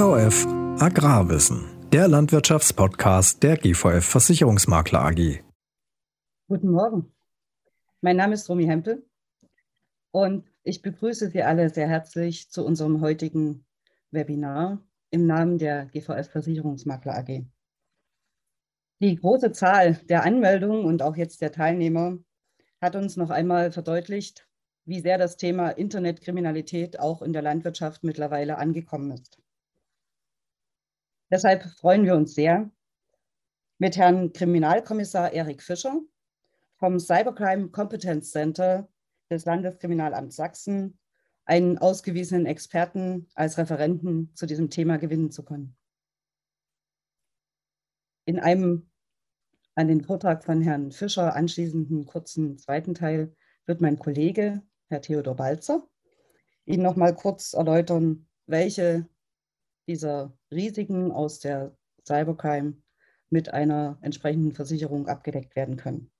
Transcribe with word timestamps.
GVF 0.00 0.46
Agrarwissen, 0.80 1.66
der 1.92 2.08
Landwirtschaftspodcast 2.08 3.42
der 3.42 3.58
GVF 3.58 4.02
Versicherungsmakler 4.02 5.04
AG. 5.04 5.42
Guten 6.48 6.70
Morgen. 6.70 7.12
Mein 8.00 8.16
Name 8.16 8.32
ist 8.32 8.48
Romy 8.48 8.64
Hempel 8.64 9.06
und 10.10 10.46
ich 10.62 10.80
begrüße 10.80 11.28
Sie 11.28 11.42
alle 11.42 11.68
sehr 11.68 11.86
herzlich 11.86 12.50
zu 12.50 12.64
unserem 12.64 13.02
heutigen 13.02 13.66
Webinar 14.10 14.82
im 15.10 15.26
Namen 15.26 15.58
der 15.58 15.84
GVF 15.84 16.30
Versicherungsmakler 16.30 17.18
AG. 17.18 17.44
Die 19.00 19.16
große 19.16 19.52
Zahl 19.52 19.96
der 20.08 20.24
Anmeldungen 20.24 20.86
und 20.86 21.02
auch 21.02 21.16
jetzt 21.16 21.42
der 21.42 21.52
Teilnehmer 21.52 22.16
hat 22.80 22.96
uns 22.96 23.18
noch 23.18 23.28
einmal 23.28 23.70
verdeutlicht, 23.70 24.48
wie 24.86 25.00
sehr 25.00 25.18
das 25.18 25.36
Thema 25.36 25.68
Internetkriminalität 25.68 26.98
auch 26.98 27.20
in 27.20 27.34
der 27.34 27.42
Landwirtschaft 27.42 28.02
mittlerweile 28.02 28.56
angekommen 28.56 29.10
ist. 29.10 29.38
Deshalb 31.30 31.62
freuen 31.78 32.04
wir 32.04 32.16
uns 32.16 32.34
sehr, 32.34 32.70
mit 33.78 33.96
Herrn 33.96 34.32
Kriminalkommissar 34.32 35.32
Erik 35.32 35.62
Fischer 35.62 36.00
vom 36.76 36.98
Cybercrime 36.98 37.68
Competence 37.68 38.32
Center 38.32 38.88
des 39.30 39.44
Landeskriminalamts 39.44 40.34
Sachsen 40.34 40.98
einen 41.44 41.78
ausgewiesenen 41.78 42.46
Experten 42.46 43.28
als 43.34 43.58
Referenten 43.58 44.34
zu 44.34 44.46
diesem 44.46 44.70
Thema 44.70 44.98
gewinnen 44.98 45.30
zu 45.30 45.44
können. 45.44 45.76
In 48.24 48.40
einem 48.40 48.90
an 49.76 49.86
den 49.86 50.02
Vortrag 50.02 50.44
von 50.44 50.60
Herrn 50.60 50.90
Fischer 50.90 51.34
anschließenden 51.36 52.06
kurzen 52.06 52.58
zweiten 52.58 52.94
Teil 52.94 53.34
wird 53.66 53.80
mein 53.80 53.98
Kollege, 53.98 54.62
Herr 54.88 55.00
Theodor 55.00 55.36
Balzer, 55.36 55.88
Ihnen 56.66 56.82
noch 56.82 56.96
mal 56.96 57.14
kurz 57.14 57.52
erläutern, 57.54 58.26
welche 58.46 59.08
dieser 59.90 60.32
Risiken 60.52 61.10
aus 61.10 61.40
der 61.40 61.76
Cybercrime 62.06 62.80
mit 63.28 63.52
einer 63.52 63.98
entsprechenden 64.02 64.52
Versicherung 64.52 65.08
abgedeckt 65.08 65.56
werden 65.56 65.76
können. 65.76 66.12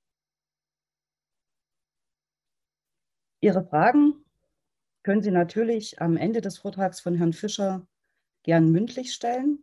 Ihre 3.41 3.65
Fragen 3.65 4.25
können 5.05 5.23
Sie 5.23 5.31
natürlich 5.31 6.01
am 6.01 6.17
Ende 6.17 6.41
des 6.41 6.59
Vortrags 6.59 7.01
von 7.01 7.15
Herrn 7.15 7.33
Fischer 7.33 7.87
gern 8.43 8.73
mündlich 8.73 9.15
stellen. 9.15 9.63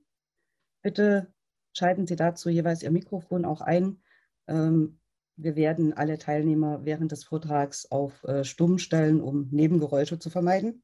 Bitte 0.82 1.34
schalten 1.74 2.08
Sie 2.08 2.16
dazu 2.16 2.50
jeweils 2.50 2.84
Ihr 2.84 2.92
Mikrofon 2.92 3.44
auch 3.44 3.60
ein. 3.60 4.02
Ähm, 4.48 5.02
wir 5.36 5.58
werden 5.58 5.92
alle 5.92 6.18
Teilnehmer 6.18 6.86
während 6.86 7.12
des 7.12 7.26
Vortrags 7.26 7.86
auf 7.92 8.24
äh, 8.24 8.46
Stumm 8.46 8.78
stellen, 8.78 9.20
um 9.20 9.50
Nebengeräusche 9.52 10.18
zu 10.18 10.30
vermeiden. 10.30 10.82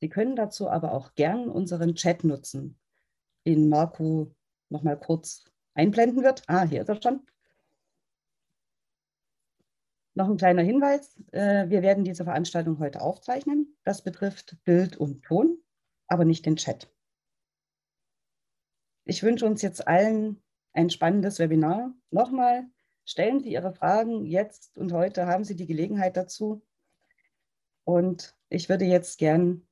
Sie 0.00 0.08
können 0.08 0.36
dazu 0.36 0.68
aber 0.70 0.92
auch 0.92 1.14
gern 1.14 1.48
unseren 1.48 1.94
Chat 1.94 2.24
nutzen, 2.24 2.78
den 3.46 3.68
Marco 3.68 4.34
noch 4.68 4.82
mal 4.82 4.98
kurz 4.98 5.44
einblenden 5.74 6.22
wird. 6.22 6.42
Ah, 6.46 6.64
hier 6.64 6.82
ist 6.82 6.88
er 6.88 7.02
schon. 7.02 7.26
Noch 10.14 10.28
ein 10.28 10.36
kleiner 10.36 10.62
Hinweis. 10.62 11.16
Äh, 11.30 11.68
wir 11.68 11.82
werden 11.82 12.02
diese 12.02 12.24
Veranstaltung 12.24 12.80
heute 12.80 13.00
aufzeichnen. 13.00 13.76
Das 13.84 14.02
betrifft 14.02 14.56
Bild 14.64 14.96
und 14.96 15.22
Ton, 15.22 15.62
aber 16.08 16.24
nicht 16.24 16.44
den 16.44 16.56
Chat. 16.56 16.92
Ich 19.04 19.22
wünsche 19.22 19.46
uns 19.46 19.62
jetzt 19.62 19.86
allen 19.86 20.42
ein 20.72 20.90
spannendes 20.90 21.38
Webinar. 21.38 21.94
Nochmal, 22.10 22.66
stellen 23.04 23.40
Sie 23.40 23.50
Ihre 23.50 23.72
Fragen 23.72 24.26
jetzt 24.26 24.76
und 24.76 24.92
heute, 24.92 25.26
haben 25.26 25.44
Sie 25.44 25.54
die 25.54 25.66
Gelegenheit 25.66 26.16
dazu. 26.16 26.66
Und 27.84 28.36
ich 28.48 28.68
würde 28.68 28.86
jetzt 28.86 29.18
gern 29.18 29.67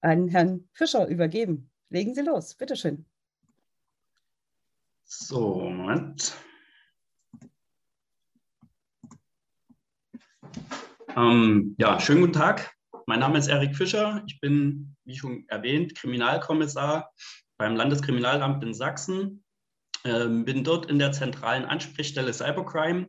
an 0.00 0.28
Herrn 0.28 0.68
Fischer 0.72 1.06
übergeben. 1.06 1.70
Legen 1.90 2.14
Sie 2.14 2.22
los, 2.22 2.54
bitteschön. 2.54 3.04
So, 5.04 5.70
Moment. 5.70 6.36
Ähm, 11.16 11.74
ja, 11.78 11.98
schönen 11.98 12.20
guten 12.20 12.34
Tag. 12.34 12.74
Mein 13.06 13.20
Name 13.20 13.38
ist 13.38 13.48
Erik 13.48 13.74
Fischer. 13.74 14.22
Ich 14.26 14.38
bin, 14.40 14.94
wie 15.04 15.16
schon 15.16 15.48
erwähnt, 15.48 15.94
Kriminalkommissar 15.94 17.10
beim 17.56 17.74
Landeskriminalamt 17.74 18.62
in 18.62 18.74
Sachsen. 18.74 19.42
Ähm, 20.04 20.44
bin 20.44 20.62
dort 20.62 20.86
in 20.86 20.98
der 20.98 21.12
zentralen 21.12 21.64
Ansprechstelle 21.64 22.32
Cybercrime. 22.32 23.08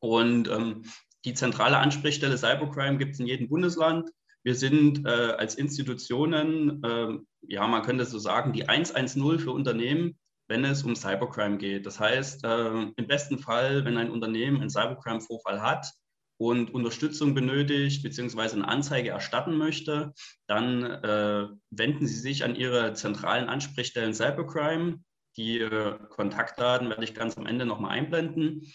Und 0.00 0.48
ähm, 0.48 0.82
die 1.24 1.34
zentrale 1.34 1.78
Ansprechstelle 1.78 2.36
Cybercrime 2.36 2.98
gibt 2.98 3.14
es 3.14 3.20
in 3.20 3.26
jedem 3.26 3.48
Bundesland. 3.48 4.10
Wir 4.44 4.54
sind 4.54 5.06
äh, 5.06 5.08
als 5.08 5.56
Institutionen, 5.56 6.82
äh, 6.84 7.18
ja, 7.48 7.66
man 7.66 7.82
könnte 7.82 8.04
so 8.04 8.18
sagen, 8.18 8.52
die 8.52 8.68
110 8.68 9.38
für 9.38 9.52
Unternehmen, 9.52 10.18
wenn 10.48 10.64
es 10.64 10.82
um 10.82 10.94
Cybercrime 10.94 11.56
geht. 11.56 11.86
Das 11.86 11.98
heißt, 11.98 12.44
äh, 12.44 12.92
im 12.94 13.06
besten 13.06 13.38
Fall, 13.38 13.84
wenn 13.84 13.96
ein 13.96 14.10
Unternehmen 14.10 14.60
einen 14.60 14.70
Cybercrime-Vorfall 14.70 15.62
hat, 15.62 15.90
und 16.36 16.74
Unterstützung 16.74 17.34
benötigt 17.34 18.02
beziehungsweise 18.02 18.56
eine 18.56 18.68
Anzeige 18.68 19.10
erstatten 19.10 19.56
möchte, 19.56 20.12
dann 20.46 20.82
äh, 20.82 21.48
wenden 21.70 22.06
Sie 22.06 22.18
sich 22.18 22.44
an 22.44 22.56
Ihre 22.56 22.92
zentralen 22.94 23.48
Ansprechstellen 23.48 24.14
Cybercrime. 24.14 25.02
Die 25.36 25.60
äh, 25.60 25.98
Kontaktdaten 26.10 26.88
werde 26.88 27.04
ich 27.04 27.14
ganz 27.14 27.36
am 27.38 27.46
Ende 27.46 27.66
nochmal 27.66 27.92
einblenden. 27.92 28.72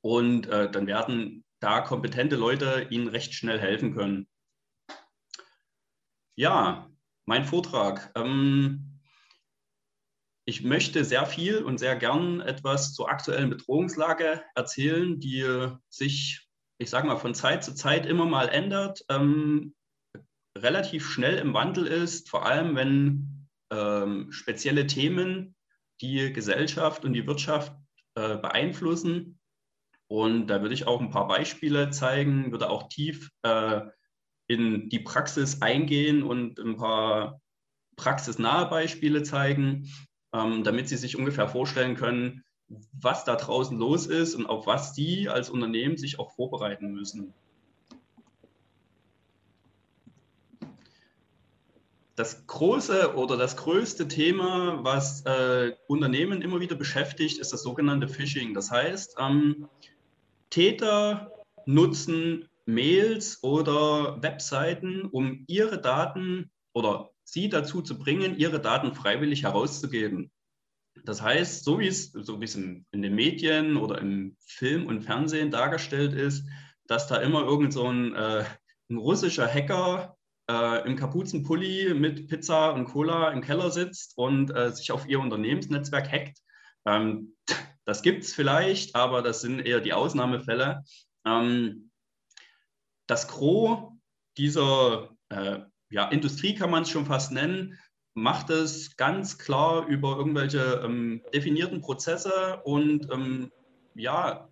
Und 0.00 0.48
äh, 0.48 0.70
dann 0.70 0.86
werden 0.86 1.44
da 1.60 1.80
kompetente 1.80 2.36
Leute 2.36 2.88
Ihnen 2.90 3.08
recht 3.08 3.34
schnell 3.34 3.60
helfen 3.60 3.94
können. 3.94 4.26
Ja, 6.34 6.90
mein 7.26 7.44
Vortrag. 7.44 8.12
Ähm, 8.14 9.00
ich 10.44 10.62
möchte 10.62 11.04
sehr 11.04 11.26
viel 11.26 11.62
und 11.62 11.78
sehr 11.78 11.96
gern 11.96 12.40
etwas 12.40 12.94
zur 12.94 13.08
aktuellen 13.08 13.50
Bedrohungslage 13.50 14.42
erzählen, 14.54 15.20
die 15.20 15.70
sich 15.88 16.48
ich 16.82 16.90
sage 16.90 17.06
mal, 17.06 17.16
von 17.16 17.34
Zeit 17.34 17.64
zu 17.64 17.74
Zeit 17.74 18.06
immer 18.06 18.26
mal 18.26 18.48
ändert, 18.48 19.04
ähm, 19.08 19.74
relativ 20.58 21.08
schnell 21.08 21.38
im 21.38 21.54
Wandel 21.54 21.86
ist, 21.86 22.28
vor 22.28 22.44
allem 22.44 22.74
wenn 22.76 23.48
ähm, 23.70 24.32
spezielle 24.32 24.86
Themen 24.86 25.54
die 26.00 26.32
Gesellschaft 26.32 27.04
und 27.04 27.12
die 27.12 27.26
Wirtschaft 27.26 27.74
äh, 28.16 28.36
beeinflussen. 28.36 29.38
Und 30.08 30.48
da 30.48 30.60
würde 30.60 30.74
ich 30.74 30.86
auch 30.86 31.00
ein 31.00 31.10
paar 31.10 31.28
Beispiele 31.28 31.90
zeigen, 31.90 32.50
würde 32.50 32.68
auch 32.68 32.88
tief 32.88 33.30
äh, 33.42 33.82
in 34.52 34.88
die 34.88 35.00
Praxis 35.00 35.62
eingehen 35.62 36.22
und 36.22 36.58
ein 36.58 36.76
paar 36.76 37.40
praxisnahe 37.96 38.66
Beispiele 38.66 39.22
zeigen, 39.22 39.88
ähm, 40.32 40.64
damit 40.64 40.88
Sie 40.88 40.96
sich 40.96 41.16
ungefähr 41.16 41.48
vorstellen 41.48 41.96
können, 41.96 42.44
was 42.92 43.24
da 43.24 43.36
draußen 43.36 43.78
los 43.78 44.06
ist 44.06 44.34
und 44.34 44.46
auf 44.46 44.66
was 44.66 44.94
Sie 44.94 45.28
als 45.28 45.50
Unternehmen 45.50 45.96
sich 45.96 46.18
auch 46.18 46.32
vorbereiten 46.32 46.92
müssen. 46.92 47.34
Das 52.14 52.46
große 52.46 53.14
oder 53.16 53.36
das 53.36 53.56
größte 53.56 54.06
Thema, 54.06 54.84
was 54.84 55.24
äh, 55.24 55.72
Unternehmen 55.86 56.42
immer 56.42 56.60
wieder 56.60 56.76
beschäftigt, 56.76 57.38
ist 57.38 57.52
das 57.52 57.62
sogenannte 57.62 58.06
Phishing. 58.06 58.52
Das 58.52 58.70
heißt, 58.70 59.16
ähm, 59.18 59.68
Täter 60.50 61.32
nutzen 61.64 62.48
Mails 62.66 63.42
oder 63.42 64.22
Webseiten, 64.22 65.06
um 65.06 65.44
ihre 65.46 65.80
Daten 65.80 66.50
oder 66.72 67.10
sie 67.24 67.48
dazu 67.48 67.82
zu 67.82 67.98
bringen, 67.98 68.36
ihre 68.36 68.60
Daten 68.60 68.94
freiwillig 68.94 69.44
herauszugeben. 69.44 70.30
Das 71.04 71.22
heißt, 71.22 71.64
so 71.64 71.80
wie 71.80 71.88
es, 71.88 72.12
so 72.12 72.40
wie 72.40 72.44
es 72.44 72.54
in, 72.54 72.86
in, 72.92 73.02
den 73.02 73.14
Medien 73.14 73.76
oder 73.76 73.98
im 73.98 74.36
Film 74.46 74.86
und 74.86 75.02
Fernsehen 75.02 75.50
dargestellt 75.50 76.12
ist, 76.12 76.46
dass 76.86 77.06
da 77.08 77.16
immer 77.16 77.42
irgend 77.42 77.72
so 77.72 77.88
ein, 77.88 78.14
äh, 78.14 78.44
ein 78.90 78.96
russischer 78.98 79.48
Hacker 79.48 80.16
äh, 80.50 80.86
im 80.86 80.96
Kapuzenpulli 80.96 81.94
mit 81.94 82.28
Pizza 82.28 82.72
und 82.72 82.86
Cola 82.86 83.30
im 83.30 83.40
Keller 83.40 83.70
sitzt 83.70 84.16
und 84.16 84.54
äh, 84.54 84.72
sich 84.72 84.92
auf 84.92 85.08
ihr 85.08 85.20
Unternehmensnetzwerk 85.20 86.10
hackt. 86.10 86.38
Ähm, 86.84 87.34
das 87.84 88.02
gibt 88.02 88.24
es 88.24 88.34
vielleicht, 88.34 88.94
aber 88.94 89.22
das 89.22 89.40
sind 89.40 89.60
eher 89.60 89.80
die 89.80 89.94
Ausnahmefälle. 89.94 90.84
Ähm, 91.24 91.90
das 93.06 93.28
Gros 93.28 93.92
dieser 94.36 95.10
äh, 95.28 95.60
ja, 95.90 96.08
Industrie 96.08 96.54
kann 96.54 96.70
man 96.70 96.82
es 96.82 96.90
schon 96.90 97.06
fast 97.06 97.32
nennen, 97.32 97.78
macht 98.14 98.50
es 98.50 98.96
ganz 98.96 99.38
klar 99.38 99.86
über 99.86 100.16
irgendwelche 100.16 100.82
ähm, 100.84 101.22
definierten 101.34 101.80
Prozesse 101.80 102.60
und 102.64 103.10
ähm, 103.10 103.50
ja, 103.94 104.48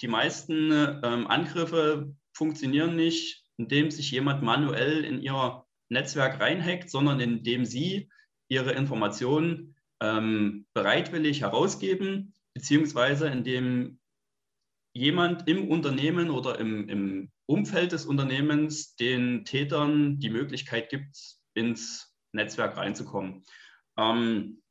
die 0.00 0.08
meisten 0.08 0.70
ähm, 0.70 1.26
Angriffe 1.26 2.14
funktionieren 2.32 2.96
nicht, 2.96 3.44
indem 3.56 3.90
sich 3.90 4.10
jemand 4.10 4.42
manuell 4.42 5.04
in 5.04 5.20
ihr 5.20 5.64
Netzwerk 5.88 6.40
reinhackt, 6.40 6.90
sondern 6.90 7.20
indem 7.20 7.64
sie 7.64 8.08
ihre 8.48 8.72
Informationen 8.72 9.74
ähm, 10.00 10.66
bereitwillig 10.74 11.40
herausgeben, 11.40 12.34
beziehungsweise 12.54 13.28
indem 13.28 13.98
jemand 14.92 15.48
im 15.48 15.68
Unternehmen 15.68 16.30
oder 16.30 16.58
im, 16.58 16.88
im 16.88 17.30
Umfeld 17.48 17.92
des 17.92 18.04
Unternehmens 18.04 18.94
den 18.96 19.44
Tätern 19.44 20.18
die 20.18 20.30
Möglichkeit 20.30 20.90
gibt, 20.90 21.16
ins 21.54 22.14
Netzwerk 22.32 22.76
reinzukommen. 22.76 23.44
Ähm, 23.96 24.62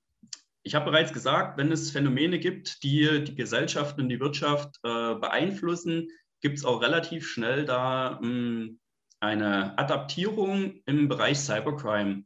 ich 0.64 0.76
habe 0.76 0.92
bereits 0.92 1.12
gesagt, 1.12 1.58
wenn 1.58 1.72
es 1.72 1.92
Phänomene 1.92 2.40
gibt, 2.40 2.84
die 2.84 3.24
die 3.24 3.36
Gesellschaft 3.36 3.98
und 4.00 4.10
die 4.10 4.20
Wirtschaft 4.20 4.76
äh, 4.84 5.16
beeinflussen, 5.16 6.10
gibt 6.42 6.58
es 6.58 6.66
auch 6.66 6.82
relativ 6.82 7.28
schnell 7.28 7.66
da 7.66 8.20
mh, 8.22 8.28
hm, 8.28 8.80
eine 9.20 9.78
Adaptierung 9.80 10.82
im 10.86 11.08
Bereich 11.08 11.40
Cybercrime. 11.40 12.26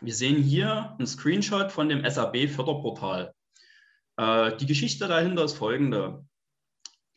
Wir 0.00 0.14
sehen 0.14 0.42
hier 0.42 0.96
einen 0.98 1.06
Screenshot 1.06 1.70
von 1.70 1.88
dem 1.88 2.08
SAB-Förderportal. 2.08 3.32
Äh, 4.16 4.56
die 4.56 4.66
Geschichte 4.66 5.06
dahinter 5.06 5.44
ist 5.44 5.54
folgende. 5.54 6.26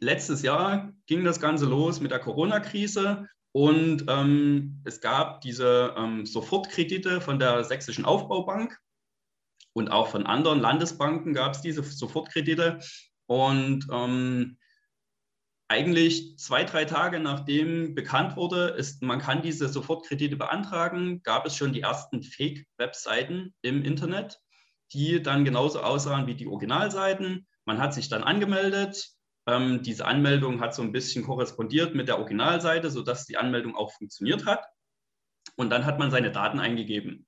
Letztes 0.02 0.42
Jahr 0.42 0.92
ging 1.06 1.24
das 1.24 1.40
Ganze 1.40 1.66
los 1.66 2.02
mit 2.02 2.12
der 2.12 2.20
Corona-Krise 2.20 3.28
und 3.54 4.06
ähm, 4.08 4.82
es 4.84 5.00
gab 5.00 5.42
diese 5.42 5.94
ähm, 5.98 6.26
Sofortkredite 6.26 7.22
von 7.22 7.40
der 7.40 7.64
Sächsischen 7.64 8.06
Aufbaubank 8.06 8.78
und 9.74 9.90
auch 9.90 10.08
von 10.08 10.26
anderen 10.26 10.60
Landesbanken 10.60 11.34
gab 11.34 11.54
es 11.54 11.62
diese 11.62 11.84
Sofortkredite. 11.84 12.80
Und 13.28 13.88
ähm, 13.92 14.58
eigentlich 15.70 16.38
zwei, 16.38 16.66
drei 16.66 16.84
Tage 16.84 17.20
nachdem 17.20 17.96
bekannt 17.96 18.36
wurde, 18.36 18.70
ist, 18.70 19.02
man 19.02 19.20
kann 19.20 19.42
diese 19.42 19.70
Sofortkredite 19.70 20.36
beantragen, 20.36 21.24
gab 21.24 21.46
es 21.46 21.56
schon 21.56 21.72
die 21.72 21.82
ersten 21.82 22.24
Fake-Webseiten 22.24 23.54
im 23.62 23.84
Internet, 23.84 24.40
die 24.92 25.22
dann 25.22 25.46
genauso 25.46 25.80
aussahen 25.80 26.28
wie 26.28 26.36
die 26.36 26.48
Originalseiten. 26.48 27.48
Man 27.64 27.78
hat 27.78 27.94
sich 27.94 28.10
dann 28.10 28.24
angemeldet. 28.24 29.12
Ähm, 29.48 29.82
diese 29.82 30.06
Anmeldung 30.06 30.62
hat 30.62 30.76
so 30.76 30.82
ein 30.82 30.92
bisschen 30.92 31.24
korrespondiert 31.24 31.96
mit 31.96 32.08
der 32.08 32.20
Originalseite, 32.20 32.92
sodass 32.92 33.26
die 33.26 33.38
Anmeldung 33.38 33.76
auch 33.76 33.92
funktioniert 33.92 34.46
hat. 34.46 34.64
Und 35.56 35.70
dann 35.70 35.86
hat 35.86 36.00
man 36.00 36.12
seine 36.12 36.32
Daten 36.32 36.60
eingegeben, 36.60 37.26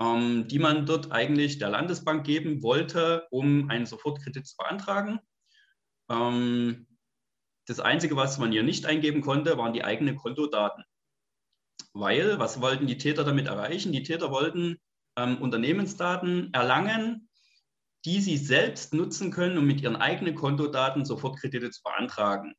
ähm, 0.00 0.48
die 0.48 0.58
man 0.58 0.86
dort 0.86 1.12
eigentlich 1.12 1.58
der 1.58 1.70
Landesbank 1.70 2.24
geben 2.24 2.62
wollte, 2.62 3.26
um 3.30 3.70
einen 3.70 3.86
Sofortkredit 3.86 4.46
zu 4.46 4.56
beantragen. 4.56 5.20
Ähm, 6.10 6.86
das 7.66 7.80
Einzige, 7.80 8.16
was 8.16 8.38
man 8.38 8.50
hier 8.50 8.62
nicht 8.62 8.86
eingeben 8.86 9.20
konnte, 9.20 9.56
waren 9.58 9.72
die 9.72 9.84
eigenen 9.84 10.16
Kontodaten. 10.16 10.84
Weil, 11.92 12.38
was 12.38 12.60
wollten 12.60 12.86
die 12.86 12.98
Täter 12.98 13.24
damit 13.24 13.46
erreichen? 13.46 13.92
Die 13.92 14.02
Täter 14.02 14.30
wollten 14.30 14.78
ähm, 15.16 15.36
Unternehmensdaten 15.40 16.52
erlangen, 16.54 17.28
die 18.04 18.20
sie 18.20 18.36
selbst 18.36 18.94
nutzen 18.94 19.30
können, 19.30 19.58
um 19.58 19.66
mit 19.66 19.80
ihren 19.80 19.96
eigenen 19.96 20.34
Kontodaten 20.34 21.04
Sofortkredite 21.04 21.70
zu 21.70 21.82
beantragen. 21.82 22.54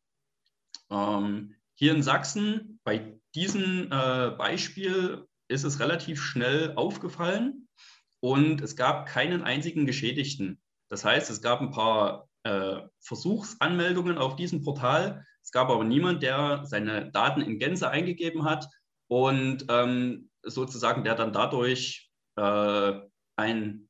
Ähm, 0.89 1.55
hier 1.75 1.93
in 1.93 2.03
Sachsen, 2.03 2.79
bei 2.83 3.19
diesem 3.35 3.91
äh, 3.91 4.31
Beispiel, 4.31 5.25
ist 5.49 5.63
es 5.63 5.79
relativ 5.79 6.21
schnell 6.21 6.73
aufgefallen 6.75 7.67
und 8.21 8.61
es 8.61 8.75
gab 8.75 9.05
keinen 9.05 9.43
einzigen 9.43 9.85
Geschädigten. 9.85 10.61
Das 10.89 11.03
heißt, 11.03 11.29
es 11.29 11.41
gab 11.41 11.61
ein 11.61 11.71
paar 11.71 12.29
äh, 12.43 12.81
Versuchsanmeldungen 13.01 14.17
auf 14.17 14.35
diesem 14.35 14.63
Portal. 14.63 15.25
Es 15.41 15.51
gab 15.51 15.69
aber 15.69 15.83
niemand, 15.83 16.23
der 16.23 16.63
seine 16.65 17.11
Daten 17.11 17.41
in 17.41 17.59
Gänze 17.59 17.89
eingegeben 17.89 18.45
hat 18.45 18.67
und 19.07 19.65
ähm, 19.69 20.29
sozusagen 20.41 21.03
der 21.03 21.15
dann 21.15 21.33
dadurch 21.33 22.11
äh, 22.37 22.93
einen 23.35 23.89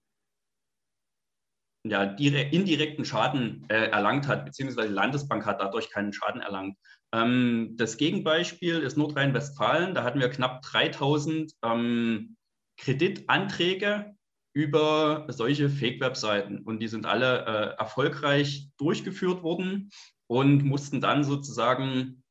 ja, 1.84 2.04
indirekten 2.04 3.06
Schaden 3.06 3.66
äh, 3.70 3.90
erlangt 3.90 4.28
hat, 4.28 4.46
beziehungsweise 4.46 4.88
die 4.88 4.94
Landesbank 4.94 5.46
hat 5.46 5.60
dadurch 5.60 5.90
keinen 5.90 6.14
Schaden 6.14 6.42
erlangt. 6.42 6.78
Ähm, 7.14 7.74
das 7.78 7.98
Gegenbeispiel 7.98 8.80
ist 8.80 8.98
Nordrhein-Westfalen. 8.98 9.94
Da 9.94 10.04
hatten 10.04 10.20
wir 10.20 10.30
knapp 10.30 10.62
3000 10.62 11.52
ähm, 11.64 12.38
Kreditanträge 12.78 14.16
über 14.54 15.26
solche 15.30 15.70
Fake-Webseiten. 15.70 16.60
Und 16.60 16.80
die 16.80 16.88
sind 16.88 17.06
alle 17.06 17.46
äh, 17.46 17.78
erfolgreich 17.78 18.70
durchgeführt 18.78 19.44
worden 19.44 19.90
und 20.28 20.64
mussten 20.64 21.02
dann 21.02 21.24
sozusagen 21.24 22.24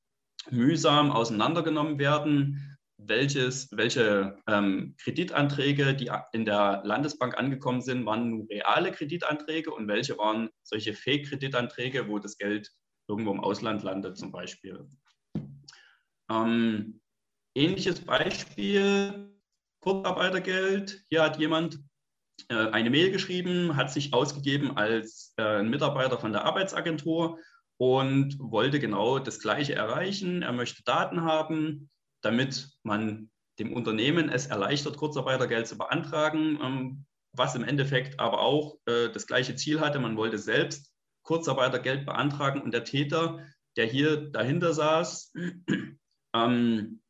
mühsam 0.51 1.13
auseinandergenommen 1.13 1.99
werden, 1.99 2.72
welches, 3.07 3.69
welche 3.73 4.39
ähm, 4.47 4.95
Kreditanträge, 5.03 5.95
die 5.95 6.11
in 6.33 6.45
der 6.45 6.83
Landesbank 6.85 7.37
angekommen 7.39 7.81
sind, 7.81 8.07
waren 8.07 8.31
nur 8.31 8.49
reale 8.49 8.93
Kreditanträge 8.93 9.71
und 9.71 9.89
welche 9.89 10.17
waren 10.19 10.51
solche 10.63 10.95
Fake-Kreditanträge, 10.95 12.09
wo 12.09 12.19
das 12.19 12.39
Geld 12.39 12.71
irgendwo 13.09 13.33
im 13.33 13.41
Ausland 13.41 13.83
landet 13.83 14.17
zum 14.17 14.33
Beispiel. 14.33 14.87
Ähm, 16.31 17.01
ähnliches 17.55 18.01
Beispiel, 18.01 19.31
Kurzarbeitergeld. 19.81 21.05
Hier 21.11 21.23
hat 21.23 21.39
jemand 21.39 21.81
äh, 22.49 22.69
eine 22.71 22.91
Mail 22.91 23.11
geschrieben, 23.11 23.77
hat 23.77 23.93
sich 23.93 24.15
ausgegeben 24.15 24.77
als 24.77 25.35
äh, 25.39 25.63
Mitarbeiter 25.63 26.19
von 26.19 26.33
der 26.33 26.45
Arbeitsagentur 26.45 27.39
und 27.79 28.39
wollte 28.39 28.79
genau 28.79 29.19
das 29.19 29.41
Gleiche 29.41 29.75
erreichen. 29.75 30.43
Er 30.43 30.53
möchte 30.53 30.85
Daten 30.85 31.23
haben, 31.23 31.91
damit 32.23 32.71
man 32.83 33.31
dem 33.59 33.73
Unternehmen 33.73 34.29
es 34.29 34.47
erleichtert, 34.47 34.97
Kurzarbeitergeld 34.97 35.67
zu 35.67 35.77
beantragen, 35.77 36.59
ähm, 36.63 37.07
was 37.33 37.55
im 37.55 37.65
Endeffekt 37.65 38.19
aber 38.19 38.41
auch 38.41 38.79
äh, 38.87 39.11
das 39.11 39.27
gleiche 39.27 39.57
Ziel 39.57 39.81
hatte. 39.81 39.99
Man 39.99 40.17
wollte 40.17 40.39
selbst 40.39 40.93
Kurzarbeitergeld 41.23 42.07
beantragen 42.07 42.61
und 42.61 42.73
der 42.73 42.85
Täter, 42.85 43.47
der 43.77 43.87
hier 43.87 44.31
dahinter 44.31 44.73
saß, 44.73 45.33
ähm, 46.35 47.03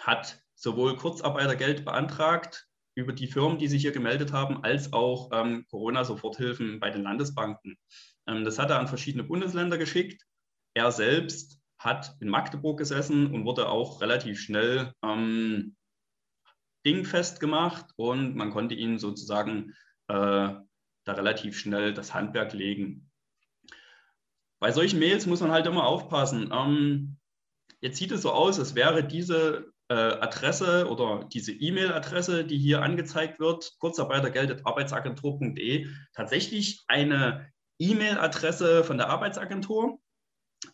hat 0.00 0.42
sowohl 0.54 0.96
Kurzarbeitergeld 0.96 1.84
beantragt 1.84 2.66
über 2.96 3.12
die 3.12 3.28
Firmen, 3.28 3.58
die 3.58 3.68
sich 3.68 3.82
hier 3.82 3.92
gemeldet 3.92 4.32
haben, 4.32 4.64
als 4.64 4.92
auch 4.92 5.30
ähm, 5.32 5.64
Corona-Soforthilfen 5.70 6.80
bei 6.80 6.90
den 6.90 7.02
Landesbanken. 7.02 7.76
Das 8.26 8.58
hat 8.58 8.68
er 8.68 8.78
an 8.78 8.88
verschiedene 8.88 9.24
Bundesländer 9.24 9.78
geschickt. 9.78 10.22
Er 10.74 10.92
selbst 10.92 11.57
hat 11.78 12.16
in 12.20 12.28
Magdeburg 12.28 12.78
gesessen 12.78 13.32
und 13.32 13.44
wurde 13.44 13.68
auch 13.68 14.00
relativ 14.00 14.40
schnell 14.40 14.92
ähm, 15.02 15.76
dingfest 16.84 17.40
gemacht 17.40 17.86
und 17.96 18.36
man 18.36 18.50
konnte 18.50 18.74
ihn 18.74 18.98
sozusagen 18.98 19.74
äh, 20.08 20.14
da 20.14 20.66
relativ 21.06 21.58
schnell 21.58 21.94
das 21.94 22.12
Handwerk 22.14 22.52
legen. 22.52 23.10
Bei 24.60 24.72
solchen 24.72 24.98
Mails 24.98 25.26
muss 25.26 25.40
man 25.40 25.52
halt 25.52 25.66
immer 25.66 25.86
aufpassen. 25.86 26.50
Ähm, 26.52 27.16
jetzt 27.80 27.98
sieht 27.98 28.12
es 28.12 28.22
so 28.22 28.32
aus, 28.32 28.58
als 28.58 28.74
wäre 28.74 29.04
diese 29.04 29.72
äh, 29.88 29.94
Adresse 29.94 30.88
oder 30.88 31.28
diese 31.32 31.52
E-Mail-Adresse, 31.52 32.44
die 32.44 32.58
hier 32.58 32.82
angezeigt 32.82 33.38
wird, 33.38 33.74
kurzarbeitergeld.arbeitsagentur.de, 33.78 35.86
tatsächlich 36.14 36.82
eine 36.88 37.52
E-Mail-Adresse 37.78 38.82
von 38.84 38.98
der 38.98 39.08
Arbeitsagentur, 39.08 39.98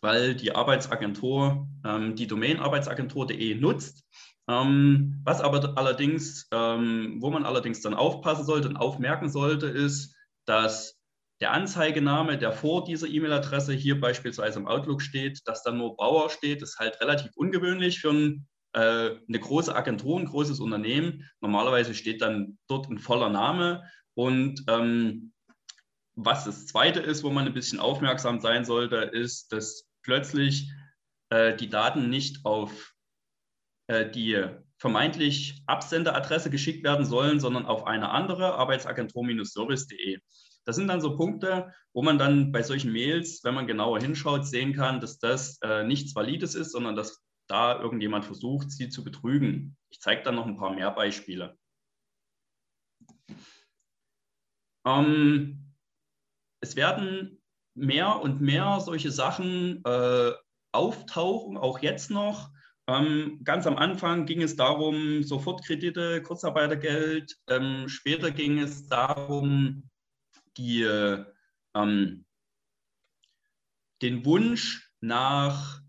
weil 0.01 0.35
die 0.35 0.53
Arbeitsagentur 0.53 1.67
ähm, 1.85 2.15
die 2.15 2.27
Domain 2.27 2.59
arbeitsagentur.de 2.59 3.55
nutzt. 3.55 4.03
Ähm, 4.47 5.21
was 5.23 5.41
aber 5.41 5.77
allerdings, 5.77 6.47
ähm, 6.51 7.17
wo 7.19 7.31
man 7.31 7.45
allerdings 7.45 7.81
dann 7.81 7.93
aufpassen 7.93 8.45
sollte 8.45 8.69
und 8.69 8.77
aufmerken 8.77 9.29
sollte, 9.29 9.67
ist, 9.67 10.15
dass 10.45 10.99
der 11.41 11.51
Anzeigename, 11.51 12.37
der 12.37 12.51
vor 12.51 12.85
dieser 12.85 13.07
E-Mail-Adresse 13.07 13.73
hier 13.73 13.99
beispielsweise 13.99 14.59
im 14.59 14.67
Outlook 14.67 15.01
steht, 15.01 15.41
dass 15.45 15.63
dann 15.63 15.77
nur 15.77 15.97
Bauer 15.97 16.29
steht, 16.29 16.61
ist 16.61 16.77
halt 16.79 17.01
relativ 17.01 17.31
ungewöhnlich 17.35 17.99
für 17.99 18.11
ein 18.11 18.47
äh, 18.75 19.15
eine 19.27 19.39
große 19.39 19.73
Agentur, 19.73 20.19
ein 20.19 20.25
großes 20.25 20.59
Unternehmen. 20.59 21.29
Normalerweise 21.39 21.93
steht 21.93 22.21
dann 22.21 22.57
dort 22.67 22.89
ein 22.89 22.99
voller 22.99 23.29
Name. 23.29 23.83
Und 24.15 24.63
ähm, 24.67 25.31
was 26.15 26.45
das 26.45 26.67
Zweite 26.67 26.99
ist, 27.01 27.23
wo 27.23 27.29
man 27.29 27.45
ein 27.45 27.53
bisschen 27.53 27.79
aufmerksam 27.79 28.39
sein 28.39 28.65
sollte, 28.65 28.97
ist, 28.97 29.51
dass 29.51 29.87
plötzlich 30.01 30.71
äh, 31.29 31.55
die 31.55 31.69
Daten 31.69 32.09
nicht 32.09 32.45
auf 32.45 32.93
äh, 33.87 34.09
die 34.09 34.45
vermeintlich 34.77 35.61
Absenderadresse 35.67 36.49
geschickt 36.49 36.83
werden 36.83 37.05
sollen, 37.05 37.39
sondern 37.39 37.65
auf 37.65 37.85
eine 37.85 38.09
andere, 38.09 38.55
arbeitsagentur-service.de. 38.55 40.19
Das 40.65 40.75
sind 40.75 40.87
dann 40.87 41.01
so 41.01 41.15
Punkte, 41.15 41.73
wo 41.93 42.01
man 42.01 42.17
dann 42.17 42.51
bei 42.51 42.63
solchen 42.63 42.91
Mails, 42.91 43.43
wenn 43.43 43.53
man 43.53 43.67
genauer 43.67 43.99
hinschaut, 43.99 44.47
sehen 44.47 44.73
kann, 44.73 44.99
dass 44.99 45.19
das 45.19 45.59
äh, 45.61 45.83
nichts 45.83 46.15
Valides 46.15 46.55
ist, 46.55 46.71
sondern 46.71 46.95
dass 46.95 47.23
da 47.47 47.79
irgendjemand 47.79 48.25
versucht, 48.25 48.71
sie 48.71 48.89
zu 48.89 49.03
betrügen. 49.03 49.77
Ich 49.89 49.99
zeige 49.99 50.23
dann 50.23 50.35
noch 50.35 50.47
ein 50.47 50.57
paar 50.57 50.73
mehr 50.73 50.91
Beispiele. 50.91 51.55
Ähm, 54.85 55.64
es 56.65 56.75
werden 56.75 57.41
mehr 57.75 58.21
und 58.21 58.41
mehr 58.41 58.79
solche 58.79 59.11
Sachen 59.11 59.83
äh, 59.85 60.31
auftauchen, 60.71 61.57
auch 61.57 61.79
jetzt 61.79 62.09
noch. 62.09 62.49
Ähm, 62.87 63.39
ganz 63.43 63.65
am 63.67 63.77
Anfang 63.77 64.25
ging 64.25 64.41
es 64.41 64.55
darum, 64.55 65.23
Sofortkredite, 65.23 66.21
Kurzarbeitergeld. 66.21 67.35
Ähm, 67.47 67.87
später 67.87 68.31
ging 68.31 68.59
es 68.59 68.87
darum, 68.87 69.89
die, 70.57 70.83
äh, 70.83 71.25
den 74.01 74.25
Wunsch 74.25 74.91
nach 75.01 75.81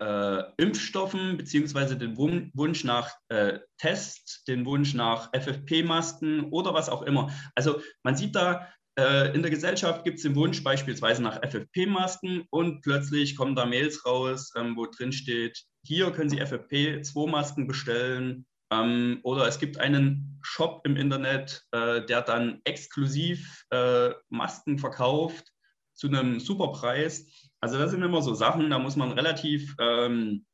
äh, 0.00 0.42
Impfstoffen 0.56 1.36
beziehungsweise 1.36 1.96
den 1.96 2.16
Wunsch 2.16 2.84
nach 2.84 3.12
äh, 3.28 3.58
Test, 3.78 4.48
den 4.48 4.64
Wunsch 4.64 4.94
nach 4.94 5.30
FFP-Masken 5.32 6.50
oder 6.50 6.74
was 6.74 6.88
auch 6.88 7.02
immer. 7.02 7.30
Also 7.54 7.80
man 8.02 8.16
sieht 8.16 8.34
da, 8.34 8.68
in 8.96 9.42
der 9.42 9.50
Gesellschaft 9.50 10.04
gibt 10.04 10.18
es 10.18 10.22
den 10.22 10.36
Wunsch 10.36 10.62
beispielsweise 10.62 11.20
nach 11.20 11.40
FFP-Masken 11.42 12.44
und 12.50 12.80
plötzlich 12.82 13.36
kommen 13.36 13.56
da 13.56 13.66
Mails 13.66 14.06
raus, 14.06 14.52
ähm, 14.56 14.76
wo 14.76 14.86
drin 14.86 15.10
steht, 15.10 15.64
hier 15.84 16.10
können 16.12 16.30
Sie 16.30 16.40
FFP2-Masken 16.40 17.66
bestellen. 17.66 18.46
Ähm, 18.70 19.20
oder 19.22 19.46
es 19.46 19.58
gibt 19.58 19.78
einen 19.78 20.38
Shop 20.42 20.80
im 20.84 20.96
Internet, 20.96 21.62
äh, 21.72 22.04
der 22.04 22.22
dann 22.22 22.60
exklusiv 22.64 23.64
äh, 23.70 24.10
Masken 24.30 24.78
verkauft 24.78 25.52
zu 25.94 26.08
einem 26.08 26.40
super 26.40 26.68
Preis. 26.68 27.26
Also 27.60 27.78
das 27.78 27.90
sind 27.90 28.02
immer 28.02 28.22
so 28.22 28.34
Sachen, 28.34 28.70
da 28.70 28.78
muss 28.78 28.96
man 28.96 29.12
relativ 29.12 29.74
ähm, 29.78 30.46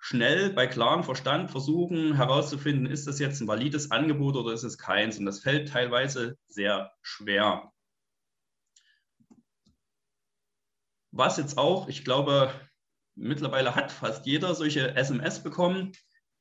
schnell 0.00 0.50
bei 0.50 0.66
klarem 0.66 1.04
Verstand 1.04 1.50
versuchen 1.50 2.14
herauszufinden, 2.14 2.86
ist 2.86 3.06
das 3.06 3.18
jetzt 3.18 3.40
ein 3.40 3.48
valides 3.48 3.90
Angebot 3.90 4.34
oder 4.34 4.52
ist 4.52 4.64
es 4.64 4.78
keins. 4.78 5.18
Und 5.18 5.26
das 5.26 5.40
fällt 5.40 5.68
teilweise 5.68 6.38
sehr 6.48 6.92
schwer. 7.02 7.70
Was 11.12 11.36
jetzt 11.36 11.58
auch, 11.58 11.88
ich 11.88 12.04
glaube, 12.04 12.50
mittlerweile 13.14 13.74
hat 13.74 13.92
fast 13.92 14.26
jeder 14.26 14.54
solche 14.54 14.96
SMS 14.96 15.42
bekommen. 15.42 15.92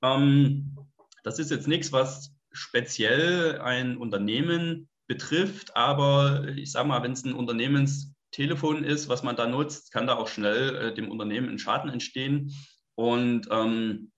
Ähm, 0.02 0.78
das 1.24 1.38
ist 1.38 1.52
jetzt 1.52 1.68
nichts, 1.68 1.92
was 1.92 2.34
speziell 2.52 3.60
ein 3.60 3.98
Unternehmen 3.98 4.90
betrifft, 5.08 5.76
aber 5.76 6.48
ich 6.56 6.72
sage 6.72 6.88
mal, 6.88 7.04
wenn 7.04 7.12
es 7.12 7.26
ein 7.26 7.34
Unternehmenstelefon 7.34 8.84
ist, 8.84 9.10
was 9.10 9.24
man 9.24 9.36
da 9.36 9.48
nutzt, 9.48 9.92
kann 9.92 10.08
da 10.08 10.16
auch 10.16 10.28
schnell 10.28 10.76
äh, 10.76 10.94
dem 10.94 11.12
Unternehmen 11.12 11.50
ein 11.50 11.60
Schaden 11.60 11.90
entstehen. 11.90 12.54
Und 13.00 13.48
ähm, 13.50 14.12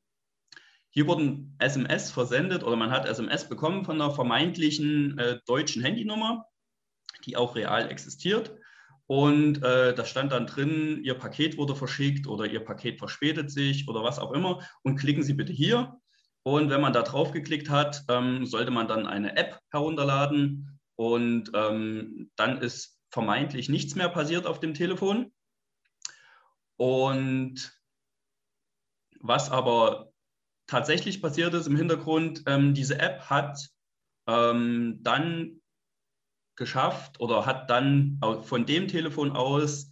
hier 0.90 1.06
wurden 1.06 1.56
SMS 1.60 2.10
versendet 2.10 2.64
oder 2.64 2.76
man 2.76 2.90
hat 2.90 3.06
SMS 3.06 3.48
bekommen 3.48 3.86
von 3.86 4.02
einer 4.02 4.10
vermeintlichen 4.10 5.20
äh, 5.20 5.40
deutschen 5.46 5.84
Handynummer, 5.84 6.48
die 7.24 7.38
auch 7.38 7.56
real 7.56 7.92
existiert. 7.92 8.56
Und 9.06 9.64
äh, 9.64 9.94
da 9.94 10.04
stand 10.04 10.32
dann 10.32 10.48
drin, 10.48 11.00
Ihr 11.04 11.14
Paket 11.14 11.60
wurde 11.60 11.76
verschickt 11.76 12.26
oder 12.26 12.48
Ihr 12.48 12.62
Paket 12.62 12.98
verspätet 12.98 13.52
sich 13.52 13.88
oder 13.88 14.04
was 14.04 14.18
auch 14.18 14.32
immer. 14.32 14.68
Und 14.82 14.96
klicken 14.96 15.22
Sie 15.22 15.34
bitte 15.34 15.54
hier. 15.54 16.00
Und 16.42 16.72
wenn 16.72 16.82
man 16.82 16.94
da 16.94 17.04
drauf 17.04 17.34
geklickt 17.34 17.70
hat, 17.70 18.04
ähm, 18.10 18.48
sollte 18.48 18.72
man 18.72 18.88
dann 18.88 19.06
eine 19.06 19.38
App 19.38 19.60
herunterladen 19.70 20.80
und 20.96 21.52
ähm, 21.54 22.32
dann 22.36 22.58
ist 22.58 22.98
vermeintlich 23.12 23.70
nichts 23.70 23.94
mehr 23.94 24.10
passiert 24.10 24.48
auf 24.48 24.60
dem 24.60 24.74
Telefon. 24.74 25.32
Und 26.78 27.80
was 29.22 29.50
aber 29.50 30.12
tatsächlich 30.68 31.22
passiert 31.22 31.54
ist 31.54 31.68
im 31.68 31.76
Hintergrund, 31.76 32.44
ähm, 32.48 32.74
diese 32.74 33.00
App 33.00 33.30
hat 33.30 33.70
ähm, 34.28 35.00
dann 35.02 35.62
geschafft 36.56 37.20
oder 37.20 37.46
hat 37.46 37.70
dann 37.70 38.20
von 38.44 38.66
dem 38.66 38.88
Telefon 38.88 39.32
aus 39.32 39.92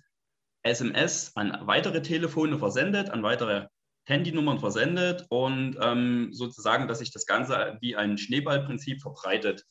SMS 0.63 1.31
an 1.35 1.57
weitere 1.61 2.01
Telefone 2.01 2.59
versendet, 2.59 3.09
an 3.09 3.23
weitere 3.23 3.67
Handynummern 4.05 4.59
versendet 4.59 5.25
und 5.29 5.77
ähm, 5.81 6.29
sozusagen, 6.31 6.87
dass 6.87 6.99
sich 6.99 7.11
das 7.11 7.25
Ganze 7.25 7.77
wie 7.81 7.95
ein 7.95 8.17
Schneeballprinzip 8.17 9.01
verbreitet. 9.01 9.65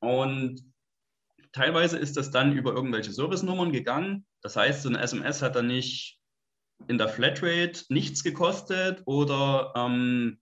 Und 0.00 0.62
teilweise 1.52 1.98
ist 1.98 2.16
das 2.16 2.30
dann 2.30 2.52
über 2.52 2.72
irgendwelche 2.72 3.12
Servicenummern 3.12 3.72
gegangen. 3.72 4.26
Das 4.42 4.56
heißt, 4.56 4.82
so 4.82 4.88
eine 4.88 5.00
SMS 5.00 5.42
hat 5.42 5.56
dann 5.56 5.66
nicht 5.66 6.19
in 6.88 6.98
der 6.98 7.08
Flatrate 7.08 7.84
nichts 7.88 8.22
gekostet 8.22 9.02
oder 9.06 9.72
ähm, 9.76 10.40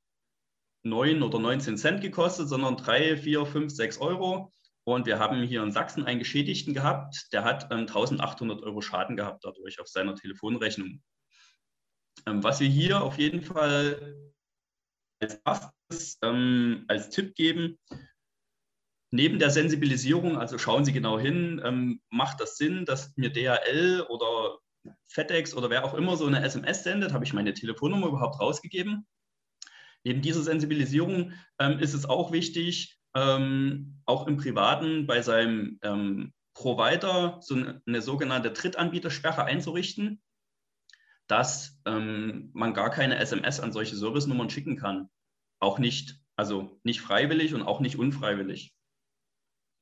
9 0.84 1.22
oder 1.22 1.38
19 1.38 1.76
Cent 1.76 2.00
gekostet, 2.00 2.48
sondern 2.48 2.76
3, 2.76 3.16
4, 3.16 3.46
5, 3.46 3.72
6 3.72 3.98
Euro. 3.98 4.52
Und 4.84 5.06
wir 5.06 5.18
haben 5.18 5.42
hier 5.42 5.62
in 5.62 5.72
Sachsen 5.72 6.04
einen 6.04 6.18
Geschädigten 6.18 6.72
gehabt, 6.72 7.28
der 7.32 7.44
hat 7.44 7.64
ähm, 7.70 7.80
1800 7.80 8.62
Euro 8.62 8.80
Schaden 8.80 9.16
gehabt 9.16 9.44
dadurch 9.44 9.80
auf 9.80 9.88
seiner 9.88 10.14
Telefonrechnung. 10.14 11.02
Ähm, 12.26 12.42
was 12.42 12.60
wir 12.60 12.68
hier 12.68 13.02
auf 13.02 13.18
jeden 13.18 13.42
Fall 13.42 14.16
als 15.20 15.40
erstes 15.44 16.18
ähm, 16.22 16.84
als 16.88 17.10
Tipp 17.10 17.34
geben, 17.34 17.78
Neben 19.10 19.38
der 19.38 19.50
Sensibilisierung, 19.50 20.36
also 20.36 20.58
schauen 20.58 20.84
Sie 20.84 20.92
genau 20.92 21.18
hin, 21.18 21.62
ähm, 21.64 22.02
macht 22.10 22.40
das 22.40 22.58
Sinn, 22.58 22.84
dass 22.84 23.16
mir 23.16 23.30
DHL 23.30 24.04
oder 24.08 24.58
FedEx 25.08 25.54
oder 25.54 25.70
wer 25.70 25.84
auch 25.84 25.94
immer 25.94 26.16
so 26.16 26.26
eine 26.26 26.42
SMS 26.42 26.84
sendet, 26.84 27.12
habe 27.12 27.24
ich 27.24 27.32
meine 27.32 27.54
Telefonnummer 27.54 28.08
überhaupt 28.08 28.40
rausgegeben. 28.40 29.06
Neben 30.04 30.22
dieser 30.22 30.42
Sensibilisierung 30.42 31.32
ähm, 31.58 31.78
ist 31.78 31.94
es 31.94 32.06
auch 32.06 32.32
wichtig, 32.32 32.98
ähm, 33.14 34.00
auch 34.06 34.26
im 34.26 34.36
Privaten 34.36 35.06
bei 35.06 35.22
seinem 35.22 35.78
ähm, 35.82 36.32
Provider 36.54 37.38
so 37.40 37.54
eine, 37.54 37.82
eine, 37.86 38.02
sogenannte 38.02 38.50
Drittanbietersperre 38.50 39.44
einzurichten, 39.44 40.20
dass 41.26 41.78
ähm, 41.84 42.50
man 42.52 42.74
gar 42.74 42.90
keine 42.90 43.18
SMS 43.18 43.60
an 43.60 43.72
solche 43.72 43.96
Servicenummern 43.96 44.50
schicken 44.50 44.76
kann. 44.76 45.08
Auch 45.60 45.78
nicht, 45.78 46.20
also 46.36 46.80
nicht 46.84 47.00
freiwillig 47.00 47.54
und 47.54 47.62
auch 47.62 47.80
nicht 47.80 47.98
unfreiwillig. 47.98 48.74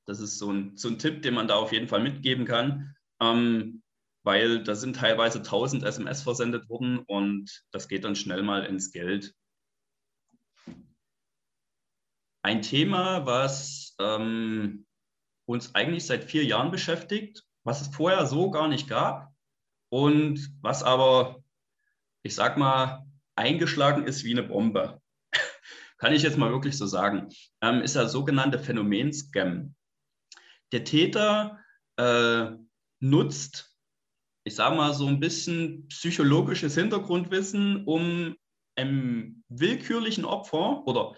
Das 0.07 0.21
ist 0.21 0.39
so 0.39 0.53
ein, 0.53 0.77
so 0.77 0.89
ein 0.89 0.99
Tipp, 0.99 1.23
den 1.23 1.35
man 1.35 1.49
da 1.49 1.57
auf 1.57 1.73
jeden 1.73 1.89
Fall 1.89 2.03
mitgeben 2.03 2.45
kann, 2.45 2.95
ähm, 3.21 3.83
weil 4.27 4.65
da 4.65 4.75
sind 4.75 4.97
teilweise 4.97 5.39
1000 5.39 5.85
SMS 5.85 6.23
versendet 6.23 6.69
worden 6.69 6.99
und 6.99 7.63
das 7.71 7.87
geht 7.87 8.05
dann 8.05 8.17
schnell 8.17 8.43
mal 8.43 8.65
ins 8.65 8.91
Geld. 8.91 9.33
Ein 12.43 12.61
Thema, 12.61 13.25
was 13.25 13.95
ähm, 14.01 14.85
uns 15.47 15.77
eigentlich 15.77 16.07
seit 16.07 16.25
vier 16.25 16.45
Jahren 16.45 16.73
beschäftigt, 16.73 17.45
was 17.65 17.81
es 17.81 17.95
vorher 17.95 18.27
so 18.27 18.51
gar 18.51 18.67
nicht 18.67 18.89
gab 18.89 19.33
und 19.91 20.53
was 20.61 20.83
aber, 20.83 21.43
ich 22.25 22.35
sag 22.35 22.59
mal, 22.59 23.07
eingeschlagen 23.37 24.07
ist 24.07 24.25
wie 24.25 24.33
eine 24.33 24.43
Bombe. 24.43 25.01
Kann 25.99 26.13
ich 26.13 26.23
jetzt 26.23 26.37
mal 26.37 26.51
wirklich 26.51 26.77
so 26.77 26.87
sagen, 26.87 27.29
ähm, 27.61 27.81
ist 27.81 27.95
der 27.95 28.09
sogenannte 28.09 28.59
Phänomen-Scam 28.59 29.75
der 30.73 30.83
Täter 30.83 31.61
äh, 31.97 32.51
nutzt, 32.99 33.76
ich 34.47 34.55
sage 34.55 34.77
mal, 34.77 34.95
so 34.95 35.09
ein 35.09 35.19
bisschen 35.19 35.89
psychologisches 35.89 36.77
Hintergrundwissen, 36.77 37.85
um 37.85 38.37
einem 38.77 39.43
willkürlichen 39.49 40.25
Opfer 40.25 40.87
oder 40.87 41.17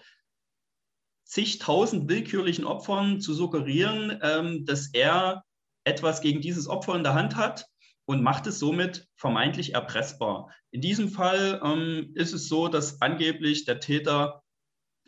zigtausend 1.25 2.09
willkürlichen 2.09 2.65
Opfern 2.65 3.21
zu 3.21 3.35
suggerieren, 3.35 4.19
ähm, 4.23 4.65
dass 4.65 4.89
er 4.93 5.43
etwas 5.83 6.21
gegen 6.21 6.41
dieses 6.41 6.67
Opfer 6.67 6.95
in 6.95 7.03
der 7.03 7.13
Hand 7.13 7.35
hat 7.35 7.67
und 8.05 8.23
macht 8.23 8.47
es 8.47 8.57
somit 8.57 9.07
vermeintlich 9.15 9.75
erpressbar. 9.75 10.51
In 10.71 10.81
diesem 10.81 11.09
Fall 11.09 11.61
ähm, 11.63 12.11
ist 12.15 12.33
es 12.33 12.49
so, 12.49 12.67
dass 12.67 12.99
angeblich 12.99 13.63
der 13.65 13.79
Täter 13.79 14.41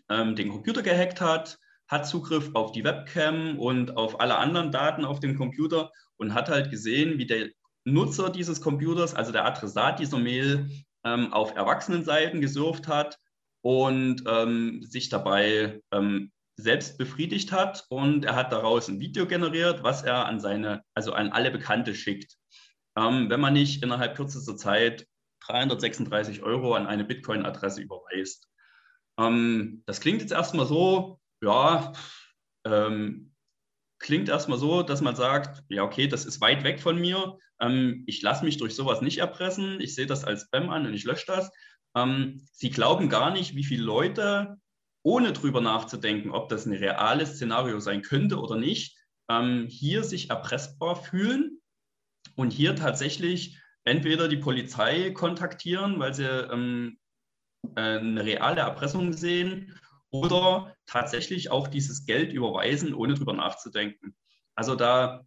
ähm, 0.10 0.36
den 0.36 0.50
Computer 0.50 0.84
gehackt 0.84 1.22
hat, 1.22 1.58
hat 1.88 2.06
Zugriff 2.06 2.51
auf 2.54 2.72
die 2.72 2.84
Webcam 2.84 3.58
und 3.58 3.98
auf 3.98 4.20
alle 4.20 4.38
anderen 4.38 4.72
Daten 4.72 5.06
auf 5.06 5.20
dem 5.20 5.36
Computer 5.36 5.92
und 6.18 6.36
hat 6.36 6.50
halt 6.50 6.70
gesehen, 6.70 7.18
wie 7.18 7.25
der 7.25 7.50
Nutzer 7.86 8.30
dieses 8.30 8.62
Computers, 8.62 9.14
also 9.14 9.32
der 9.32 9.46
Adressat 9.46 10.00
dieser 10.00 10.20
Mail, 10.20 10.70
ähm, 11.04 11.34
auf 11.34 11.56
Erwachsenenseiten 11.56 12.42
gesurft 12.42 12.88
hat 12.88 13.18
und 13.62 14.24
ähm, 14.28 14.84
sich 14.84 15.10
dabei 15.10 15.82
ähm, 15.92 16.32
selbst 16.58 16.98
befriedigt 16.98 17.52
hat. 17.52 17.86
Und 17.90 18.26
er 18.26 18.36
hat 18.36 18.52
daraus 18.52 18.88
ein 18.88 19.00
Video 19.00 19.26
generiert, 19.26 19.84
was 19.84 20.04
er 20.04 20.26
an 20.26 20.40
seine, 20.40 20.84
also 20.94 21.14
an 21.14 21.32
alle 21.32 21.52
Bekannte 21.52 21.96
schickt. 21.96 22.36
Ähm, 22.98 23.30
wenn 23.30 23.40
man 23.40 23.54
nicht 23.54 23.84
innerhalb 23.84 24.16
kürzester 24.16 24.58
Zeit 24.58 25.08
336 25.48 26.44
Euro 26.44 26.76
an 26.76 26.88
eine 26.88 27.04
Bitcoin-Adresse 27.04 27.82
überweist. 27.82 28.48
Ähm, 29.18 29.84
das 29.86 30.02
klingt 30.02 30.22
jetzt 30.22 30.32
erstmal 30.32 30.66
so, 30.66 31.20
ja, 31.42 31.94
ähm, 32.66 33.31
klingt 34.01 34.29
erstmal 34.29 34.58
so, 34.58 34.84
dass 34.84 35.01
man 35.01 35.15
sagt, 35.15 35.63
ja, 35.70 35.84
okay, 35.84 36.08
das 36.08 36.25
ist 36.25 36.41
weit 36.41 36.63
weg 36.63 36.81
von 36.81 37.00
mir. 37.00 37.38
Ähm, 37.62 38.03
ich 38.08 38.22
lasse 38.22 38.43
mich 38.43 38.58
durch 38.58 38.75
sowas 38.75 39.01
nicht 39.01 39.20
erpressen. 39.20 39.79
Ich 39.79 39.96
sehe 39.96 40.08
das 40.08 40.25
als 40.25 40.43
Spam 40.43 40.70
an 40.70 40.86
und 40.86 40.93
ich 40.93 41.05
lösche 41.05 41.27
das. 41.27 41.51
Ähm, 41.96 42.46
Sie 42.51 42.70
glauben 42.70 43.10
gar 43.10 43.31
nicht, 43.31 43.55
wie 43.55 43.63
viele 43.63 43.84
Leute, 43.84 44.58
ohne 45.03 45.34
drüber 45.34 45.62
nachzudenken, 45.62 46.31
ob 46.31 46.50
das 46.50 46.65
ein 46.65 46.74
reales 46.74 47.36
Szenario 47.36 47.79
sein 47.79 48.01
könnte 48.01 48.39
oder 48.39 48.55
nicht, 48.55 48.98
ähm, 49.29 49.67
hier 49.70 50.03
sich 50.03 50.29
erpressbar 50.29 50.96
fühlen 50.96 51.62
und 52.36 52.51
hier 52.51 52.75
tatsächlich 52.75 53.60
entweder 53.84 54.27
die 54.27 54.38
Polizei 54.38 55.12
kontaktieren, 55.12 56.00
weil 56.00 56.13
sie 56.13 56.25
ähm, 56.25 56.98
äh, 57.75 57.98
eine 58.00 58.25
reale 58.25 58.62
Erpressung 58.62 59.13
sehen 59.13 59.79
oder 60.12 60.75
tatsächlich 60.86 61.51
auch 61.51 61.68
dieses 61.68 62.06
Geld 62.06 62.34
überweisen, 62.34 62.94
ohne 62.94 63.13
drüber 63.13 63.34
nachzudenken. 63.34 64.15
Also 64.56 64.75
da 64.75 65.25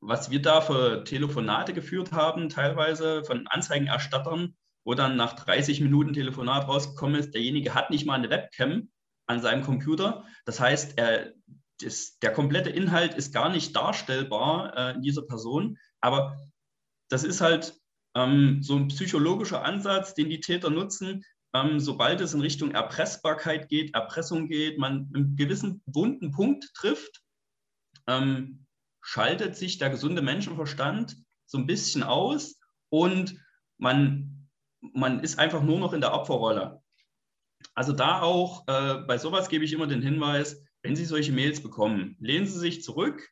was 0.00 0.30
wir 0.30 0.40
da 0.40 0.60
für 0.60 1.04
Telefonate 1.04 1.72
geführt 1.72 2.12
haben, 2.12 2.48
teilweise 2.48 3.24
von 3.24 3.46
Anzeigenerstattern, 3.48 4.56
wo 4.84 4.94
dann 4.94 5.16
nach 5.16 5.34
30 5.34 5.80
Minuten 5.80 6.12
Telefonat 6.12 6.68
rausgekommen 6.68 7.18
ist, 7.20 7.34
derjenige 7.34 7.74
hat 7.74 7.90
nicht 7.90 8.06
mal 8.06 8.14
eine 8.14 8.30
Webcam 8.30 8.90
an 9.26 9.42
seinem 9.42 9.62
Computer. 9.62 10.24
Das 10.44 10.60
heißt, 10.60 10.98
er, 10.98 11.32
das, 11.80 12.18
der 12.20 12.32
komplette 12.32 12.70
Inhalt 12.70 13.14
ist 13.14 13.32
gar 13.32 13.48
nicht 13.48 13.74
darstellbar 13.74 14.76
äh, 14.76 14.94
in 14.94 15.02
dieser 15.02 15.22
Person. 15.22 15.78
Aber 16.00 16.38
das 17.08 17.24
ist 17.24 17.40
halt 17.40 17.74
ähm, 18.14 18.62
so 18.62 18.76
ein 18.76 18.88
psychologischer 18.88 19.64
Ansatz, 19.64 20.14
den 20.14 20.30
die 20.30 20.40
Täter 20.40 20.70
nutzen. 20.70 21.24
Ähm, 21.54 21.80
sobald 21.80 22.20
es 22.20 22.34
in 22.34 22.40
Richtung 22.40 22.72
Erpressbarkeit 22.72 23.68
geht, 23.68 23.94
Erpressung 23.94 24.48
geht, 24.48 24.78
man 24.78 25.10
einen 25.14 25.36
gewissen 25.36 25.82
wunden 25.86 26.30
Punkt 26.30 26.72
trifft, 26.74 27.22
ähm, 28.06 28.66
schaltet 29.00 29.56
sich 29.56 29.78
der 29.78 29.90
gesunde 29.90 30.20
Menschenverstand 30.20 31.16
so 31.46 31.58
ein 31.58 31.66
bisschen 31.66 32.02
aus 32.02 32.60
und 32.90 33.42
man, 33.78 34.48
man 34.80 35.20
ist 35.20 35.38
einfach 35.38 35.62
nur 35.62 35.78
noch 35.78 35.92
in 35.94 36.00
der 36.00 36.12
Opferrolle. 36.12 36.82
Also 37.74 37.92
da 37.92 38.20
auch, 38.20 38.66
äh, 38.68 39.02
bei 39.06 39.18
sowas 39.18 39.48
gebe 39.48 39.64
ich 39.64 39.72
immer 39.72 39.86
den 39.86 40.02
Hinweis, 40.02 40.62
wenn 40.82 40.96
Sie 40.96 41.04
solche 41.04 41.32
Mails 41.32 41.62
bekommen, 41.62 42.16
lehnen 42.20 42.46
Sie 42.46 42.58
sich 42.58 42.82
zurück, 42.82 43.28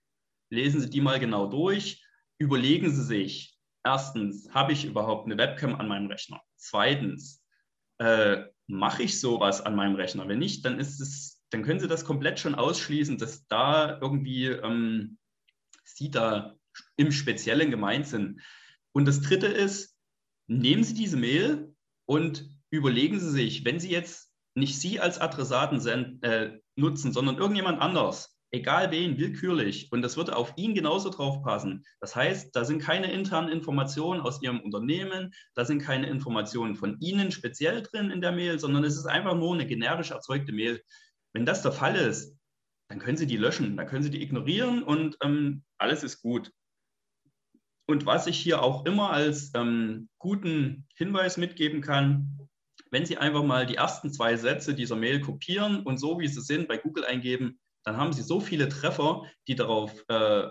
lesen 0.51 0.81
Sie 0.81 0.91
die 0.91 1.01
mal 1.01 1.21
genau 1.21 1.47
durch, 1.47 2.05
überlegen 2.39 2.91
Sie 2.91 3.05
sich, 3.05 3.59
erstens, 3.85 4.53
habe 4.53 4.73
ich 4.73 4.85
überhaupt 4.85 5.27
eine 5.27 5.39
Webcam 5.39 5.77
an 5.77 5.89
meinem 5.89 6.07
Rechner? 6.07 6.41
Zweitens, 6.57 7.45
äh, 7.99 8.45
mache 8.67 9.03
ich 9.03 9.21
sowas 9.21 9.61
an 9.61 9.76
meinem 9.76 9.97
Rechner? 9.97 10.29
Wenn 10.29 10.38
nicht, 10.38 10.65
dann 10.65 10.79
ist 10.79 11.00
es, 11.00 11.43
dann 11.50 11.62
können 11.62 11.81
Sie 11.81 11.88
das 11.88 12.05
komplett 12.05 12.38
schon 12.38 12.55
ausschließen, 12.55 13.19
dass 13.19 13.47
da 13.49 13.99
irgendwie 14.00 14.47
ähm, 14.47 15.19
Sie 15.85 16.11
da 16.11 16.57
im 16.97 17.12
Speziellen 17.12 17.71
gemeint 17.71 18.07
sind. 18.07 18.43
Und 18.93 19.07
das 19.07 19.21
Dritte 19.21 19.47
ist, 19.47 19.97
nehmen 20.47 20.85
Sie 20.85 20.95
diese 20.95 21.17
Mail 21.17 21.75
und 22.07 22.49
überlegen 22.71 23.21
Sie 23.21 23.31
sich, 23.31 23.65
wenn 23.65 23.81
Sie 23.81 23.91
jetzt 23.91 24.33
nicht 24.55 24.79
Sie 24.79 25.00
als 25.00 25.19
Adressaten 25.19 25.81
send, 25.81 26.25
äh, 26.25 26.59
nutzen, 26.76 27.12
sondern 27.12 27.37
irgendjemand 27.38 27.81
anders, 27.81 28.36
egal 28.50 28.91
wen, 28.91 29.19
willkürlich. 29.19 29.91
Und 29.93 30.03
das 30.03 30.17
würde 30.17 30.37
auf 30.37 30.53
ihn 30.57 30.75
genauso 30.75 31.11
drauf 31.11 31.43
passen. 31.43 31.85
Das 32.00 32.15
heißt, 32.15 32.55
da 32.55 32.65
sind 32.65 32.81
keine 32.81 33.11
internen 33.11 33.50
Informationen 33.50 34.21
aus 34.21 34.43
Ihrem 34.43 34.61
Unternehmen, 34.61 35.33
da 35.55 35.65
sind 35.65 35.83
keine 35.83 36.09
Informationen 36.09 36.76
von 36.76 36.99
Ihnen 37.00 37.31
speziell 37.31 37.83
drin 37.83 38.11
in 38.11 38.21
der 38.21 38.33
Mail, 38.33 38.59
sondern 38.59 38.85
es 38.85 38.97
ist 38.97 39.07
einfach 39.07 39.35
nur 39.35 39.55
eine 39.55 39.67
generisch 39.67 40.11
erzeugte 40.11 40.53
Mail. 40.53 40.83
Wenn 41.33 41.47
das 41.47 41.62
der 41.62 41.73
Fall 41.73 41.97
ist, 41.97 42.37
dann 42.88 42.99
können 42.99 43.17
Sie 43.17 43.26
die 43.26 43.37
löschen, 43.37 43.76
dann 43.76 43.87
können 43.87 44.03
Sie 44.03 44.11
die 44.11 44.23
ignorieren 44.23 44.83
und 44.83 45.17
ähm, 45.23 45.65
alles 45.79 46.03
ist 46.03 46.23
gut. 46.23 46.53
Und 47.88 48.07
was 48.07 48.26
ich 48.26 48.38
hier 48.38 48.62
auch 48.62 48.85
immer 48.85 49.11
als 49.11 49.53
ähm, 49.55 50.09
guten 50.19 50.87
Hinweis 50.97 51.37
mitgeben 51.37 51.81
kann, 51.81 52.38
wenn 52.91 53.07
Sie 53.07 53.19
einfach 53.19 53.43
mal 53.43 53.67
die 53.67 53.76
ersten 53.76 54.12
zwei 54.12 54.37
Sätze 54.37 54.75
dieser 54.75 54.97
Mail 54.97 55.21
kopieren 55.21 55.83
und 55.83 55.99
so 55.99 56.19
wie 56.19 56.29
sie 56.29 56.41
sind 56.41 56.69
bei 56.69 56.79
Google 56.79 57.05
eingeben, 57.05 57.59
dann 57.87 57.97
haben 57.97 58.12
Sie 58.12 58.23
so 58.23 58.40
viele 58.40 58.69
Treffer, 58.69 59.23
die 59.47 59.55
darauf 59.55 60.05
äh, 60.09 60.49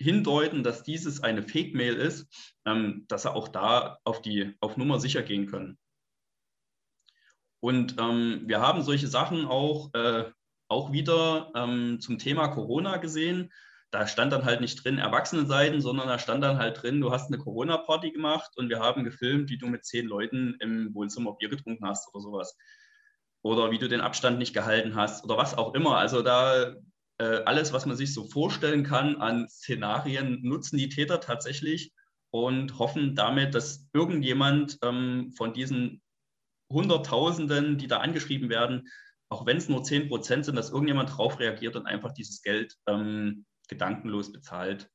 hindeuten, 0.00 0.64
dass 0.64 0.82
dieses 0.82 1.22
eine 1.22 1.42
Fake-Mail 1.42 1.94
ist, 1.94 2.26
ähm, 2.66 3.04
dass 3.08 3.22
Sie 3.22 3.32
auch 3.32 3.48
da 3.48 3.98
auf 4.04 4.20
die 4.20 4.56
auf 4.60 4.76
Nummer 4.76 4.98
sicher 4.98 5.22
gehen 5.22 5.46
können. 5.46 5.78
Und 7.60 7.96
ähm, 8.00 8.42
wir 8.46 8.60
haben 8.60 8.82
solche 8.82 9.06
Sachen 9.06 9.46
auch, 9.46 9.94
äh, 9.94 10.24
auch 10.68 10.90
wieder 10.90 11.52
ähm, 11.54 12.00
zum 12.00 12.18
Thema 12.18 12.48
Corona 12.48 12.96
gesehen. 12.96 13.52
Da 13.92 14.08
stand 14.08 14.32
dann 14.32 14.44
halt 14.44 14.60
nicht 14.60 14.82
drin 14.82 14.98
Erwachsenenseiten, 14.98 15.80
sondern 15.80 16.08
da 16.08 16.18
stand 16.18 16.42
dann 16.42 16.58
halt 16.58 16.82
drin, 16.82 17.00
du 17.00 17.12
hast 17.12 17.28
eine 17.28 17.38
Corona-Party 17.38 18.10
gemacht 18.10 18.50
und 18.56 18.70
wir 18.70 18.80
haben 18.80 19.04
gefilmt, 19.04 19.50
wie 19.50 19.58
du 19.58 19.68
mit 19.68 19.84
zehn 19.84 20.06
Leuten 20.06 20.56
im 20.58 20.92
Wohnzimmer 20.94 21.36
Bier 21.36 21.50
getrunken 21.50 21.86
hast 21.86 22.12
oder 22.12 22.22
sowas 22.22 22.56
oder 23.42 23.70
wie 23.70 23.78
du 23.78 23.88
den 23.88 24.00
Abstand 24.00 24.38
nicht 24.38 24.54
gehalten 24.54 24.94
hast 24.94 25.24
oder 25.24 25.36
was 25.36 25.56
auch 25.56 25.74
immer. 25.74 25.96
Also 25.98 26.22
da 26.22 26.76
äh, 27.18 27.42
alles, 27.44 27.72
was 27.72 27.86
man 27.86 27.96
sich 27.96 28.14
so 28.14 28.24
vorstellen 28.24 28.84
kann 28.84 29.16
an 29.16 29.48
Szenarien, 29.48 30.40
nutzen 30.42 30.78
die 30.78 30.88
Täter 30.88 31.20
tatsächlich 31.20 31.92
und 32.30 32.78
hoffen 32.78 33.14
damit, 33.14 33.54
dass 33.54 33.88
irgendjemand 33.92 34.78
ähm, 34.82 35.32
von 35.36 35.52
diesen 35.52 36.00
Hunderttausenden, 36.72 37.78
die 37.78 37.86
da 37.86 37.98
angeschrieben 37.98 38.48
werden, 38.48 38.88
auch 39.28 39.46
wenn 39.46 39.56
es 39.56 39.68
nur 39.68 39.82
10 39.82 40.08
Prozent 40.08 40.44
sind, 40.44 40.56
dass 40.56 40.70
irgendjemand 40.70 41.16
drauf 41.16 41.38
reagiert 41.38 41.76
und 41.76 41.86
einfach 41.86 42.12
dieses 42.12 42.42
Geld 42.42 42.76
ähm, 42.86 43.44
gedankenlos 43.68 44.32
bezahlt. 44.32 44.90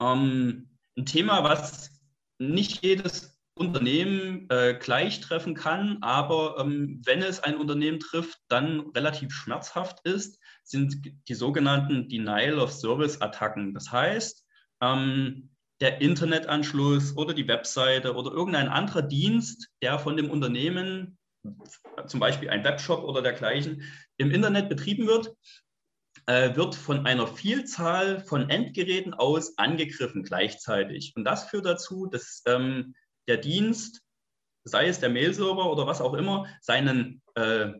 Ähm, 0.00 0.70
ein 0.96 1.06
Thema, 1.06 1.44
was 1.44 1.90
nicht 2.38 2.82
jedes 2.84 3.35
Unternehmen 3.56 4.46
äh, 4.50 4.74
gleich 4.74 5.20
treffen 5.20 5.54
kann, 5.54 5.98
aber 6.02 6.56
ähm, 6.60 7.00
wenn 7.06 7.22
es 7.22 7.40
ein 7.40 7.56
Unternehmen 7.56 7.98
trifft, 7.98 8.38
dann 8.48 8.80
relativ 8.94 9.32
schmerzhaft 9.32 10.00
ist, 10.04 10.38
sind 10.62 10.96
die 11.26 11.34
sogenannten 11.34 12.08
Denial 12.08 12.58
of 12.58 12.70
Service 12.70 13.20
Attacken. 13.22 13.72
Das 13.72 13.90
heißt, 13.90 14.44
ähm, 14.82 15.50
der 15.80 16.02
Internetanschluss 16.02 17.16
oder 17.16 17.32
die 17.32 17.48
Webseite 17.48 18.14
oder 18.14 18.30
irgendein 18.30 18.68
anderer 18.68 19.02
Dienst, 19.02 19.68
der 19.82 19.98
von 19.98 20.18
dem 20.18 20.30
Unternehmen, 20.30 21.18
zum 22.06 22.20
Beispiel 22.20 22.50
ein 22.50 22.64
Webshop 22.64 23.04
oder 23.04 23.22
dergleichen, 23.22 23.82
im 24.18 24.32
Internet 24.32 24.68
betrieben 24.68 25.06
wird, 25.06 25.34
äh, 26.26 26.54
wird 26.56 26.74
von 26.74 27.06
einer 27.06 27.26
Vielzahl 27.26 28.20
von 28.20 28.50
Endgeräten 28.50 29.14
aus 29.14 29.56
angegriffen 29.56 30.24
gleichzeitig. 30.24 31.14
Und 31.16 31.24
das 31.24 31.48
führt 31.48 31.66
dazu, 31.66 32.06
dass 32.06 32.42
ähm, 32.46 32.94
der 33.28 33.38
Dienst, 33.38 34.02
sei 34.64 34.88
es 34.88 35.00
der 35.00 35.10
Mail-Server 35.10 35.70
oder 35.70 35.86
was 35.86 36.00
auch 36.00 36.14
immer, 36.14 36.46
seinen 36.60 37.22
äh, 37.34 37.72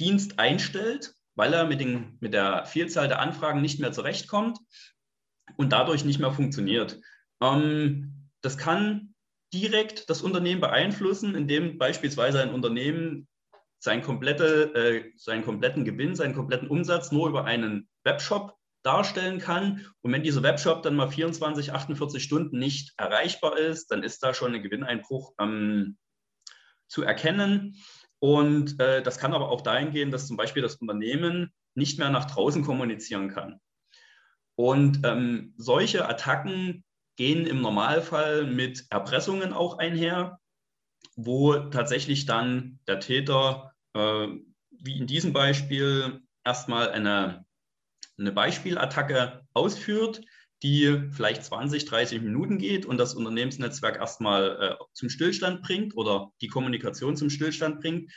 Dienst 0.00 0.38
einstellt, 0.38 1.14
weil 1.36 1.52
er 1.52 1.66
mit, 1.66 1.80
den, 1.80 2.16
mit 2.20 2.34
der 2.34 2.64
Vielzahl 2.66 3.08
der 3.08 3.20
Anfragen 3.20 3.60
nicht 3.60 3.80
mehr 3.80 3.92
zurechtkommt 3.92 4.58
und 5.56 5.72
dadurch 5.72 6.04
nicht 6.04 6.18
mehr 6.18 6.32
funktioniert. 6.32 7.00
Ähm, 7.40 8.30
das 8.40 8.58
kann 8.58 9.14
direkt 9.52 10.10
das 10.10 10.22
Unternehmen 10.22 10.60
beeinflussen, 10.60 11.34
indem 11.34 11.78
beispielsweise 11.78 12.42
ein 12.42 12.52
Unternehmen 12.52 13.28
sein 13.78 14.02
komplette, 14.02 14.74
äh, 14.74 15.12
seinen 15.16 15.44
kompletten 15.44 15.84
Gewinn, 15.84 16.16
seinen 16.16 16.34
kompletten 16.34 16.68
Umsatz 16.68 17.12
nur 17.12 17.28
über 17.28 17.44
einen 17.44 17.88
Webshop 18.04 18.56
darstellen 18.84 19.38
kann. 19.38 19.86
Und 20.02 20.12
wenn 20.12 20.22
dieser 20.22 20.42
Webshop 20.42 20.82
dann 20.82 20.94
mal 20.94 21.08
24, 21.08 21.72
48 21.72 22.22
Stunden 22.22 22.58
nicht 22.58 22.92
erreichbar 22.96 23.58
ist, 23.58 23.90
dann 23.90 24.02
ist 24.02 24.22
da 24.22 24.34
schon 24.34 24.54
ein 24.54 24.62
Gewinneinbruch 24.62 25.34
ähm, 25.40 25.96
zu 26.86 27.02
erkennen. 27.02 27.76
Und 28.20 28.80
äh, 28.80 29.02
das 29.02 29.18
kann 29.18 29.34
aber 29.34 29.50
auch 29.50 29.62
dahin 29.62 29.90
gehen, 29.90 30.10
dass 30.10 30.26
zum 30.26 30.36
Beispiel 30.36 30.62
das 30.62 30.76
Unternehmen 30.76 31.52
nicht 31.74 31.98
mehr 31.98 32.10
nach 32.10 32.26
draußen 32.26 32.62
kommunizieren 32.64 33.28
kann. 33.28 33.60
Und 34.56 35.00
ähm, 35.04 35.54
solche 35.56 36.08
Attacken 36.08 36.84
gehen 37.16 37.46
im 37.46 37.60
Normalfall 37.60 38.46
mit 38.46 38.84
Erpressungen 38.90 39.52
auch 39.52 39.78
einher, 39.78 40.38
wo 41.16 41.54
tatsächlich 41.54 42.26
dann 42.26 42.78
der 42.86 43.00
Täter, 43.00 43.72
äh, 43.94 44.28
wie 44.70 44.98
in 44.98 45.06
diesem 45.06 45.32
Beispiel, 45.32 46.20
erstmal 46.44 46.90
eine 46.90 47.43
eine 48.18 48.32
Beispielattacke 48.32 49.42
ausführt, 49.52 50.22
die 50.62 51.10
vielleicht 51.10 51.44
20, 51.44 51.84
30 51.84 52.22
Minuten 52.22 52.58
geht 52.58 52.86
und 52.86 52.96
das 52.96 53.14
Unternehmensnetzwerk 53.14 53.96
erstmal 53.96 54.78
äh, 54.80 54.84
zum 54.94 55.10
Stillstand 55.10 55.62
bringt 55.62 55.96
oder 55.96 56.32
die 56.40 56.48
Kommunikation 56.48 57.16
zum 57.16 57.28
Stillstand 57.28 57.80
bringt, 57.80 58.10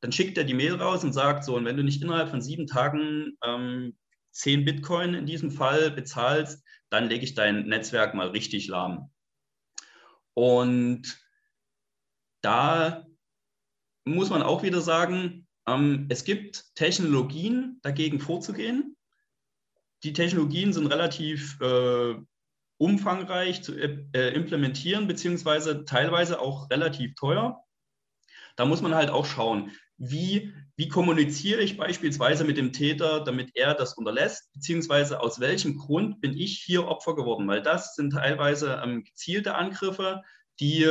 dann 0.00 0.12
schickt 0.12 0.36
er 0.36 0.44
die 0.44 0.54
Mail 0.54 0.74
raus 0.74 1.02
und 1.02 1.12
sagt 1.12 1.44
so, 1.44 1.56
und 1.56 1.64
wenn 1.64 1.76
du 1.76 1.82
nicht 1.82 2.02
innerhalb 2.02 2.28
von 2.28 2.42
sieben 2.42 2.66
Tagen 2.66 3.38
ähm, 3.42 3.96
10 4.32 4.64
Bitcoin 4.64 5.14
in 5.14 5.26
diesem 5.26 5.50
Fall 5.50 5.90
bezahlst, 5.90 6.62
dann 6.90 7.08
lege 7.08 7.24
ich 7.24 7.34
dein 7.34 7.66
Netzwerk 7.66 8.14
mal 8.14 8.28
richtig 8.28 8.68
lahm. 8.68 9.10
Und 10.34 11.18
da 12.42 13.06
muss 14.04 14.30
man 14.30 14.42
auch 14.42 14.62
wieder 14.62 14.82
sagen, 14.82 15.46
ähm, 15.66 16.06
es 16.10 16.24
gibt 16.24 16.66
Technologien, 16.74 17.78
dagegen 17.82 18.20
vorzugehen 18.20 18.97
die 20.02 20.12
Technologien 20.12 20.72
sind 20.72 20.86
relativ 20.86 21.60
äh, 21.60 22.14
umfangreich 22.78 23.62
zu 23.62 23.74
äh, 23.74 24.34
implementieren, 24.34 25.08
beziehungsweise 25.08 25.84
teilweise 25.84 26.40
auch 26.40 26.70
relativ 26.70 27.14
teuer. 27.16 27.64
Da 28.56 28.64
muss 28.64 28.82
man 28.82 28.94
halt 28.94 29.10
auch 29.10 29.26
schauen, 29.26 29.72
wie, 29.98 30.52
wie 30.76 30.88
kommuniziere 30.88 31.60
ich 31.60 31.76
beispielsweise 31.76 32.44
mit 32.44 32.56
dem 32.56 32.72
Täter, 32.72 33.24
damit 33.24 33.50
er 33.54 33.74
das 33.74 33.94
unterlässt, 33.94 34.52
beziehungsweise 34.52 35.20
aus 35.20 35.40
welchem 35.40 35.76
Grund 35.76 36.20
bin 36.20 36.36
ich 36.36 36.62
hier 36.64 36.86
Opfer 36.86 37.16
geworden, 37.16 37.48
weil 37.48 37.62
das 37.62 37.96
sind 37.96 38.12
teilweise 38.12 38.80
ähm, 38.84 39.02
gezielte 39.02 39.56
Angriffe, 39.56 40.22
die 40.60 40.86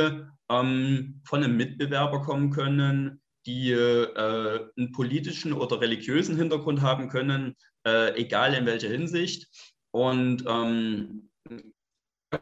ähm, 0.50 1.22
von 1.24 1.42
einem 1.42 1.56
Mitbewerber 1.56 2.20
kommen 2.20 2.50
können, 2.50 3.22
die 3.46 3.70
äh, 3.72 4.68
einen 4.76 4.92
politischen 4.92 5.54
oder 5.54 5.80
religiösen 5.80 6.36
Hintergrund 6.36 6.82
haben 6.82 7.08
können. 7.08 7.56
Äh, 7.86 8.14
egal 8.20 8.54
in 8.54 8.66
welcher 8.66 8.88
Hinsicht. 8.88 9.48
Und 9.90 10.44
ähm, 10.46 11.30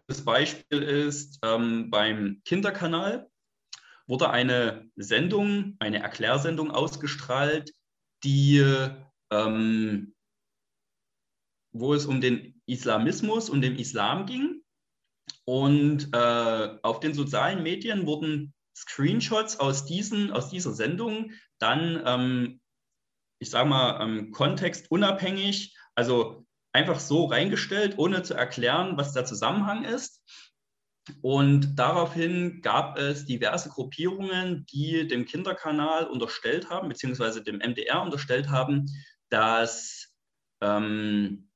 das 0.09 0.25
Beispiel 0.25 0.83
ist 0.83 1.39
ähm, 1.43 1.91
beim 1.91 2.43
Kinderkanal 2.45 3.29
wurde 4.07 4.31
eine 4.31 4.89
Sendung, 4.97 5.77
eine 5.79 5.99
Erklärsendung 6.01 6.71
ausgestrahlt, 6.71 7.73
die, 8.25 8.65
ähm, 9.31 10.15
wo 11.73 11.95
es 11.95 12.07
um 12.07 12.21
den 12.21 12.61
Islamismus 12.67 13.51
und 13.51 13.63
den 13.63 13.77
Islam 13.77 14.27
ging. 14.27 14.63
Und 15.45 16.09
äh, 16.13 16.79
auf 16.83 17.01
den 17.01 17.15
sozialen 17.15 17.63
Medien 17.63 18.07
wurden 18.07 18.55
Screenshots 18.77 19.59
aus, 19.59 19.87
diesen, 19.87 20.31
aus 20.31 20.51
dieser 20.51 20.73
Sendung 20.73 21.33
dann, 21.59 22.03
ähm, 22.05 22.61
ich 23.39 23.51
sage 23.51 23.69
mal, 23.69 24.01
ähm, 24.03 24.31
kontextunabhängig, 24.33 25.77
also 25.95 26.47
einfach 26.73 27.01
so 27.01 27.27
reingestellt, 27.27 27.99
ohne 27.99 28.23
zu 28.23 28.35
erklären, 28.35 28.97
was 28.97 29.13
der 29.13 29.25
Zusammenhang 29.25 29.85
ist. 29.85 30.23
Und 31.23 31.79
daraufhin 31.79 32.61
gab 32.63 32.99
es 32.99 33.25
diverse 33.25 33.69
Gruppierungen, 33.69 34.67
die 34.67 35.07
dem 35.07 35.25
Kinderkanal 35.25 36.07
unterstellt 36.07 36.69
haben, 36.69 36.89
beziehungsweise 36.89 37.43
dem 37.43 37.59
MDR 37.59 38.03
unterstellt 38.03 38.49
haben, 38.51 38.87
dass 39.31 40.13
ähm, 40.61 41.49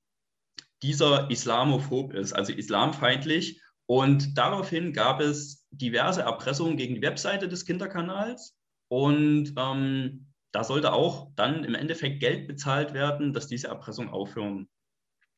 dieser 0.83 1.31
islamophob 1.31 2.15
ist, 2.15 2.33
also 2.33 2.53
islamfeindlich. 2.53 3.61
Und 3.87 4.39
daraufhin 4.39 4.93
gab 4.93 5.21
es 5.21 5.67
diverse 5.71 6.23
Erpressungen 6.23 6.77
gegen 6.77 6.95
die 6.95 7.03
Webseite 7.03 7.49
des 7.49 7.65
Kinderkanals. 7.65 8.57
Und 8.89 9.53
ähm, 9.57 10.30
da 10.53 10.65
sollte 10.65 10.93
auch 10.93 11.31
dann 11.37 11.65
im 11.65 11.75
Endeffekt 11.75 12.21
Geld 12.21 12.49
bezahlt 12.49 12.93
werden, 12.93 13.33
dass 13.33 13.47
diese 13.47 13.69
Erpressungen 13.69 14.11
aufhören. 14.11 14.69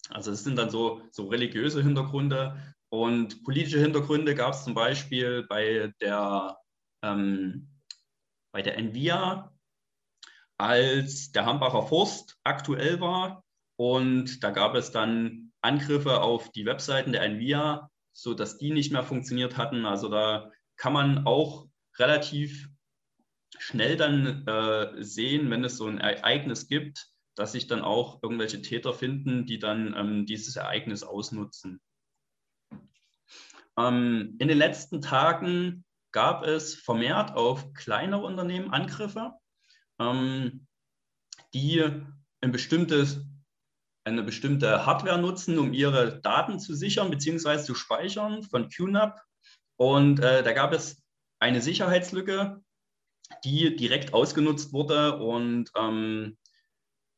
Also 0.09 0.33
es 0.33 0.45
sind 0.45 0.57
dann 0.57 0.71
so, 0.71 1.03
so 1.11 1.29
religiöse 1.29 1.83
Hintergründe 1.83 2.75
und 2.93 3.43
politische 3.45 3.81
Hintergründe 3.81 4.35
gab 4.35 4.53
es 4.53 4.65
zum 4.65 4.75
Beispiel 4.75 5.47
bei 5.49 5.95
der, 6.03 6.59
ähm, 7.03 7.71
bei 8.53 8.61
der 8.61 8.77
Envia, 8.77 9.51
als 10.59 11.33
der 11.33 11.47
Hambacher 11.47 11.87
Forst 11.87 12.37
aktuell 12.45 13.01
war. 13.01 13.45
Und 13.77 14.45
da 14.45 14.51
gab 14.51 14.75
es 14.75 14.91
dann 14.91 15.53
Angriffe 15.63 16.21
auf 16.21 16.51
die 16.53 16.67
Webseiten 16.67 17.13
der 17.13 17.23
Envia, 17.23 17.89
sodass 18.13 18.59
die 18.59 18.71
nicht 18.71 18.93
mehr 18.93 19.05
funktioniert 19.05 19.57
hatten. 19.57 19.87
Also 19.87 20.11
da 20.11 20.51
kann 20.77 20.93
man 20.93 21.27
auch 21.27 21.67
relativ 21.99 22.69
schnell 23.63 23.97
dann 23.97 24.45
äh, 24.49 25.05
sehen, 25.05 25.49
wenn 25.51 25.63
es 25.63 25.77
so 25.77 25.87
ein 25.87 25.99
Ereignis 25.99 26.67
gibt, 26.67 27.07
dass 27.37 27.53
sich 27.53 27.69
dann 27.69 27.81
auch 27.81 28.21
irgendwelche 28.21 28.61
Täter 28.61 28.93
finden, 28.93 29.47
die 29.47 29.61
dann 29.61 29.95
ähm, 29.97 30.27
dieses 30.27 30.57
Ereignis 30.57 31.05
ausnutzen. 31.05 31.81
Ähm, 33.79 34.37
in 34.41 34.49
den 34.49 34.59
letzten 34.59 35.01
Tagen 35.01 35.85
gab 36.11 36.45
es 36.45 36.75
vermehrt 36.75 37.37
auf 37.37 37.73
kleinere 37.73 38.25
Unternehmen 38.25 38.71
Angriffe, 38.71 39.33
ähm, 40.01 40.67
die 41.55 41.85
ein 42.41 42.51
bestimmtes, 42.51 43.25
eine 44.05 44.25
bestimmte 44.25 44.85
Hardware 44.85 45.21
nutzen, 45.21 45.61
um 45.61 45.73
ihre 45.73 46.21
Daten 46.21 46.59
zu 46.59 46.75
sichern 46.75 47.11
bzw. 47.11 47.63
zu 47.63 47.77
speichern 47.77 48.43
von 48.43 48.69
QNAP. 48.69 49.21
Und 49.77 50.19
äh, 50.19 50.43
da 50.43 50.53
gab 50.53 50.73
es 50.73 51.01
eine 51.39 51.63
Sicherheitslücke, 51.63 52.61
die 53.45 53.77
direkt 53.77 54.15
ausgenutzt 54.15 54.73
wurde. 54.73 55.19
Und 55.19 55.71
ähm, 55.77 56.37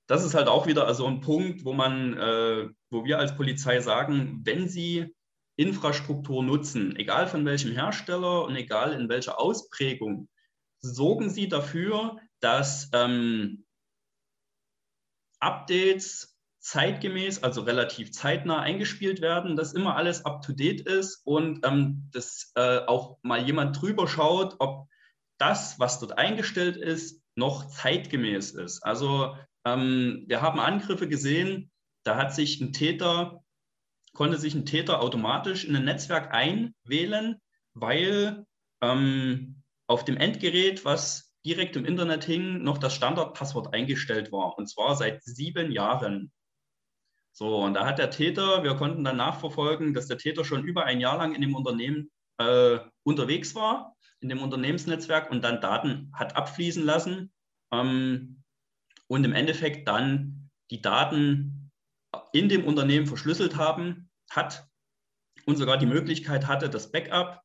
das 0.06 0.24
ist 0.24 0.34
halt 0.34 0.48
auch 0.48 0.66
wieder 0.66 0.86
also 0.86 1.06
ein 1.06 1.20
Punkt, 1.20 1.64
wo 1.64 1.72
man, 1.72 2.16
äh, 2.16 2.68
wo 2.90 3.04
wir 3.04 3.18
als 3.18 3.36
Polizei 3.36 3.80
sagen, 3.80 4.40
wenn 4.44 4.68
Sie 4.68 5.14
Infrastruktur 5.56 6.42
nutzen, 6.42 6.96
egal 6.96 7.26
von 7.26 7.44
welchem 7.44 7.72
Hersteller 7.72 8.44
und 8.44 8.56
egal 8.56 8.92
in 8.92 9.08
welcher 9.08 9.40
Ausprägung, 9.40 10.28
sorgen 10.80 11.30
Sie 11.30 11.48
dafür, 11.48 12.18
dass 12.40 12.90
ähm, 12.92 13.64
Updates 15.40 16.34
zeitgemäß, 16.64 17.42
also 17.42 17.60
relativ 17.60 18.12
zeitnah 18.12 18.60
eingespielt 18.60 19.20
werden, 19.20 19.54
dass 19.54 19.74
immer 19.74 19.96
alles 19.96 20.24
up-to-date 20.24 20.80
ist 20.80 21.20
und 21.24 21.64
ähm, 21.66 22.08
dass 22.10 22.52
äh, 22.54 22.78
auch 22.86 23.18
mal 23.22 23.44
jemand 23.44 23.80
drüber 23.80 24.08
schaut, 24.08 24.56
ob 24.60 24.88
das, 25.38 25.78
was 25.78 26.00
dort 26.00 26.18
eingestellt 26.18 26.76
ist, 26.76 27.22
noch 27.36 27.68
zeitgemäß 27.68 28.52
ist. 28.52 28.82
Also 28.82 29.36
ähm, 29.64 30.24
wir 30.26 30.40
haben 30.40 30.60
Angriffe 30.60 31.08
gesehen, 31.08 31.70
da 32.04 32.16
hat 32.16 32.34
sich 32.34 32.60
ein 32.60 32.72
Täter, 32.72 33.42
konnte 34.12 34.38
sich 34.38 34.54
ein 34.54 34.66
Täter 34.66 35.00
automatisch 35.00 35.64
in 35.64 35.74
ein 35.74 35.84
Netzwerk 35.84 36.32
einwählen, 36.32 37.40
weil 37.72 38.44
ähm, 38.82 39.62
auf 39.86 40.04
dem 40.04 40.16
Endgerät, 40.16 40.84
was 40.84 41.34
direkt 41.44 41.76
im 41.76 41.84
Internet 41.84 42.24
hing, 42.24 42.62
noch 42.62 42.78
das 42.78 42.94
Standardpasswort 42.94 43.74
eingestellt 43.74 44.32
war. 44.32 44.56
Und 44.56 44.68
zwar 44.68 44.96
seit 44.96 45.22
sieben 45.22 45.72
Jahren. 45.72 46.32
So, 47.32 47.58
und 47.58 47.74
da 47.74 47.84
hat 47.84 47.98
der 47.98 48.10
Täter, 48.10 48.62
wir 48.62 48.76
konnten 48.76 49.04
dann 49.04 49.16
nachverfolgen, 49.16 49.92
dass 49.92 50.06
der 50.06 50.18
Täter 50.18 50.44
schon 50.44 50.64
über 50.64 50.84
ein 50.84 51.00
Jahr 51.00 51.18
lang 51.18 51.34
in 51.34 51.40
dem 51.40 51.54
Unternehmen 51.54 52.10
äh, 52.38 52.78
unterwegs 53.02 53.54
war, 53.54 53.93
in 54.24 54.30
dem 54.30 54.42
Unternehmensnetzwerk 54.42 55.30
und 55.30 55.44
dann 55.44 55.60
Daten 55.60 56.10
hat 56.14 56.34
abfließen 56.34 56.82
lassen. 56.82 57.30
Ähm, 57.70 58.42
und 59.06 59.22
im 59.22 59.34
Endeffekt 59.34 59.86
dann 59.86 60.50
die 60.70 60.80
Daten 60.80 61.70
in 62.32 62.48
dem 62.48 62.64
Unternehmen 62.64 63.06
verschlüsselt 63.06 63.56
haben, 63.56 64.08
hat 64.30 64.66
und 65.44 65.56
sogar 65.56 65.76
die 65.76 65.86
Möglichkeit 65.86 66.46
hatte, 66.46 66.70
das 66.70 66.90
Backup, 66.90 67.42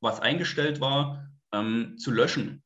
was 0.00 0.20
eingestellt 0.20 0.82
war, 0.82 1.30
ähm, 1.52 1.96
zu 1.96 2.10
löschen, 2.10 2.62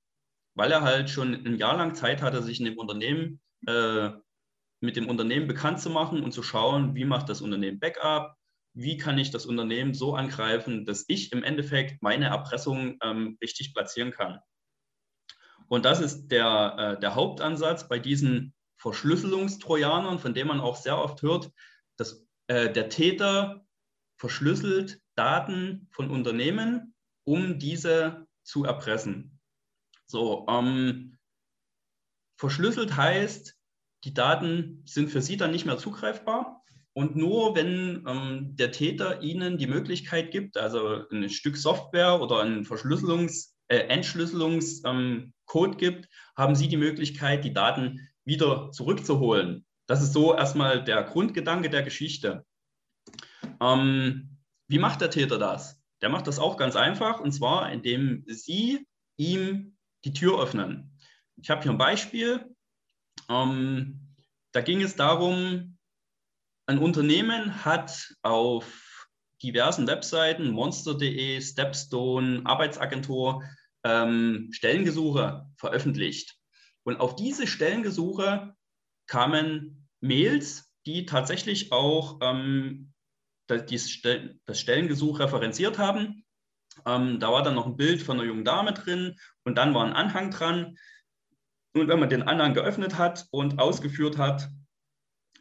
weil 0.57 0.73
er 0.73 0.83
halt 0.83 1.09
schon 1.09 1.33
ein 1.33 1.57
Jahr 1.57 1.77
lang 1.77 1.95
Zeit 1.95 2.21
hatte, 2.21 2.43
sich 2.43 2.59
in 2.59 2.67
dem 2.67 2.79
Unternehmen 2.79 3.41
äh, 3.69 4.11
mit 4.81 4.97
dem 4.97 5.09
Unternehmen 5.09 5.47
bekannt 5.47 5.79
zu 5.79 5.89
machen 5.89 6.25
und 6.25 6.33
zu 6.33 6.43
schauen, 6.43 6.97
wie 6.97 7.05
macht 7.05 7.29
das 7.29 7.41
Unternehmen 7.41 7.79
Backup, 7.79 8.35
wie 8.75 8.97
kann 8.97 9.19
ich 9.19 9.31
das 9.31 9.47
Unternehmen 9.47 9.95
so 9.95 10.15
angreifen, 10.15 10.85
dass 10.85 11.05
ich 11.09 11.33
im 11.33 11.45
Endeffekt 11.45 12.03
meine 12.03 12.27
Erpressung 12.27 12.99
ähm, 13.03 13.37
richtig 13.43 13.75
platzieren 13.75 14.13
kann. 14.13 14.41
Und 15.69 15.85
das 15.85 16.01
ist 16.01 16.29
der, 16.29 16.77
äh, 16.79 17.01
der 17.01 17.15
Hauptansatz 17.15 17.89
bei 17.89 17.99
diesen 17.99 18.55
Verschlüsselungstrojanern, 18.79 20.19
von 20.19 20.35
denen 20.35 20.49
man 20.49 20.61
auch 20.61 20.77
sehr 20.77 20.99
oft 20.99 21.23
hört, 21.23 21.51
dass 21.97 22.27
äh, 22.49 22.71
der 22.73 22.89
Täter 22.89 23.65
verschlüsselt 24.19 25.01
Daten 25.15 25.89
von 25.93 26.11
Unternehmen, 26.11 26.95
um 27.25 27.59
diese 27.59 28.27
zu 28.43 28.65
erpressen. 28.65 29.41
So, 30.07 30.47
ähm, 30.49 31.19
verschlüsselt 32.39 32.97
heißt, 32.97 33.57
die 34.05 34.15
Daten 34.15 34.83
sind 34.85 35.11
für 35.11 35.23
Sie 35.23 35.37
dann 35.37 35.53
nicht 35.53 35.65
mehr 35.65 35.79
zugreifbar. 35.79 36.62
Und 36.95 37.17
nur 37.17 37.57
wenn 37.57 38.05
ähm, 38.07 38.57
der 38.57 38.71
Täter 38.71 39.23
Ihnen 39.23 39.57
die 39.57 39.67
Möglichkeit 39.67 40.31
gibt, 40.31 40.57
also 40.59 41.09
ein 41.11 41.31
Stück 41.31 41.57
Software 41.57 42.21
oder 42.21 42.41
ein 42.41 42.65
Verschlüsselungs-, 42.65 43.53
äh, 43.69 43.79
Entschlüsselungs, 43.89 44.83
ähm, 44.85 45.33
gibt, 45.77 46.09
haben 46.37 46.55
Sie 46.55 46.69
die 46.69 46.79
Möglichkeit, 46.79 47.45
die 47.45 47.53
Daten 47.53 48.09
wieder 48.25 48.71
zurückzuholen. 48.71 49.67
Das 49.87 50.03
ist 50.03 50.15
so 50.15 50.35
erstmal 50.35 50.83
der 50.83 51.03
Grundgedanke 51.03 51.69
der 51.69 51.83
Geschichte. 51.83 52.47
Ähm, 53.61 54.39
wie 54.69 54.79
macht 54.79 55.01
der 55.01 55.11
Täter 55.11 55.39
das? 55.39 55.83
Der 56.01 56.09
macht 56.09 56.27
das 56.27 56.39
auch 56.39 56.57
ganz 56.57 56.77
einfach 56.77 57.21
und 57.21 57.33
zwar, 57.33 57.71
indem 57.71 58.25
Sie 58.27 58.87
ihm 59.17 59.77
die 60.05 60.13
Tür 60.13 60.41
öffnen. 60.41 60.97
Ich 61.37 61.51
habe 61.51 61.63
hier 61.63 61.71
ein 61.71 61.79
Beispiel. 61.79 62.47
Ähm, 63.29 64.15
da 64.53 64.61
ging 64.61 64.83
es 64.83 64.97
darum, 64.97 65.72
ein 66.67 66.79
Unternehmen 66.79 67.65
hat 67.65 68.15
auf 68.23 69.09
diversen 69.43 69.87
Webseiten, 69.87 70.51
monster.de, 70.51 71.41
Stepstone, 71.41 72.43
Arbeitsagentur, 72.45 73.43
ähm, 73.85 74.49
Stellengesuche 74.53 75.47
veröffentlicht. 75.57 76.37
Und 76.85 77.01
auf 77.01 77.17
diese 77.17 77.47
Stellengesuche 77.47 78.55
kamen 79.07 79.89
Mails, 80.01 80.73
die 80.87 81.07
tatsächlich 81.07 81.73
auch 81.73 82.19
ähm, 82.23 82.93
das, 83.49 83.65
das 84.47 84.61
Stellengesuch 84.61 85.19
referenziert 85.19 85.79
haben. 85.79 86.25
Ähm, 86.87 87.21
da 87.21 87.33
war 87.33 87.43
dann 87.43 87.55
noch 87.55 87.67
ein 87.67 87.77
Bild 87.77 88.03
von 88.03 88.19
einer 88.19 88.29
jungen 88.29 88.45
Dame 88.45 88.73
drin 88.73 89.17
und 89.45 89.57
dann 89.59 89.75
war 89.75 89.85
ein 89.85 89.93
Anhang 89.93 90.31
dran. 90.31 90.77
Und 91.75 91.89
wenn 91.89 92.01
man 92.01 92.09
den 92.09 92.23
Anhang 92.23 92.55
geöffnet 92.55 92.99
hat 92.99 93.27
und 93.31 93.59
ausgeführt 93.59 94.19
hat, 94.19 94.49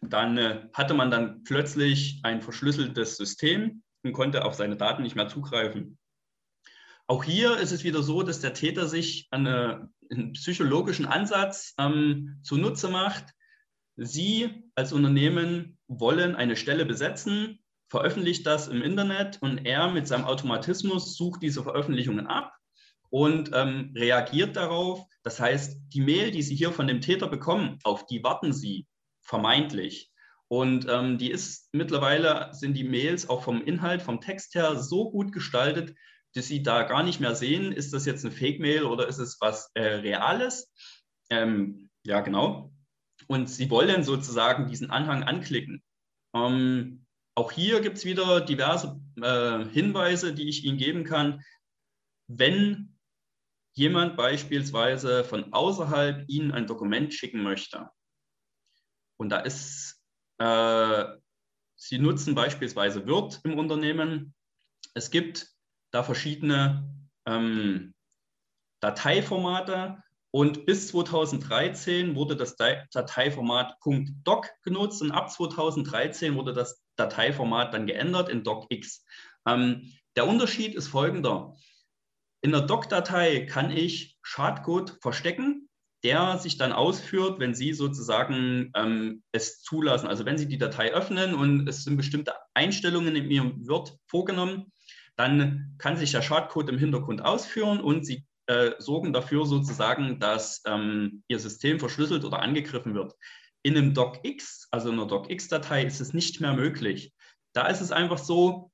dann 0.02 0.38
äh, 0.38 0.68
hatte 0.74 0.94
man 0.94 1.12
dann 1.12 1.44
plötzlich 1.44 2.20
ein 2.24 2.42
verschlüsseltes 2.42 3.18
System 3.18 3.84
und 4.04 4.14
konnte 4.14 4.44
auf 4.46 4.56
seine 4.56 4.76
Daten 4.76 5.04
nicht 5.04 5.16
mehr 5.16 5.28
zugreifen. 5.28 5.98
Auch 7.08 7.24
hier 7.24 7.58
ist 7.58 7.72
es 7.72 7.84
wieder 7.84 8.02
so, 8.04 8.24
dass 8.24 8.40
der 8.40 8.54
Täter 8.54 8.88
sich 8.88 9.28
eine, 9.32 9.90
einen 10.10 10.34
psychologischen 10.34 11.06
Ansatz 11.06 11.74
ähm, 11.78 12.40
zunutze 12.42 12.88
macht. 12.88 13.26
Sie 13.98 14.64
als 14.76 14.94
Unternehmen 14.94 15.78
wollen 15.88 16.36
eine 16.36 16.56
Stelle 16.56 16.86
besetzen, 16.86 17.60
veröffentlicht 17.90 18.48
das 18.48 18.70
im 18.70 18.82
Internet 18.82 19.40
und 19.42 19.66
er 19.66 19.92
mit 19.92 20.08
seinem 20.08 20.24
Automatismus 20.24 21.18
sucht 21.18 21.44
diese 21.44 21.62
Veröffentlichungen 21.62 22.28
ab 22.28 22.56
und 23.10 23.52
ähm, 23.54 23.94
reagiert 23.96 24.56
darauf. 24.56 25.06
Das 25.24 25.40
heißt, 25.40 25.82
die 25.90 26.02
Mail, 26.02 26.32
die 26.32 26.42
Sie 26.42 26.56
hier 26.56 26.72
von 26.72 26.88
dem 26.88 27.02
Täter 27.02 27.28
bekommen, 27.28 27.78
auf 27.84 28.06
die 28.06 28.24
warten 28.24 28.54
Sie 28.54 28.88
vermeintlich. 29.32 30.12
Und 30.50 30.86
ähm, 30.90 31.18
die 31.18 31.32
ist 31.32 31.70
mittlerweile 31.72 32.50
sind 32.52 32.74
die 32.74 32.84
Mails 32.84 33.30
auch 33.30 33.44
vom 33.44 33.64
Inhalt, 33.64 34.02
vom 34.02 34.20
Text 34.20 34.54
her 34.56 34.76
so 34.76 35.10
gut 35.10 35.32
gestaltet, 35.32 35.96
dass 36.36 36.48
Sie 36.48 36.62
da 36.62 36.84
gar 36.84 37.02
nicht 37.04 37.22
mehr 37.22 37.34
sehen, 37.34 37.72
ist 37.72 37.94
das 37.94 38.06
jetzt 38.06 38.26
eine 38.26 38.34
Fake-Mail 38.34 38.84
oder 38.84 39.08
ist 39.08 39.20
es 39.20 39.38
was 39.40 39.72
äh, 39.74 39.84
Reales? 39.84 40.70
Ähm, 41.30 41.90
ja, 42.06 42.20
genau. 42.20 42.74
Und 43.28 43.50
Sie 43.50 43.70
wollen 43.70 44.04
sozusagen 44.04 44.68
diesen 44.68 44.92
Anhang 44.92 45.24
anklicken. 45.24 45.82
Ähm, 46.36 47.06
auch 47.34 47.54
hier 47.54 47.80
gibt 47.80 47.98
es 47.98 48.04
wieder 48.04 48.42
diverse 48.42 49.00
äh, 49.22 49.64
Hinweise, 49.70 50.34
die 50.34 50.50
ich 50.50 50.66
Ihnen 50.66 50.78
geben 50.78 51.06
kann. 51.06 51.42
Wenn 52.28 52.98
jemand 53.74 54.18
beispielsweise 54.18 55.24
von 55.24 55.54
außerhalb 55.54 56.26
Ihnen 56.28 56.52
ein 56.52 56.68
Dokument 56.68 57.14
schicken 57.14 57.42
möchte. 57.42 57.90
Und 59.22 59.30
da 59.30 59.38
ist, 59.38 60.02
äh, 60.40 61.06
Sie 61.76 62.00
nutzen 62.00 62.34
beispielsweise 62.34 63.08
Word 63.08 63.40
im 63.44 63.60
Unternehmen. 63.60 64.34
Es 64.96 65.12
gibt 65.12 65.48
da 65.92 66.02
verschiedene 66.02 66.92
ähm, 67.28 67.94
Dateiformate 68.80 70.02
und 70.32 70.66
bis 70.66 70.88
2013 70.88 72.16
wurde 72.16 72.36
das 72.36 72.56
Dateiformat 72.56 73.78
.doc 74.24 74.50
genutzt 74.64 75.04
und 75.04 75.12
ab 75.12 75.30
2013 75.30 76.36
wurde 76.36 76.54
das 76.54 76.84
Dateiformat 76.96 77.76
dann 77.76 77.86
geändert 77.86 78.28
in 78.28 78.44
docx. 78.44 79.06
Ähm, 79.46 79.94
der 80.16 80.28
Unterschied 80.28 80.74
ist 80.74 80.88
folgender. 80.88 81.56
In 82.42 82.54
der 82.54 82.62
Doc-Datei 82.62 83.46
kann 83.46 83.70
ich 83.70 84.18
Schadcode 84.24 84.98
verstecken, 85.00 85.70
der 86.04 86.38
sich 86.40 86.58
dann 86.58 86.72
ausführt, 86.72 87.40
wenn 87.40 87.54
Sie 87.54 87.74
sozusagen 87.74 88.72
ähm, 88.76 89.24
es 89.32 89.62
zulassen. 89.62 90.08
Also 90.08 90.26
wenn 90.26 90.38
Sie 90.38 90.48
die 90.48 90.58
Datei 90.58 90.94
öffnen 90.94 91.36
und 91.36 91.68
es 91.68 91.84
sind 91.84 91.98
bestimmte 91.98 92.34
Einstellungen 92.54 93.16
in 93.16 93.30
Ihrem 93.30 93.68
Word 93.68 93.98
vorgenommen, 94.08 94.72
dann 95.16 95.76
kann 95.78 95.98
sich 95.98 96.12
der 96.12 96.22
Schadcode 96.22 96.70
im 96.70 96.80
Hintergrund 96.80 97.24
ausführen 97.24 97.80
und 97.80 98.06
Sie 98.06 98.26
äh, 98.48 98.72
sorgen 98.80 99.14
dafür 99.14 99.46
sozusagen, 99.46 100.20
dass 100.20 100.64
ähm, 100.66 101.24
Ihr 101.28 101.40
System 101.40 101.80
verschlüsselt 101.80 102.26
oder 102.26 102.40
angegriffen 102.40 102.96
wird. 102.96 103.14
In 103.64 103.78
einem 103.78 103.94
DocX, 103.94 104.68
also 104.72 104.90
in 104.90 104.96
einer 104.96 105.08
DocX-Datei, 105.08 105.86
ist 105.86 106.02
es 106.02 106.14
nicht 106.14 106.42
mehr 106.42 106.54
möglich. 106.54 107.14
Da 107.54 107.68
ist 107.68 107.82
es 107.82 107.92
einfach 107.92 108.18
so, 108.18 108.72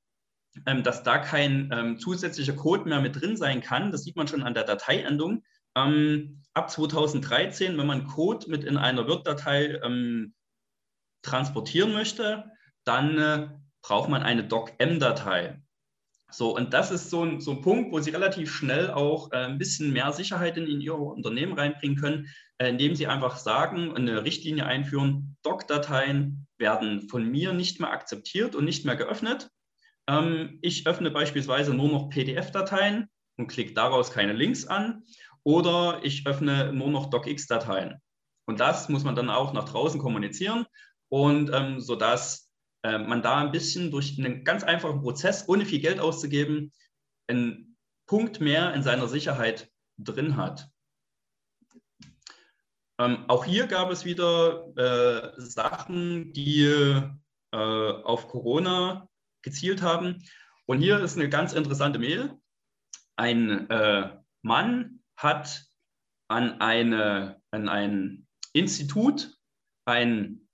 ähm, 0.66 0.82
dass 0.82 1.02
da 1.02 1.18
kein 1.18 1.70
ähm, 1.72 1.98
zusätzlicher 1.98 2.54
Code 2.54 2.88
mehr 2.88 3.00
mit 3.00 3.20
drin 3.20 3.36
sein 3.36 3.60
kann. 3.60 3.92
Das 3.92 4.04
sieht 4.04 4.16
man 4.16 4.28
schon 4.28 4.42
an 4.42 4.54
der 4.54 4.64
Dateiendung. 4.64 5.44
Ähm, 5.76 6.42
ab 6.58 6.70
2013, 6.70 7.78
wenn 7.78 7.86
man 7.86 8.06
Code 8.06 8.50
mit 8.50 8.64
in 8.64 8.76
einer 8.76 9.06
Word-Datei 9.06 9.80
ähm, 9.82 10.34
transportieren 11.22 11.92
möchte, 11.92 12.50
dann 12.84 13.18
äh, 13.18 13.48
braucht 13.82 14.08
man 14.08 14.22
eine 14.22 14.44
docm-Datei. 14.44 15.62
So, 16.30 16.54
und 16.54 16.74
das 16.74 16.90
ist 16.90 17.08
so 17.08 17.24
ein, 17.24 17.40
so 17.40 17.52
ein 17.52 17.62
Punkt, 17.62 17.90
wo 17.92 18.00
Sie 18.00 18.10
relativ 18.10 18.52
schnell 18.52 18.90
auch 18.90 19.32
äh, 19.32 19.36
ein 19.36 19.56
bisschen 19.56 19.92
mehr 19.92 20.12
Sicherheit 20.12 20.58
in, 20.58 20.66
in 20.66 20.80
Ihr 20.80 20.94
Unternehmen 20.98 21.54
reinbringen 21.54 21.96
können, 21.96 22.28
äh, 22.58 22.68
indem 22.68 22.94
Sie 22.94 23.06
einfach 23.06 23.38
sagen, 23.38 23.96
eine 23.96 24.24
Richtlinie 24.24 24.66
einführen, 24.66 25.36
Doc-Dateien 25.42 26.46
werden 26.58 27.08
von 27.08 27.24
mir 27.24 27.52
nicht 27.52 27.80
mehr 27.80 27.92
akzeptiert 27.92 28.54
und 28.54 28.64
nicht 28.64 28.84
mehr 28.84 28.96
geöffnet. 28.96 29.48
Ähm, 30.06 30.58
ich 30.60 30.86
öffne 30.86 31.10
beispielsweise 31.10 31.72
nur 31.72 31.88
noch 31.88 32.10
PDF-Dateien 32.10 33.08
und 33.36 33.46
klicke 33.46 33.72
daraus 33.72 34.10
keine 34.10 34.32
Links 34.32 34.66
an 34.66 35.04
oder 35.44 36.00
ich 36.02 36.26
öffne 36.26 36.72
nur 36.72 36.90
noch 36.90 37.10
DocX-Dateien. 37.10 38.00
Und 38.46 38.60
das 38.60 38.88
muss 38.88 39.04
man 39.04 39.14
dann 39.14 39.30
auch 39.30 39.52
nach 39.52 39.68
draußen 39.68 40.00
kommunizieren 40.00 40.66
und 41.10 41.50
ähm, 41.52 41.80
sodass 41.80 42.50
äh, 42.82 42.98
man 42.98 43.22
da 43.22 43.38
ein 43.38 43.52
bisschen 43.52 43.90
durch 43.90 44.18
einen 44.18 44.44
ganz 44.44 44.64
einfachen 44.64 45.00
Prozess, 45.00 45.48
ohne 45.48 45.66
viel 45.66 45.80
Geld 45.80 46.00
auszugeben, 46.00 46.72
einen 47.26 47.76
Punkt 48.06 48.40
mehr 48.40 48.72
in 48.74 48.82
seiner 48.82 49.08
Sicherheit 49.08 49.70
drin 49.98 50.36
hat. 50.36 50.70
Ähm, 52.98 53.24
auch 53.28 53.44
hier 53.44 53.66
gab 53.66 53.90
es 53.90 54.04
wieder 54.04 54.72
äh, 54.76 55.40
Sachen, 55.40 56.32
die 56.32 56.64
äh, 57.52 57.56
auf 57.56 58.28
Corona 58.28 59.08
gezielt 59.42 59.82
haben. 59.82 60.24
Und 60.66 60.80
hier 60.80 60.98
ist 61.00 61.16
eine 61.16 61.28
ganz 61.28 61.52
interessante 61.52 61.98
Mail. 61.98 62.36
Ein 63.16 63.70
äh, 63.70 64.16
Mann 64.42 64.97
hat 65.18 65.66
an, 66.28 66.60
eine, 66.60 67.42
an 67.50 67.68
ein 67.68 68.26
Institut 68.52 69.36
ein, 69.84 70.48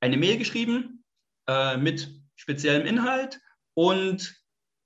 eine 0.00 0.16
Mail 0.16 0.38
geschrieben 0.38 1.04
äh, 1.46 1.76
mit 1.76 2.12
speziellem 2.36 2.86
Inhalt 2.86 3.40
und 3.74 4.42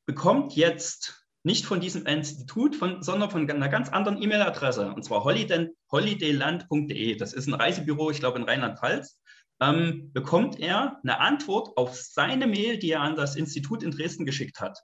bekommt 0.07 0.55
jetzt 0.55 1.27
nicht 1.45 1.65
von 1.67 1.81
diesem 1.81 2.05
Institut, 2.07 2.75
von, 2.75 3.03
sondern 3.03 3.31
von 3.31 3.49
einer 3.49 3.69
ganz 3.69 3.91
anderen 3.91 4.21
E-Mail-Adresse, 4.21 4.93
und 4.93 5.03
zwar 5.05 5.25
holidayland.de. 5.25 7.17
Das 7.17 7.33
ist 7.33 7.47
ein 7.47 7.55
Reisebüro, 7.55 8.11
ich 8.11 8.21
glaube 8.21 8.39
in 8.39 8.45
Rheinland-Pfalz 8.45 9.21
ähm, 9.61 10.11
bekommt 10.13 10.59
er 10.59 10.99
eine 11.03 11.21
Antwort 11.21 11.77
auf 11.77 11.95
seine 11.95 12.47
Mail, 12.47 12.79
die 12.79 12.91
er 12.91 13.03
an 13.03 13.17
das 13.17 13.37
Institut 13.37 13.83
in 13.83 13.93
Dresden 13.93 14.27
geschickt 14.27 14.61
hat. 14.61 14.79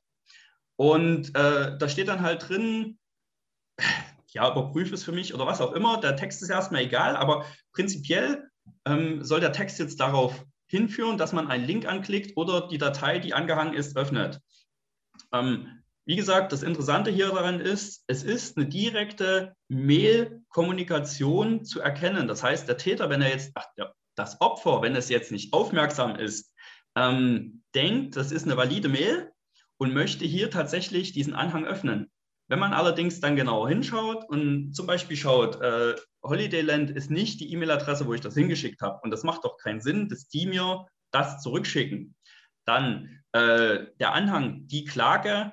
Und 0.77 1.35
äh, 1.35 1.77
da 1.77 1.89
steht 1.89 2.09
dann 2.09 2.23
halt 2.23 2.49
drin, 2.49 2.99
ja, 4.35 4.51
überprüfe 4.51 4.95
es 4.95 5.05
für 5.05 5.13
mich 5.13 5.35
oder 5.35 5.47
was 5.47 5.61
auch 5.61 5.73
immer. 5.73 6.01
Der 6.01 6.17
Text 6.17 6.43
ist 6.43 6.51
erstmal 6.51 6.83
egal, 6.83 7.17
aber 7.17 7.45
prinzipiell 7.73 8.49
ähm, 8.85 9.25
soll 9.25 9.41
der 9.41 9.53
Text 9.53 9.79
jetzt 9.79 10.01
darauf 10.01 10.45
hinführen, 10.67 11.19
dass 11.19 11.33
man 11.33 11.49
einen 11.49 11.67
Link 11.67 11.87
anklickt 11.87 12.37
oder 12.37 12.69
die 12.69 12.79
Datei, 12.79 13.19
die 13.19 13.35
angehangen 13.35 13.75
ist, 13.75 13.97
öffnet. 13.97 14.41
Ähm, 15.33 15.83
wie 16.07 16.17
gesagt, 16.17 16.53
das 16.53 16.63
Interessante 16.63 17.11
hier 17.11 17.29
daran 17.29 17.61
ist, 17.61 18.05
es 18.07 18.23
ist 18.23 18.57
eine 18.57 18.67
direkte 18.67 19.55
Mail-Kommunikation 19.69 21.65
zu 21.65 21.81
erkennen. 21.81 22.27
Das 22.27 22.43
heißt, 22.43 22.69
der 22.69 22.77
Täter, 22.79 23.11
wenn 23.11 23.23
er 23.23 23.31
jetzt, 23.31 23.53
ach, 23.55 23.67
der 23.77 23.95
das 24.17 24.41
Opfer, 24.41 24.83
wenn 24.83 24.97
es 24.97 25.09
jetzt 25.09 25.33
nicht 25.33 25.53
aufmerksam 25.53 26.17
ist, 26.17 26.55
ähm, 26.97 27.63
denkt, 27.75 28.17
das 28.17 28.33
ist 28.33 28.45
eine 28.45 28.57
valide 28.57 28.89
Mail 28.89 29.33
und 29.79 29.95
möchte 29.95 30.25
hier 30.25 30.51
tatsächlich 30.51 31.13
diesen 31.13 31.35
Anhang 31.35 31.65
öffnen. 31.65 32.11
Wenn 32.51 32.59
man 32.59 32.73
allerdings 32.73 33.21
dann 33.21 33.37
genauer 33.37 33.69
hinschaut 33.69 34.29
und 34.29 34.75
zum 34.75 34.89
Beispiel 34.89 35.17
schaut, 35.17 35.61
äh, 35.63 35.95
Holidayland 36.25 36.91
ist 36.91 37.09
nicht 37.09 37.39
die 37.39 37.53
E-Mail-Adresse, 37.53 38.07
wo 38.07 38.15
ich 38.15 38.21
das 38.21 38.35
hingeschickt 38.35 38.83
habe 38.83 38.99
und 39.05 39.13
das 39.13 39.23
macht 39.23 39.45
doch 39.45 39.57
keinen 39.57 39.81
Sinn, 39.81 40.09
dass 40.09 40.27
die 40.27 40.47
mir 40.47 40.87
das 41.13 41.41
zurückschicken. 41.43 42.17
Dann 42.67 43.23
äh, 43.31 43.87
der 44.01 44.15
Anhang, 44.15 44.67
die 44.67 44.85
Klage, 44.85 45.53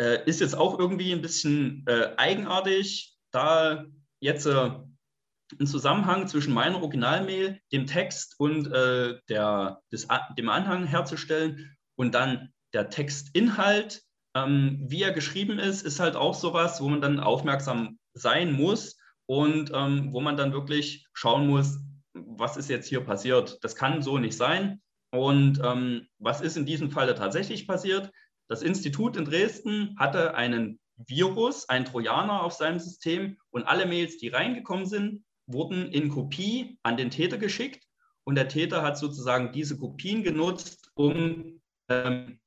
äh, 0.00 0.24
ist 0.24 0.40
jetzt 0.40 0.54
auch 0.54 0.78
irgendwie 0.78 1.12
ein 1.12 1.20
bisschen 1.20 1.84
äh, 1.86 2.14
eigenartig, 2.16 3.14
da 3.30 3.84
jetzt 4.20 4.46
äh, 4.46 4.50
einen 4.50 5.66
Zusammenhang 5.66 6.26
zwischen 6.26 6.54
meiner 6.54 6.80
Originalmail, 6.80 7.60
dem 7.70 7.86
Text 7.86 8.40
und 8.40 8.66
äh, 8.72 9.18
der, 9.28 9.82
des, 9.92 10.08
dem 10.38 10.48
Anhang 10.48 10.86
herzustellen 10.86 11.76
und 11.96 12.14
dann 12.14 12.50
der 12.72 12.88
Textinhalt, 12.88 14.02
ähm, 14.34 14.78
wie 14.82 15.02
er 15.02 15.12
geschrieben 15.12 15.58
ist, 15.58 15.82
ist 15.82 16.00
halt 16.00 16.16
auch 16.16 16.34
sowas, 16.34 16.80
wo 16.80 16.88
man 16.88 17.00
dann 17.00 17.20
aufmerksam 17.20 17.98
sein 18.14 18.52
muss 18.52 18.98
und 19.26 19.70
ähm, 19.74 20.12
wo 20.12 20.20
man 20.20 20.36
dann 20.36 20.52
wirklich 20.52 21.06
schauen 21.12 21.46
muss, 21.46 21.78
was 22.14 22.56
ist 22.56 22.68
jetzt 22.68 22.88
hier 22.88 23.00
passiert. 23.00 23.58
Das 23.62 23.76
kann 23.76 24.02
so 24.02 24.18
nicht 24.18 24.36
sein. 24.36 24.80
Und 25.10 25.60
ähm, 25.62 26.08
was 26.18 26.40
ist 26.40 26.56
in 26.56 26.66
diesem 26.66 26.90
Falle 26.90 27.14
tatsächlich 27.14 27.66
passiert? 27.66 28.10
Das 28.48 28.62
Institut 28.62 29.16
in 29.16 29.24
Dresden 29.24 29.94
hatte 29.98 30.34
einen 30.34 30.78
Virus, 30.96 31.68
einen 31.68 31.84
Trojaner 31.84 32.42
auf 32.42 32.52
seinem 32.52 32.78
System 32.78 33.38
und 33.50 33.64
alle 33.64 33.86
Mails, 33.86 34.18
die 34.18 34.28
reingekommen 34.28 34.86
sind, 34.86 35.24
wurden 35.46 35.90
in 35.90 36.08
Kopie 36.08 36.78
an 36.82 36.96
den 36.96 37.10
Täter 37.10 37.38
geschickt 37.38 37.84
und 38.24 38.36
der 38.36 38.48
Täter 38.48 38.82
hat 38.82 38.98
sozusagen 38.98 39.52
diese 39.52 39.78
Kopien 39.78 40.22
genutzt, 40.22 40.90
um 40.94 41.60
ähm, 41.88 42.40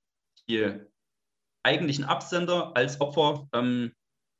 die 0.47 0.79
eigentlichen 1.65 2.05
Absender 2.05 2.77
als 2.77 3.01
Opfer 3.01 3.49
ähm, 3.53 3.91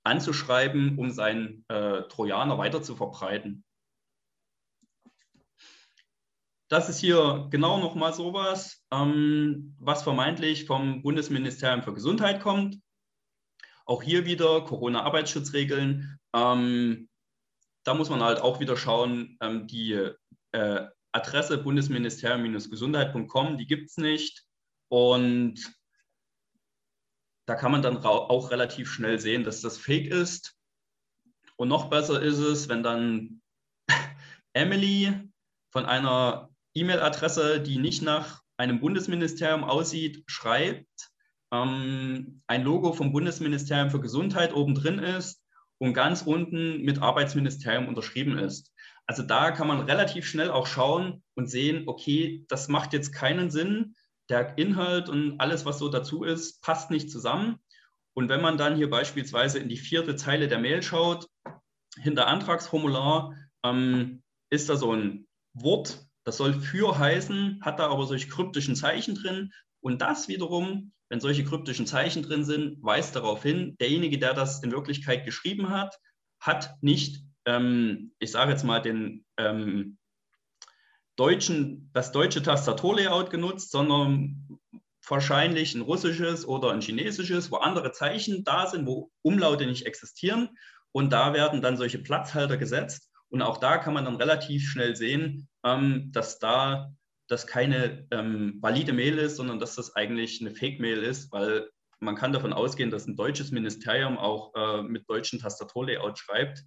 anzuschreiben, 0.04 0.98
um 0.98 1.10
seinen 1.10 1.66
äh, 1.68 2.04
Trojaner 2.04 2.58
weiter 2.58 2.82
zu 2.84 2.96
verbreiten. 2.96 3.66
Das 6.70 6.90
ist 6.90 7.00
hier 7.00 7.48
genau 7.52 7.80
nochmal 7.80 8.14
sowas, 8.14 8.84
ähm, 8.92 9.76
was 9.80 10.04
vermeintlich 10.04 10.66
vom 10.66 11.02
Bundesministerium 11.02 11.84
für 11.84 11.94
Gesundheit 11.94 12.42
kommt. 12.42 12.80
Auch 13.86 14.02
hier 14.02 14.26
wieder 14.26 14.62
Corona-Arbeitsschutzregeln. 14.62 16.20
Ähm, 16.34 17.10
da 17.84 17.94
muss 17.94 18.10
man 18.10 18.24
halt 18.24 18.40
auch 18.40 18.60
wieder 18.60 18.78
schauen, 18.78 19.38
ähm, 19.42 19.68
die 19.68 19.94
äh, 20.54 20.88
Adresse 21.12 21.60
bundesministerium-gesundheit.com, 21.60 23.58
die 23.58 23.68
gibt 23.68 23.90
es 23.90 23.98
nicht. 23.98 24.44
Und 24.90 25.60
da 27.46 27.56
kann 27.56 27.72
man 27.72 27.82
dann 27.82 27.98
auch 27.98 28.52
relativ 28.52 28.92
schnell 28.92 29.20
sehen, 29.20 29.44
dass 29.44 29.62
das 29.62 29.78
fake 29.78 30.08
ist. 30.08 30.56
Und 31.58 31.70
noch 31.70 31.90
besser 31.90 32.22
ist 32.22 32.40
es, 32.40 32.68
wenn 32.70 32.84
dann 32.84 33.42
Emily 34.54 35.14
von 35.72 35.86
einer 35.86 36.50
E-Mail-Adresse, 36.74 37.62
die 37.62 37.78
nicht 37.78 38.02
nach 38.02 38.42
einem 38.58 38.80
Bundesministerium 38.80 39.64
aussieht, 39.64 40.24
schreibt, 40.28 41.12
ähm, 41.52 42.42
ein 42.48 42.64
Logo 42.64 42.94
vom 42.94 43.12
Bundesministerium 43.12 43.90
für 43.90 44.00
Gesundheit 44.00 44.54
oben 44.54 44.76
drin 44.76 45.00
ist 45.00 45.42
und 45.78 45.94
ganz 45.94 46.22
unten 46.22 46.82
mit 46.82 47.02
Arbeitsministerium 47.02 47.88
unterschrieben 47.88 48.38
ist. 48.38 48.74
Also 49.08 49.24
da 49.24 49.52
kann 49.52 49.68
man 49.68 49.82
relativ 49.82 50.26
schnell 50.26 50.50
auch 50.50 50.68
schauen 50.68 51.24
und 51.36 51.50
sehen, 51.50 51.84
okay, 51.88 52.46
das 52.48 52.68
macht 52.68 52.94
jetzt 52.94 53.14
keinen 53.14 53.52
Sinn. 53.52 53.96
Der 54.30 54.58
Inhalt 54.58 55.10
und 55.10 55.40
alles, 55.40 55.66
was 55.66 55.80
so 55.80 55.90
dazu 55.90 56.24
ist, 56.24 56.62
passt 56.62 56.92
nicht 56.92 57.12
zusammen. 57.12 57.60
Und 58.14 58.30
wenn 58.30 58.42
man 58.42 58.58
dann 58.58 58.76
hier 58.76 58.90
beispielsweise 58.90 59.60
in 59.60 59.70
die 59.70 59.78
vierte 59.78 60.16
Zeile 60.16 60.48
der 60.48 60.60
Mail 60.60 60.82
schaut, 60.82 61.28
hinter 62.02 62.28
Antragsformular 62.28 63.36
ähm, 63.64 64.24
ist 64.50 64.70
da 64.70 64.78
so 64.78 64.94
ein 64.94 65.28
Wort, 65.54 66.06
das 66.24 66.38
soll 66.38 66.54
für 66.54 66.98
heißen, 66.98 67.60
hat 67.62 67.80
da 67.80 67.90
aber 67.90 68.06
solche 68.06 68.28
kryptischen 68.28 68.76
Zeichen 68.76 69.16
drin. 69.16 69.52
Und 69.82 70.02
das 70.02 70.28
wiederum, 70.28 70.92
wenn 71.10 71.20
solche 71.20 71.44
kryptischen 71.44 71.86
Zeichen 71.86 72.24
drin 72.24 72.44
sind, 72.44 72.82
weist 72.82 73.16
darauf 73.16 73.44
hin, 73.44 73.76
derjenige, 73.80 74.18
der 74.18 74.34
das 74.34 74.64
in 74.64 74.72
Wirklichkeit 74.72 75.26
geschrieben 75.26 75.70
hat, 75.70 75.96
hat 76.40 76.76
nicht, 76.82 77.24
ähm, 77.46 78.14
ich 78.20 78.32
sage 78.32 78.52
jetzt 78.52 78.64
mal, 78.64 78.82
den 78.82 79.26
ähm, 79.38 79.98
deutschen, 81.16 81.90
das 81.94 82.12
deutsche 82.12 82.44
Tastaturlayout 82.44 83.30
genutzt, 83.30 83.72
sondern 83.72 84.60
wahrscheinlich 85.08 85.76
ein 85.76 85.82
russisches 85.82 86.48
oder 86.48 86.72
ein 86.72 86.82
chinesisches, 86.82 87.52
wo 87.52 87.58
andere 87.58 87.92
Zeichen 87.92 88.44
da 88.44 88.68
sind, 88.68 88.86
wo 88.88 89.12
Umlaute 89.22 89.66
nicht 89.66 89.86
existieren. 89.86 90.50
Und 90.92 91.12
da 91.12 91.34
werden 91.34 91.62
dann 91.62 91.78
solche 91.78 92.00
Platzhalter 92.00 92.58
gesetzt. 92.58 93.10
Und 93.30 93.42
auch 93.42 93.58
da 93.58 93.78
kann 93.78 93.94
man 93.94 94.06
dann 94.06 94.16
relativ 94.16 94.68
schnell 94.68 94.96
sehen, 94.96 95.48
ähm, 95.64 96.12
dass 96.12 96.40
da 96.40 96.92
das 97.28 97.48
keine 97.48 98.08
ähm, 98.12 98.60
valide 98.62 98.94
Mail 98.94 99.18
ist, 99.18 99.38
sondern 99.38 99.60
dass 99.60 99.76
das 99.76 99.96
eigentlich 99.96 100.42
eine 100.42 100.56
Fake-Mail 100.56 101.04
ist, 101.04 101.32
weil 101.32 101.70
man 102.00 102.16
kann 102.16 102.34
davon 102.34 102.54
ausgehen, 102.54 102.92
dass 102.92 103.08
ein 103.08 103.16
deutsches 103.16 103.52
Ministerium 103.52 104.18
auch 104.18 104.54
äh, 104.56 104.84
mit 104.84 105.10
deutschen 105.10 105.40
Tastaturlayout 105.40 106.20
schreibt. 106.20 106.64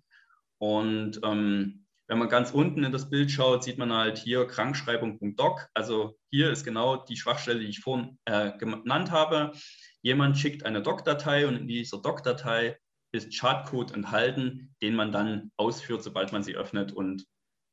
Und 0.59 1.21
ähm, 1.23 1.87
wenn 2.09 2.19
man 2.19 2.31
ganz 2.31 2.51
unten 2.51 2.85
in 2.85 2.93
das 2.93 3.11
Bild 3.11 3.31
schaut, 3.31 3.63
sieht 3.63 3.77
man 3.77 3.93
halt 3.93 4.17
hier 4.19 4.47
Krankschreibung.doc. 4.47 5.69
Also 5.75 6.19
hier 6.31 6.51
ist 6.51 6.65
genau 6.65 6.97
die 6.97 7.17
Schwachstelle, 7.17 7.61
die 7.61 7.67
ich 7.67 7.81
vorhin 7.81 8.19
äh, 8.25 8.57
genannt 8.57 9.11
habe. 9.11 9.53
Jemand 10.01 10.39
schickt 10.39 10.65
eine 10.65 10.83
Doc-Datei 10.83 11.47
und 11.47 11.57
in 11.57 11.69
dieser 11.69 12.01
Doc-Datei 12.01 12.79
ist 13.13 13.39
Chartcode 13.39 13.93
enthalten, 13.93 14.75
den 14.81 14.95
man 14.95 15.13
dann 15.13 15.53
ausführt, 15.57 16.03
sobald 16.03 16.33
man 16.33 16.43
sie 16.43 16.57
öffnet 16.57 16.93
und 16.93 17.27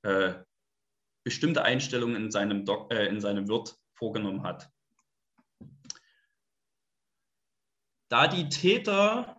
äh, 0.04 0.34
bestimmte 1.24 1.64
Einstellungen 1.64 2.18
in 2.18 2.32
seinem, 2.32 2.66
Doc, 2.66 2.94
äh, 2.94 3.08
in 3.08 3.22
seinem 3.22 3.48
Wirt 3.48 3.78
vorgenommen 3.98 4.44
hat. 4.44 4.70
Da 8.10 8.28
die 8.28 8.50
Täter, 8.50 9.38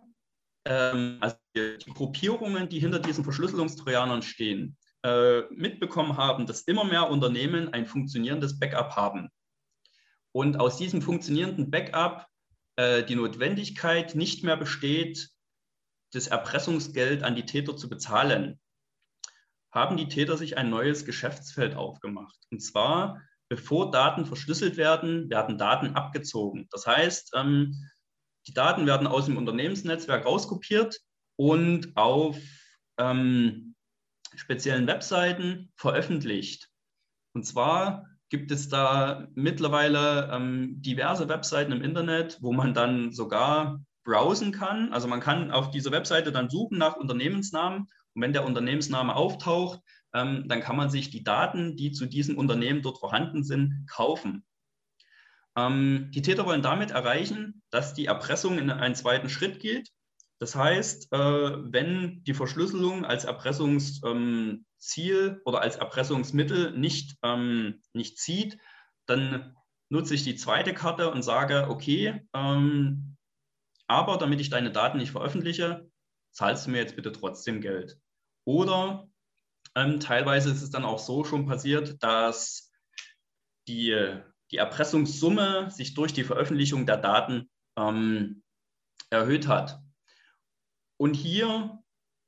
ähm, 0.65 1.17
also 1.21 1.37
die, 1.55 1.91
Gruppierungen, 1.93 2.67
die 2.67 2.79
hinter 2.79 2.99
diesen 2.99 3.23
Verschlüsselungstrojanern 3.23 4.21
stehen, 4.21 4.77
äh, 5.07 5.43
mitbekommen 5.51 6.17
haben, 6.17 6.45
dass 6.45 6.61
immer 6.61 6.83
mehr 6.83 7.09
Unternehmen 7.09 7.73
ein 7.73 7.85
funktionierendes 7.85 8.59
Backup 8.59 8.95
haben. 8.95 9.29
Und 10.33 10.59
aus 10.59 10.77
diesem 10.77 11.01
funktionierenden 11.01 11.71
Backup 11.71 12.27
äh, 12.75 13.03
die 13.03 13.15
Notwendigkeit 13.15 14.15
nicht 14.15 14.43
mehr 14.43 14.57
besteht, 14.57 15.29
das 16.11 16.27
Erpressungsgeld 16.27 17.23
an 17.23 17.35
die 17.35 17.45
Täter 17.45 17.77
zu 17.77 17.89
bezahlen 17.89 18.59
haben 19.71 19.97
die 19.97 20.07
Täter 20.07 20.37
sich 20.37 20.57
ein 20.57 20.69
neues 20.69 21.05
Geschäftsfeld 21.05 21.75
aufgemacht. 21.75 22.37
Und 22.51 22.59
zwar, 22.61 23.21
bevor 23.49 23.91
Daten 23.91 24.25
verschlüsselt 24.25 24.77
werden, 24.77 25.29
werden 25.29 25.57
Daten 25.57 25.95
abgezogen. 25.95 26.67
Das 26.71 26.87
heißt, 26.87 27.33
ähm, 27.35 27.75
die 28.47 28.53
Daten 28.53 28.85
werden 28.85 29.07
aus 29.07 29.25
dem 29.25 29.37
Unternehmensnetzwerk 29.37 30.25
rauskopiert 30.25 30.99
und 31.35 31.95
auf 31.95 32.37
ähm, 32.97 33.66
speziellen 34.39 34.87
Webseiten 34.87 35.71
veröffentlicht. 35.75 36.69
Und 37.33 37.45
zwar 37.45 38.05
gibt 38.29 38.51
es 38.51 38.69
da 38.69 39.27
mittlerweile 39.35 40.29
ähm, 40.31 40.81
diverse 40.81 41.29
Webseiten 41.29 41.71
im 41.71 41.83
Internet, 41.83 42.39
wo 42.41 42.51
man 42.51 42.73
dann 42.73 43.11
sogar 43.11 43.81
browsen 44.03 44.51
kann. 44.51 44.91
Also 44.93 45.07
man 45.07 45.19
kann 45.19 45.51
auf 45.51 45.71
dieser 45.71 45.91
Webseite 45.91 46.31
dann 46.31 46.49
suchen 46.49 46.77
nach 46.77 46.95
Unternehmensnamen 46.95 47.87
und 48.17 48.21
wenn 48.21 48.33
der 48.33 48.45
Unternehmensname 48.45 49.15
auftaucht, 49.15 49.79
ähm, 50.13 50.47
dann 50.47 50.61
kann 50.61 50.75
man 50.75 50.89
sich 50.89 51.09
die 51.09 51.23
Daten, 51.23 51.75
die 51.75 51.91
zu 51.91 52.05
diesem 52.05 52.37
Unternehmen 52.37 52.81
dort 52.81 52.99
vorhanden 52.99 53.43
sind, 53.43 53.85
kaufen. 53.87 54.43
Ähm, 55.55 56.09
die 56.13 56.21
Täter 56.21 56.45
wollen 56.45 56.61
damit 56.61 56.91
erreichen, 56.91 57.61
dass 57.69 57.93
die 57.93 58.05
Erpressung 58.05 58.57
in 58.57 58.71
einen 58.71 58.95
zweiten 58.95 59.29
Schritt 59.29 59.59
geht. 59.59 59.89
Das 60.39 60.55
heißt, 60.55 61.11
äh, 61.13 61.17
wenn 61.17 62.23
die 62.23 62.35
Verschlüsselung 62.35 63.05
als 63.05 63.25
Erpressungsziel 63.25 64.61
ähm, 65.27 65.41
oder 65.45 65.61
als 65.61 65.77
Erpressungsmittel 65.77 66.77
nicht, 66.77 67.17
ähm, 67.23 67.81
nicht 67.93 68.19
zieht, 68.19 68.59
dann 69.07 69.55
nutze 69.89 70.13
ich 70.13 70.23
die 70.23 70.35
zweite 70.35 70.73
Karte 70.73 71.09
und 71.11 71.23
sage, 71.23 71.67
okay, 71.69 72.27
ähm, 72.33 73.17
aber 73.87 74.17
damit 74.17 74.41
ich 74.41 74.49
deine 74.49 74.71
Daten 74.71 74.99
nicht 74.99 75.11
veröffentliche, 75.11 75.89
zahlst 76.33 76.67
du 76.67 76.71
mir 76.71 76.79
jetzt 76.79 76.95
bitte 76.95 77.11
trotzdem 77.11 77.61
Geld. 77.61 77.97
Oder 78.45 79.07
teilweise 79.73 80.51
ist 80.51 80.61
es 80.61 80.71
dann 80.71 80.85
auch 80.85 80.99
so 80.99 81.23
schon 81.23 81.45
passiert, 81.45 82.01
dass 82.01 82.71
die, 83.67 84.17
die 84.51 84.57
Erpressungssumme 84.57 85.69
sich 85.69 85.93
durch 85.93 86.13
die 86.13 86.23
Veröffentlichung 86.23 86.85
der 86.85 86.97
Daten 86.97 87.49
erhöht 89.09 89.47
hat. 89.47 89.79
Und 90.97 91.13
hier, 91.13 91.79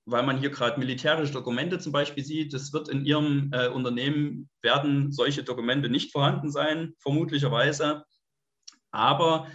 weil 0.05 0.23
man 0.23 0.39
hier 0.39 0.49
gerade 0.49 0.79
militärische 0.79 1.34
Dokumente 1.34 1.79
zum 1.79 1.91
Beispiel 1.91 2.23
sieht, 2.23 2.53
das 2.53 2.71
wird 2.73 2.89
in 2.89 3.05
Ihrem 3.05 3.51
äh, 3.53 3.67
Unternehmen, 3.67 4.49
werden 4.62 5.12
solche 5.12 5.43
Dokumente 5.43 5.89
nicht 5.89 6.12
vorhanden 6.12 6.51
sein, 6.51 6.93
vermutlicherweise. 6.99 8.03
Aber 8.91 9.47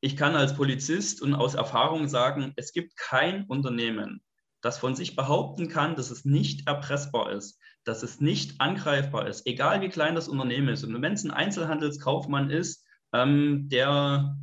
ich 0.00 0.16
kann 0.16 0.36
als 0.36 0.54
Polizist 0.54 1.22
und 1.22 1.34
aus 1.34 1.54
Erfahrung 1.54 2.08
sagen, 2.08 2.52
es 2.56 2.72
gibt 2.72 2.96
kein 2.96 3.44
Unternehmen, 3.46 4.22
das 4.60 4.78
von 4.78 4.94
sich 4.94 5.16
behaupten 5.16 5.68
kann, 5.68 5.96
dass 5.96 6.10
es 6.10 6.24
nicht 6.24 6.68
erpressbar 6.68 7.32
ist, 7.32 7.58
dass 7.84 8.02
es 8.02 8.20
nicht 8.20 8.60
angreifbar 8.60 9.26
ist, 9.26 9.46
egal 9.46 9.80
wie 9.80 9.88
klein 9.88 10.14
das 10.14 10.28
Unternehmen 10.28 10.68
ist. 10.68 10.84
Und 10.84 11.00
wenn 11.02 11.14
es 11.14 11.24
ein 11.24 11.30
Einzelhandelskaufmann 11.30 12.50
ist, 12.50 12.84
ähm, 13.12 13.68
der, 13.70 14.36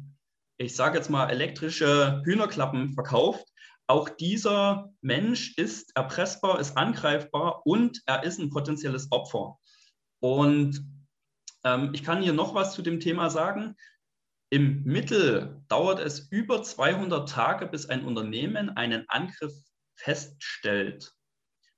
ich 0.58 0.76
sage 0.76 0.98
jetzt 0.98 1.10
mal, 1.10 1.30
elektrische 1.30 2.22
Hühnerklappen 2.26 2.94
verkauft, 2.94 3.46
auch 3.88 4.10
dieser 4.10 4.92
Mensch 5.02 5.58
ist 5.58 5.96
erpressbar, 5.96 6.60
ist 6.60 6.78
angreifbar 6.78 7.66
und 7.66 8.02
er 8.06 8.24
ist 8.24 8.40
ein 8.40 8.50
potenzielles 8.50 9.12
Opfer. 9.12 9.58
Und 10.20 10.84
ähm, 11.64 11.92
ich 11.94 12.04
kann 12.04 12.22
hier 12.22 12.34
noch 12.34 12.56
was 12.56 12.74
zu 12.74 12.82
dem 12.82 13.00
Thema 13.00 13.30
sagen. 13.30 13.76
Im 14.50 14.84
Mittel 14.84 15.62
dauert 15.68 16.00
es 16.00 16.28
über 16.32 16.64
200 16.64 17.28
Tage, 17.28 17.68
bis 17.68 17.88
ein 17.88 18.06
Unternehmen 18.06 18.70
einen 18.70 19.06
Angriff 19.10 19.54
feststellt. 19.96 21.14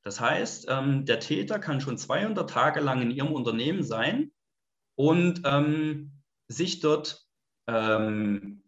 Das 0.04 0.20
heißt, 0.20 0.68
ähm, 0.70 1.06
der 1.06 1.20
Täter 1.20 1.60
kann 1.60 1.82
schon 1.82 1.98
200 1.98 2.50
Tage 2.50 2.80
lang 2.80 3.02
in 3.02 3.12
Ihrem 3.12 3.34
Unternehmen 3.34 3.84
sein 3.84 4.32
und 4.96 5.42
ähm, 5.44 6.22
sich 6.48 6.80
dort 6.80 7.26
ähm, 7.68 8.64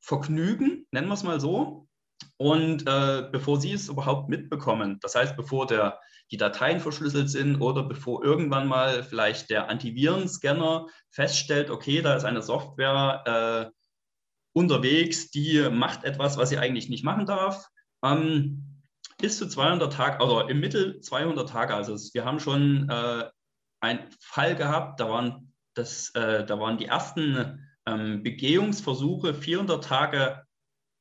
vergnügen, 0.00 0.86
nennen 0.90 1.08
wir 1.08 1.14
es 1.14 1.22
mal 1.22 1.40
so. 1.40 1.87
Und 2.36 2.86
äh, 2.86 3.28
bevor 3.30 3.60
Sie 3.60 3.72
es 3.72 3.88
überhaupt 3.88 4.28
mitbekommen, 4.28 4.98
das 5.00 5.14
heißt, 5.14 5.36
bevor 5.36 5.66
der, 5.66 6.00
die 6.30 6.36
Dateien 6.36 6.80
verschlüsselt 6.80 7.30
sind 7.30 7.60
oder 7.60 7.82
bevor 7.82 8.24
irgendwann 8.24 8.68
mal 8.68 9.02
vielleicht 9.02 9.50
der 9.50 9.68
Antivirenscanner 9.68 10.86
feststellt, 11.10 11.70
okay, 11.70 12.00
da 12.00 12.14
ist 12.14 12.24
eine 12.24 12.42
Software 12.42 13.70
äh, 13.72 13.78
unterwegs, 14.52 15.30
die 15.30 15.68
macht 15.70 16.04
etwas, 16.04 16.36
was 16.36 16.48
sie 16.50 16.58
eigentlich 16.58 16.88
nicht 16.88 17.04
machen 17.04 17.26
darf, 17.26 17.68
ähm, 18.04 18.82
bis 19.20 19.38
zu 19.38 19.48
200 19.48 19.92
Tage, 19.92 20.20
also 20.20 20.40
im 20.42 20.60
Mittel 20.60 21.00
200 21.00 21.48
Tage. 21.48 21.74
Also 21.74 21.96
wir 22.14 22.24
haben 22.24 22.40
schon 22.40 22.88
äh, 22.88 23.24
einen 23.80 24.00
Fall 24.20 24.54
gehabt, 24.54 25.00
da 25.00 25.08
waren, 25.08 25.52
das, 25.74 26.10
äh, 26.10 26.44
da 26.44 26.58
waren 26.60 26.78
die 26.78 26.86
ersten 26.86 27.68
ähm, 27.86 28.22
Begehungsversuche 28.22 29.34
400 29.34 29.84
Tage 29.84 30.42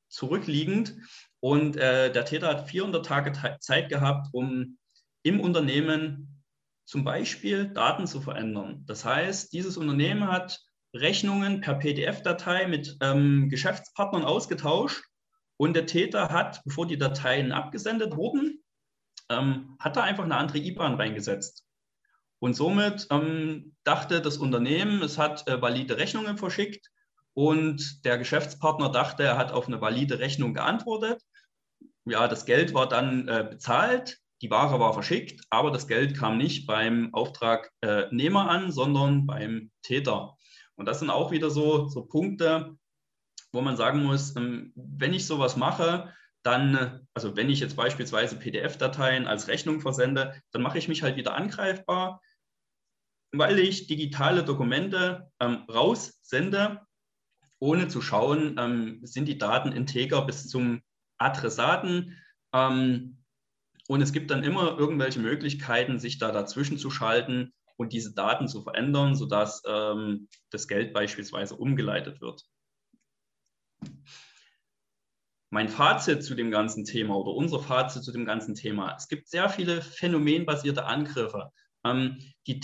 zurückliegend. 0.09 0.95
Und 1.39 1.77
äh, 1.77 2.11
der 2.11 2.25
Täter 2.25 2.47
hat 2.47 2.69
400 2.69 3.05
Tage 3.05 3.33
Zeit 3.59 3.89
gehabt, 3.89 4.27
um 4.31 4.77
im 5.23 5.39
Unternehmen 5.39 6.43
zum 6.85 7.03
Beispiel 7.03 7.67
Daten 7.67 8.07
zu 8.07 8.21
verändern. 8.21 8.83
Das 8.87 9.03
heißt, 9.03 9.51
dieses 9.53 9.77
Unternehmen 9.77 10.27
hat 10.27 10.61
Rechnungen 10.95 11.61
per 11.61 11.75
PDF-Datei 11.75 12.67
mit 12.67 12.97
ähm, 13.01 13.49
Geschäftspartnern 13.49 14.23
ausgetauscht 14.23 15.03
und 15.57 15.75
der 15.75 15.85
Täter 15.85 16.29
hat, 16.29 16.63
bevor 16.63 16.87
die 16.87 16.97
Dateien 16.97 17.51
abgesendet 17.51 18.15
wurden, 18.15 18.63
ähm, 19.29 19.75
hat 19.79 19.97
er 19.97 20.03
einfach 20.03 20.23
eine 20.23 20.37
andere 20.37 20.59
IBAN 20.59 20.95
reingesetzt. 20.95 21.65
Und 22.39 22.53
somit 22.53 23.07
ähm, 23.09 23.75
dachte 23.83 24.21
das 24.21 24.37
Unternehmen, 24.37 25.01
es 25.01 25.17
hat 25.17 25.47
äh, 25.47 25.61
valide 25.61 25.97
Rechnungen 25.97 26.37
verschickt 26.37 26.89
und 27.37 28.03
der 28.03 28.17
Geschäftspartner 28.17 28.89
dachte, 28.89 29.21
er 29.21 29.37
hat 29.37 29.51
auf 29.51 29.67
eine 29.67 29.79
valide 29.79 30.17
Rechnung 30.17 30.55
geantwortet. 30.55 31.21
Ja, 32.03 32.27
das 32.27 32.45
Geld 32.47 32.73
war 32.73 32.89
dann 32.89 33.27
äh, 33.27 33.45
bezahlt, 33.47 34.17
die 34.41 34.49
Ware 34.49 34.79
war 34.79 34.91
verschickt, 34.91 35.45
aber 35.51 35.69
das 35.69 35.87
Geld 35.87 36.17
kam 36.17 36.39
nicht 36.39 36.65
beim 36.65 37.13
Auftragnehmer 37.13 38.49
an, 38.49 38.71
sondern 38.71 39.27
beim 39.27 39.69
Täter. 39.83 40.35
Und 40.77 40.87
das 40.87 40.97
sind 40.97 41.11
auch 41.11 41.29
wieder 41.29 41.51
so, 41.51 41.87
so 41.89 42.07
Punkte, 42.07 42.75
wo 43.51 43.61
man 43.61 43.77
sagen 43.77 44.01
muss, 44.01 44.35
ähm, 44.35 44.73
wenn 44.75 45.13
ich 45.13 45.27
sowas 45.27 45.57
mache, 45.57 46.11
dann, 46.41 47.05
also 47.13 47.35
wenn 47.35 47.51
ich 47.51 47.59
jetzt 47.59 47.75
beispielsweise 47.75 48.37
PDF-Dateien 48.37 49.27
als 49.27 49.47
Rechnung 49.47 49.79
versende, 49.79 50.41
dann 50.49 50.63
mache 50.63 50.79
ich 50.79 50.87
mich 50.87 51.03
halt 51.03 51.17
wieder 51.17 51.35
angreifbar, 51.35 52.19
weil 53.31 53.59
ich 53.59 53.85
digitale 53.85 54.43
Dokumente 54.43 55.29
ähm, 55.39 55.65
raussende, 55.69 56.86
ohne 57.59 57.87
zu 57.87 58.01
schauen, 58.01 58.55
ähm, 58.59 58.99
sind 59.03 59.27
die 59.27 59.37
Daten 59.37 59.71
integer 59.71 60.25
bis 60.25 60.47
zum 60.47 60.81
Adressaten. 61.17 62.15
Ähm, 62.53 63.23
und 63.87 64.01
es 64.01 64.11
gibt 64.11 64.31
dann 64.31 64.43
immer 64.43 64.77
irgendwelche 64.77 65.19
Möglichkeiten, 65.19 65.99
sich 65.99 66.19
da 66.19 66.31
dazwischen 66.31 66.77
zu 66.77 66.91
schalten 66.91 67.53
und 67.77 67.93
diese 67.93 68.13
Daten 68.13 68.47
zu 68.47 68.61
verändern, 68.61 69.15
sodass 69.15 69.61
ähm, 69.65 70.27
das 70.49 70.67
Geld 70.67 70.93
beispielsweise 70.93 71.55
umgeleitet 71.55 72.21
wird. 72.21 72.43
Mein 75.49 75.69
Fazit 75.69 76.23
zu 76.23 76.35
dem 76.35 76.51
ganzen 76.51 76.83
Thema 76.83 77.15
oder 77.15 77.31
unser 77.31 77.59
Fazit 77.59 78.03
zu 78.03 78.11
dem 78.11 78.25
ganzen 78.25 78.55
Thema. 78.55 78.93
Es 78.95 79.07
gibt 79.07 79.29
sehr 79.29 79.49
viele 79.49 79.81
phänomenbasierte 79.81 80.85
Angriffe. 80.85 81.51
Ähm, 81.85 82.19
die 82.47 82.59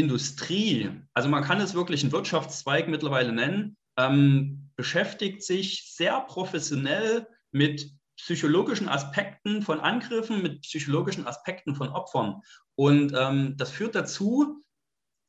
Täterindustrie, 0.00 0.90
also 1.14 1.28
man 1.28 1.44
kann 1.44 1.60
es 1.60 1.74
wirklich 1.74 2.02
einen 2.02 2.12
Wirtschaftszweig 2.12 2.88
mittlerweile 2.88 3.32
nennen, 3.32 3.76
ähm, 3.98 4.70
beschäftigt 4.76 5.42
sich 5.42 5.92
sehr 5.94 6.20
professionell 6.22 7.26
mit 7.52 7.90
psychologischen 8.16 8.88
Aspekten 8.88 9.62
von 9.62 9.80
Angriffen, 9.80 10.42
mit 10.42 10.62
psychologischen 10.62 11.26
Aspekten 11.26 11.74
von 11.74 11.88
Opfern. 11.88 12.40
Und 12.76 13.12
ähm, 13.16 13.56
das 13.56 13.70
führt 13.70 13.94
dazu, 13.94 14.62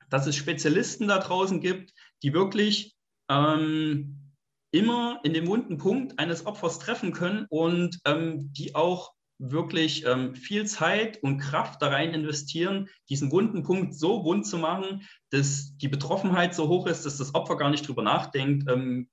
dass 0.09 0.28
es 0.28 0.36
Spezialisten 0.36 1.07
da 1.07 1.19
draußen 1.19 1.61
gibt, 1.61 1.93
die 2.24 2.34
wirklich 2.34 2.95
ähm, 3.30 4.34
immer 4.72 5.19
in 5.24 5.34
den 5.34 5.47
wunden 5.47 5.78
Punkt 5.78 6.19
eines 6.19 6.45
Opfers 6.45 6.80
treffen 6.80 7.11
können 7.11 7.45
und 7.49 7.99
ähm, 8.05 8.53
die 8.53 8.76
auch 8.76 9.13
wirklich 9.42 10.06
ähm, 10.06 10.36
viel 10.36 10.68
Zeit 10.68 11.22
und 11.24 11.39
Kraft 11.39 11.82
da 11.82 11.88
rein 11.88 12.14
investieren, 12.14 12.89
diesen 13.10 13.32
wunden 13.32 13.64
Punkt 13.64 13.96
so 13.96 14.24
wund 14.24 14.46
zu 14.46 14.60
machen, 14.60 15.08
dass 15.32 15.76
die 15.78 15.88
Betroffenheit 15.88 16.54
so 16.54 16.68
hoch 16.68 16.86
ist, 16.86 17.06
dass 17.06 17.18
das 17.18 17.34
Opfer 17.34 17.58
gar 17.58 17.72
nicht 17.72 17.88
drüber 17.88 18.04
nachdenkt 18.04 18.70
ähm, 18.70 19.10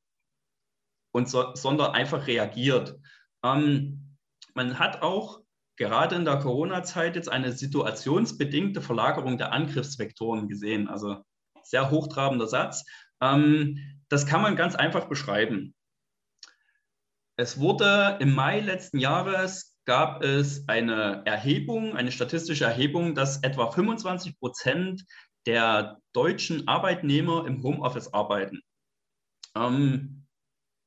und 1.12 1.30
so, 1.30 1.54
sondern 1.54 1.92
einfach 1.92 2.26
reagiert. 2.26 2.98
Ähm, 3.42 4.16
man 4.54 4.78
hat 4.78 5.00
auch 5.02 5.40
gerade 5.76 6.16
in 6.16 6.26
der 6.26 6.40
Corona-Zeit 6.40 7.16
jetzt 7.16 7.30
eine 7.30 7.52
situationsbedingte 7.52 8.82
Verlagerung 8.82 9.38
der 9.38 9.52
Angriffsvektoren 9.52 10.48
gesehen. 10.48 10.88
Also 10.88 11.24
sehr 11.62 11.90
hochtrabender 11.90 12.48
Satz. 12.48 12.84
Ähm, 13.22 13.78
das 14.10 14.26
kann 14.26 14.42
man 14.42 14.56
ganz 14.56 14.74
einfach 14.74 15.08
beschreiben. 15.08 15.74
Es 17.36 17.58
wurde 17.58 18.18
im 18.20 18.34
Mai 18.34 18.60
letzten 18.60 18.98
Jahres 18.98 19.77
gab 19.88 20.22
es 20.22 20.68
eine 20.68 21.22
Erhebung, 21.24 21.96
eine 21.96 22.12
statistische 22.12 22.66
Erhebung, 22.66 23.14
dass 23.14 23.42
etwa 23.42 23.70
25 23.70 24.38
Prozent 24.38 25.02
der 25.46 25.98
deutschen 26.12 26.68
Arbeitnehmer 26.68 27.46
im 27.46 27.62
Homeoffice 27.62 28.12
arbeiten. 28.12 28.60
Ähm, 29.56 30.26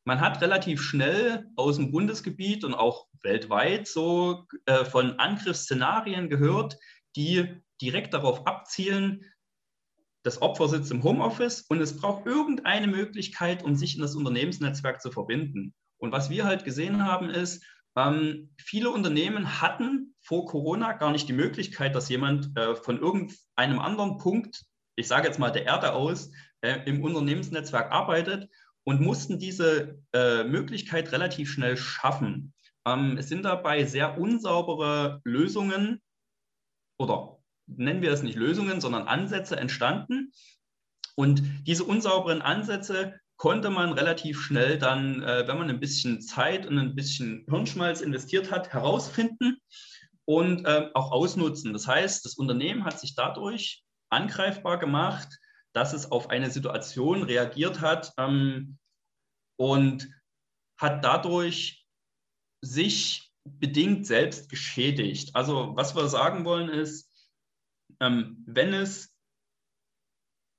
man 0.05 0.21
hat 0.21 0.39
relativ 0.41 0.83
schnell 0.83 1.47
aus 1.55 1.77
dem 1.77 1.91
Bundesgebiet 1.91 2.63
und 2.63 2.75
auch 2.75 3.07
weltweit 3.23 3.87
so 3.87 4.45
äh, 4.67 4.85
von 4.85 5.17
Angriffsszenarien 5.17 6.29
gehört, 6.29 6.77
die 7.15 7.59
direkt 7.81 8.13
darauf 8.13 8.45
abzielen, 8.45 9.25
das 10.23 10.43
Opfer 10.43 10.67
sitzt 10.67 10.91
im 10.91 11.01
Homeoffice 11.01 11.61
und 11.61 11.81
es 11.81 11.97
braucht 11.97 12.27
irgendeine 12.27 12.85
Möglichkeit, 12.85 13.63
um 13.63 13.75
sich 13.75 13.95
in 13.95 14.01
das 14.01 14.13
Unternehmensnetzwerk 14.13 15.01
zu 15.01 15.09
verbinden. 15.09 15.73
Und 15.97 16.11
was 16.11 16.29
wir 16.29 16.45
halt 16.45 16.65
gesehen 16.65 17.03
haben, 17.03 17.31
ist, 17.31 17.65
ähm, 17.95 18.53
viele 18.57 18.89
Unternehmen 18.89 19.61
hatten 19.61 20.15
vor 20.21 20.45
Corona 20.45 20.93
gar 20.93 21.11
nicht 21.11 21.27
die 21.27 21.33
Möglichkeit, 21.33 21.95
dass 21.95 22.09
jemand 22.09 22.57
äh, 22.57 22.75
von 22.75 22.99
irgendeinem 22.99 23.79
anderen 23.79 24.17
Punkt, 24.17 24.63
ich 24.95 25.07
sage 25.07 25.27
jetzt 25.27 25.39
mal 25.39 25.51
der 25.51 25.65
Erde 25.65 25.93
aus, 25.93 26.31
äh, 26.61 26.79
im 26.85 27.03
Unternehmensnetzwerk 27.03 27.91
arbeitet 27.91 28.49
und 28.83 29.01
mussten 29.01 29.39
diese 29.39 29.99
äh, 30.13 30.43
Möglichkeit 30.43 31.11
relativ 31.11 31.51
schnell 31.51 31.75
schaffen. 31.77 32.53
Ähm, 32.85 33.17
es 33.17 33.29
sind 33.29 33.43
dabei 33.43 33.83
sehr 33.85 34.17
unsaubere 34.19 35.21
Lösungen 35.23 36.01
oder 36.97 37.39
nennen 37.67 38.01
wir 38.01 38.11
es 38.11 38.23
nicht 38.23 38.37
Lösungen, 38.37 38.81
sondern 38.81 39.07
Ansätze 39.07 39.57
entstanden. 39.57 40.31
Und 41.15 41.43
diese 41.67 41.83
unsauberen 41.83 42.41
Ansätze 42.41 43.19
konnte 43.41 43.71
man 43.71 43.93
relativ 43.93 44.39
schnell 44.39 44.77
dann, 44.77 45.23
äh, 45.23 45.47
wenn 45.47 45.57
man 45.57 45.67
ein 45.67 45.79
bisschen 45.79 46.21
Zeit 46.21 46.67
und 46.67 46.77
ein 46.77 46.93
bisschen 46.93 47.43
Hirnschmalz 47.49 47.99
investiert 47.99 48.51
hat, 48.51 48.71
herausfinden 48.71 49.59
und 50.25 50.63
äh, 50.67 50.91
auch 50.93 51.11
ausnutzen. 51.11 51.73
Das 51.73 51.87
heißt, 51.87 52.23
das 52.23 52.35
Unternehmen 52.35 52.83
hat 52.83 52.99
sich 52.99 53.15
dadurch 53.15 53.83
angreifbar 54.11 54.77
gemacht, 54.77 55.39
dass 55.73 55.91
es 55.91 56.11
auf 56.11 56.29
eine 56.29 56.51
Situation 56.51 57.23
reagiert 57.23 57.81
hat 57.81 58.13
ähm, 58.19 58.77
und 59.57 60.07
hat 60.79 61.03
dadurch 61.03 61.83
sich 62.63 63.31
bedingt 63.43 64.05
selbst 64.05 64.49
geschädigt. 64.49 65.35
Also 65.35 65.75
was 65.75 65.95
wir 65.95 66.07
sagen 66.09 66.45
wollen 66.45 66.69
ist, 66.69 67.09
ähm, 68.01 68.43
wenn 68.45 68.75
es 68.75 69.11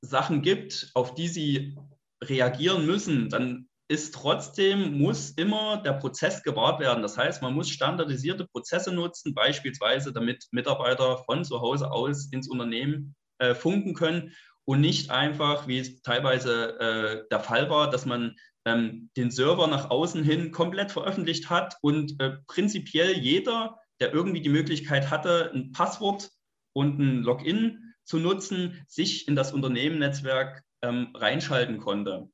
Sachen 0.01 0.43
gibt, 0.43 0.91
auf 0.95 1.15
die 1.15 1.29
sie 1.29 1.79
reagieren 2.23 2.87
müssen, 2.87 3.29
dann 3.29 3.69
ist 3.89 4.15
trotzdem, 4.15 4.99
muss 4.99 5.33
immer 5.33 5.83
der 5.83 5.93
Prozess 5.93 6.43
gewahrt 6.43 6.81
werden. 6.81 7.03
Das 7.03 7.19
heißt, 7.19 7.43
man 7.43 7.53
muss 7.53 7.69
standardisierte 7.69 8.47
Prozesse 8.47 8.93
nutzen, 8.93 9.35
beispielsweise 9.35 10.13
damit 10.13 10.47
Mitarbeiter 10.51 11.19
von 11.19 11.45
zu 11.45 11.61
Hause 11.61 11.91
aus 11.91 12.27
ins 12.33 12.49
Unternehmen 12.49 13.15
äh, 13.39 13.55
funken 13.55 13.93
können 13.93 14.33
und 14.65 14.81
nicht 14.81 15.11
einfach, 15.11 15.67
wie 15.67 15.79
es 15.79 16.01
teilweise 16.03 16.79
äh, 16.81 17.29
der 17.31 17.41
Fall 17.41 17.69
war, 17.69 17.91
dass 17.91 18.07
man 18.07 18.37
ähm, 18.65 19.11
den 19.17 19.31
Server 19.31 19.67
nach 19.67 19.91
außen 19.91 20.23
hin 20.23 20.53
komplett 20.53 20.93
veröffentlicht 20.93 21.51
hat 21.51 21.77
und 21.83 22.21
äh, 22.21 22.37
prinzipiell 22.47 23.19
jeder, 23.19 23.79
der 24.01 24.15
irgendwie 24.15 24.41
die 24.41 24.49
Möglichkeit 24.49 25.11
hatte, 25.11 25.51
ein 25.53 25.73
Passwort 25.73 26.31
und 26.73 26.99
ein 26.99 27.23
Login 27.23 27.95
zu 28.05 28.19
nutzen, 28.19 28.85
sich 28.89 29.29
in 29.29 29.37
das 29.37 29.53
Unternehmennetzwerk 29.53 30.63
ähm, 30.83 31.11
reinschalten 31.15 31.79
konnte. 31.79 32.29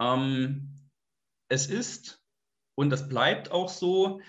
Ähm, 0.00 0.90
es 1.48 1.66
ist, 1.66 2.22
und 2.76 2.90
das 2.90 3.08
bleibt 3.08 3.50
auch 3.50 3.68
so, 3.68 4.20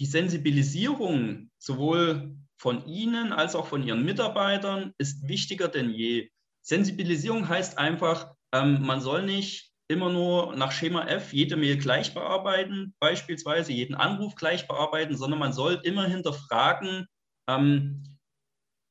die 0.00 0.06
Sensibilisierung 0.06 1.50
sowohl 1.58 2.36
von 2.56 2.86
Ihnen 2.86 3.32
als 3.32 3.54
auch 3.54 3.66
von 3.66 3.82
Ihren 3.82 4.04
Mitarbeitern 4.04 4.92
ist 4.98 5.28
wichtiger 5.28 5.68
denn 5.68 5.90
je. 5.90 6.30
Sensibilisierung 6.62 7.48
heißt 7.48 7.78
einfach, 7.78 8.34
ähm, 8.52 8.82
man 8.82 9.00
soll 9.00 9.24
nicht 9.24 9.72
immer 9.88 10.10
nur 10.10 10.56
nach 10.56 10.72
Schema 10.72 11.06
F 11.06 11.32
jede 11.32 11.56
Mail 11.56 11.76
gleich 11.76 12.14
bearbeiten, 12.14 12.94
beispielsweise 13.00 13.72
jeden 13.72 13.94
Anruf 13.94 14.34
gleich 14.34 14.66
bearbeiten, 14.66 15.16
sondern 15.16 15.38
man 15.38 15.52
soll 15.52 15.80
immer 15.82 16.06
hinterfragen, 16.06 17.06
ähm, 17.48 18.13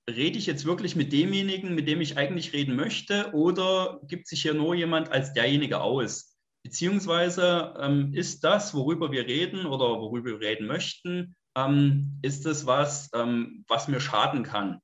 rede 0.09 0.37
ich 0.37 0.45
jetzt 0.45 0.65
wirklich 0.65 0.95
mit 0.95 1.13
demjenigen, 1.13 1.75
mit 1.75 1.87
dem 1.87 2.01
ich 2.01 2.17
eigentlich 2.17 2.53
reden 2.53 2.75
möchte, 2.75 3.31
oder 3.33 4.01
gibt 4.03 4.27
sich 4.27 4.41
hier 4.41 4.53
nur 4.53 4.75
jemand 4.75 5.11
als 5.11 5.33
derjenige 5.33 5.81
aus? 5.81 6.37
Beziehungsweise 6.63 7.73
ähm, 7.79 8.13
ist 8.13 8.43
das, 8.43 8.73
worüber 8.73 9.11
wir 9.11 9.25
reden 9.25 9.65
oder 9.65 9.99
worüber 9.99 10.39
wir 10.39 10.47
reden 10.47 10.67
möchten, 10.67 11.35
ähm, 11.55 12.19
ist 12.21 12.45
es 12.45 12.65
was, 12.65 13.09
ähm, 13.13 13.65
was 13.67 13.87
mir 13.87 13.99
schaden 13.99 14.43
kann? 14.43 14.79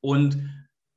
Und 0.00 0.50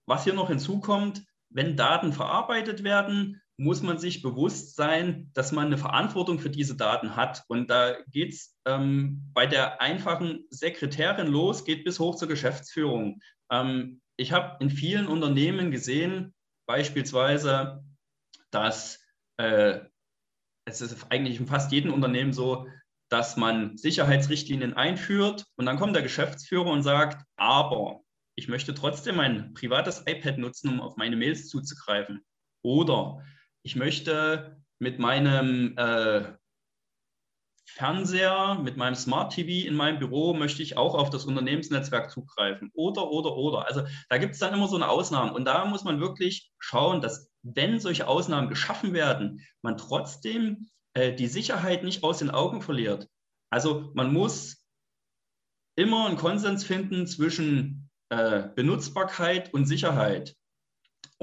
was 0.07 0.23
hier 0.23 0.33
noch 0.33 0.49
hinzukommt, 0.49 1.23
wenn 1.49 1.77
Daten 1.77 2.13
verarbeitet 2.13 2.83
werden, 2.83 3.41
muss 3.57 3.81
man 3.81 3.97
sich 3.97 4.21
bewusst 4.21 4.75
sein, 4.75 5.29
dass 5.33 5.51
man 5.51 5.67
eine 5.67 5.77
Verantwortung 5.77 6.39
für 6.39 6.49
diese 6.49 6.75
Daten 6.75 7.15
hat. 7.15 7.43
Und 7.47 7.69
da 7.69 7.95
geht 8.11 8.33
es 8.33 8.57
ähm, 8.65 9.29
bei 9.33 9.45
der 9.45 9.81
einfachen 9.81 10.45
Sekretärin 10.49 11.27
los, 11.27 11.63
geht 11.63 11.85
bis 11.85 11.99
hoch 11.99 12.15
zur 12.15 12.27
Geschäftsführung. 12.27 13.21
Ähm, 13.49 14.01
ich 14.17 14.31
habe 14.31 14.57
in 14.59 14.69
vielen 14.69 15.07
Unternehmen 15.07 15.71
gesehen, 15.71 16.33
beispielsweise, 16.67 17.83
dass 18.51 19.01
äh, 19.37 19.79
es 20.65 20.81
ist 20.81 21.11
eigentlich 21.11 21.39
in 21.39 21.47
fast 21.47 21.71
jedem 21.71 21.93
Unternehmen 21.93 22.33
so, 22.33 22.67
dass 23.09 23.37
man 23.37 23.77
Sicherheitsrichtlinien 23.77 24.73
einführt 24.73 25.45
und 25.57 25.65
dann 25.65 25.77
kommt 25.77 25.95
der 25.95 26.01
Geschäftsführer 26.01 26.71
und 26.71 26.83
sagt, 26.83 27.23
aber 27.37 28.01
ich 28.35 28.47
möchte 28.47 28.73
trotzdem 28.73 29.15
mein 29.15 29.53
privates 29.53 30.03
iPad 30.07 30.39
nutzen, 30.39 30.69
um 30.69 30.81
auf 30.81 30.97
meine 30.97 31.15
Mails 31.15 31.47
zuzugreifen. 31.47 32.25
Oder 32.63 33.23
ich 33.65 33.75
möchte 33.75 34.61
mit 34.77 34.99
meinem 34.99 35.75
äh, 35.75 36.33
Fernseher, 37.65 38.59
mit 38.61 38.77
meinem 38.77 38.93
Smart 38.93 39.33
TV 39.33 39.67
in 39.67 39.73
meinem 39.73 39.97
Büro 39.97 40.35
möchte 40.35 40.61
ich 40.61 40.77
auch 40.77 40.93
auf 40.93 41.09
das 41.09 41.25
Unternehmensnetzwerk 41.25 42.11
zugreifen. 42.11 42.69
Oder, 42.75 43.09
oder, 43.09 43.35
oder. 43.35 43.67
Also 43.67 43.83
da 44.07 44.19
gibt 44.19 44.33
es 44.33 44.39
dann 44.39 44.53
immer 44.53 44.67
so 44.67 44.75
eine 44.75 44.87
Ausnahme. 44.87 45.33
Und 45.33 45.45
da 45.45 45.65
muss 45.65 45.83
man 45.83 45.99
wirklich 45.99 46.51
schauen, 46.59 47.01
dass 47.01 47.31
wenn 47.41 47.79
solche 47.79 48.07
Ausnahmen 48.07 48.49
geschaffen 48.49 48.93
werden, 48.93 49.41
man 49.63 49.77
trotzdem 49.77 50.67
äh, 50.93 51.13
die 51.13 51.27
Sicherheit 51.27 51.83
nicht 51.83 52.03
aus 52.03 52.19
den 52.19 52.29
Augen 52.29 52.61
verliert. 52.61 53.09
Also 53.49 53.91
man 53.95 54.13
muss 54.13 54.63
immer 55.75 56.05
einen 56.05 56.17
Konsens 56.17 56.63
finden 56.63 57.07
zwischen 57.07 57.89
äh, 58.09 58.43
Benutzbarkeit 58.55 59.51
und 59.55 59.65
Sicherheit. 59.65 60.35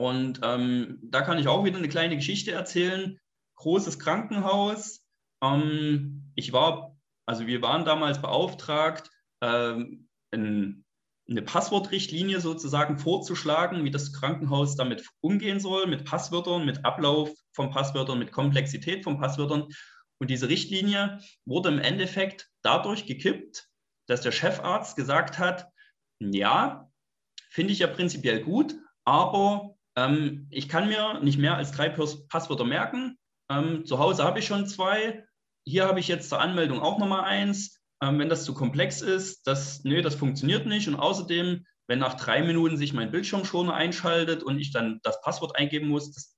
Und 0.03 0.41
ähm, 0.43 0.99
da 1.01 1.23
kann 1.23 1.39
ich 1.39 1.47
auch 1.47 1.65
wieder 1.65 1.79
eine 1.79 1.89
kleine 1.89 2.17
Geschichte 2.17 2.51
erzählen. 2.51 3.21
Großes 3.55 4.01
Krankenhaus. 4.01 5.07
Ähm, 5.41 6.33
ich 6.35 6.53
war, 6.53 6.99
also 7.25 7.47
wir 7.47 7.63
waren 7.63 7.85
damals 7.85 8.21
beauftragt, 8.21 9.13
ähm, 9.43 10.09
ein, 10.33 10.85
eine 11.31 11.43
Passwortrichtlinie 11.43 12.41
sozusagen 12.41 12.99
vorzuschlagen, 12.99 13.85
wie 13.85 13.93
das 13.93 14.13
Krankenhaus 14.13 14.75
damit 14.75 15.09
umgehen 15.21 15.61
soll, 15.61 15.87
mit 15.87 16.05
Passwörtern, 16.05 16.67
mit 16.67 16.85
Ablauf 16.85 17.31
von 17.53 17.71
Passwörtern, 17.71 18.19
mit 18.19 18.33
Komplexität 18.33 19.05
von 19.05 19.21
Passwörtern. 19.21 19.69
Und 20.19 20.31
diese 20.31 20.49
Richtlinie 20.49 21.21
wurde 21.45 21.69
im 21.69 21.79
Endeffekt 21.79 22.51
dadurch 22.63 23.07
gekippt, 23.07 23.69
dass 24.09 24.23
der 24.23 24.33
Chefarzt 24.33 24.97
gesagt 24.97 25.39
hat, 25.39 25.69
ja, 26.19 26.91
finde 27.51 27.73
ich 27.73 27.79
ja 27.79 27.87
prinzipiell 27.87 28.43
gut, 28.43 28.75
aber 29.05 29.77
ähm, 29.97 30.47
ich 30.51 30.69
kann 30.69 30.89
mir 30.89 31.21
nicht 31.21 31.39
mehr 31.39 31.57
als 31.57 31.73
drei 31.73 31.89
Passwörter 31.89 32.65
merken. 32.65 33.19
Ähm, 33.51 33.85
zu 33.85 33.99
Hause 33.99 34.25
habe 34.25 34.39
ich 34.39 34.47
schon 34.47 34.67
zwei. 34.67 35.25
Hier 35.65 35.87
habe 35.87 36.01
ich 36.01 36.09
jetzt 36.09 36.29
zur 36.29 36.41
Anmeldung 36.41 36.81
auch 36.81 36.99
nochmal 36.99 37.25
eins. 37.25 37.81
Ähm, 38.03 38.19
wenn 38.19 38.29
das 38.29 38.45
zu 38.45 38.55
komplex 38.55 39.01
ist, 39.01 39.47
das, 39.47 39.85
nö, 39.85 40.03
das 40.03 40.15
funktioniert 40.15 40.67
nicht. 40.67 40.89
Und 40.89 40.97
außerdem, 40.97 41.65
wenn 41.87 41.99
nach 41.99 42.15
drei 42.15 42.43
Minuten 42.43 42.77
sich 42.77 42.93
mein 42.93 43.11
Bildschirmschoner 43.11 43.75
einschaltet 43.75 44.43
und 44.43 44.59
ich 44.59 44.73
dann 44.73 45.01
das 45.03 45.21
Passwort 45.21 45.57
eingeben 45.57 45.89
muss, 45.89 46.13
das 46.13 46.37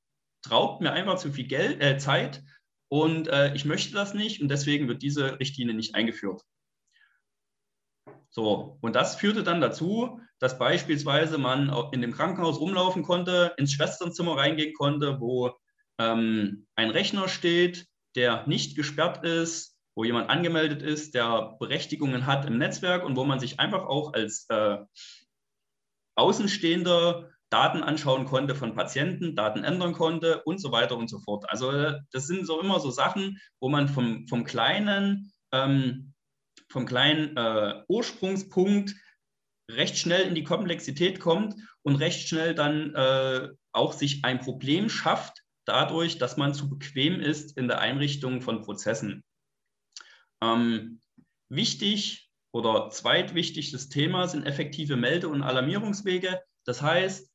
raubt 0.51 0.83
mir 0.83 0.93
einfach 0.93 1.17
zu 1.17 1.33
viel 1.33 1.47
Geld, 1.47 1.83
äh, 1.83 1.97
Zeit. 1.99 2.43
Und 2.89 3.29
äh, 3.29 3.55
ich 3.55 3.65
möchte 3.65 3.95
das 3.95 4.15
nicht 4.15 4.43
und 4.43 4.49
deswegen 4.49 4.89
wird 4.89 5.03
diese 5.03 5.41
Richtlinie 5.41 5.75
nicht 5.75 5.95
eingeführt. 5.95 6.43
So, 8.31 8.79
und 8.81 8.97
das 8.97 9.17
führte 9.17 9.43
dann 9.43 9.61
dazu, 9.61 10.21
dass 10.45 10.59
beispielsweise 10.59 11.39
man 11.39 11.75
in 11.93 12.03
dem 12.03 12.13
Krankenhaus 12.13 12.61
rumlaufen 12.61 13.03
konnte, 13.03 13.55
ins 13.57 13.73
Schwesternzimmer 13.73 14.37
reingehen 14.37 14.75
konnte, 14.75 15.19
wo 15.19 15.57
ähm, 15.99 16.67
ein 16.75 16.91
Rechner 16.91 17.29
steht, 17.29 17.87
der 18.15 18.47
nicht 18.47 18.77
gesperrt 18.77 19.25
ist, 19.25 19.75
wo 19.95 20.05
jemand 20.05 20.29
angemeldet 20.29 20.83
ist, 20.83 21.15
der 21.15 21.57
Berechtigungen 21.59 22.27
hat 22.27 22.45
im 22.45 22.59
Netzwerk 22.59 23.07
und 23.07 23.17
wo 23.17 23.25
man 23.25 23.41
sich 23.41 23.59
einfach 23.59 23.87
auch 23.87 24.13
als 24.13 24.45
äh, 24.51 24.77
Außenstehender 26.15 27.31
Daten 27.49 27.83
anschauen 27.83 28.27
konnte 28.27 28.55
von 28.55 28.75
Patienten, 28.75 29.35
Daten 29.35 29.65
ändern 29.65 29.95
konnte 29.95 30.43
und 30.43 30.61
so 30.61 30.73
weiter 30.73 30.99
und 30.99 31.09
so 31.09 31.21
fort. 31.21 31.47
Also 31.49 31.73
das 32.13 32.27
sind 32.27 32.47
so 32.47 32.61
immer 32.61 32.81
so 32.81 32.91
Sachen, 32.91 33.39
wo 33.61 33.71
man 33.71 33.89
vom, 33.89 34.29
vom 34.29 34.45
kleinen 34.45 35.33
ähm, 35.53 36.13
vom 36.69 36.85
kleinen 36.85 37.35
äh, 37.37 37.83
Ursprungspunkt 37.89 38.95
recht 39.71 39.99
schnell 39.99 40.23
in 40.23 40.35
die 40.35 40.45
Komplexität 40.45 41.21
kommt 41.21 41.55
und 41.83 41.97
recht 41.97 42.29
schnell 42.29 42.55
dann 42.55 42.95
äh, 42.95 43.49
auch 43.73 43.93
sich 43.93 44.25
ein 44.25 44.41
Problem 44.41 44.89
schafft, 44.89 45.43
dadurch, 45.65 46.19
dass 46.19 46.37
man 46.37 46.55
zu 46.55 46.69
bequem 46.69 47.21
ist 47.21 47.57
in 47.57 47.69
der 47.69 47.79
Einrichtung 47.79 48.43
von 48.43 48.61
Prozessen. 48.63 49.25
Ähm, 50.43 51.01
wichtig 51.49 52.31
oder 52.53 52.91
zweitwichtigstes 52.91 53.89
Thema 53.89 54.29
sind 54.29 54.47
effektive 54.47 54.97
Melde- 54.97 55.29
und 55.29 55.43
Alarmierungswege. 55.43 56.41
Das 56.65 56.83
heißt, 56.83 57.31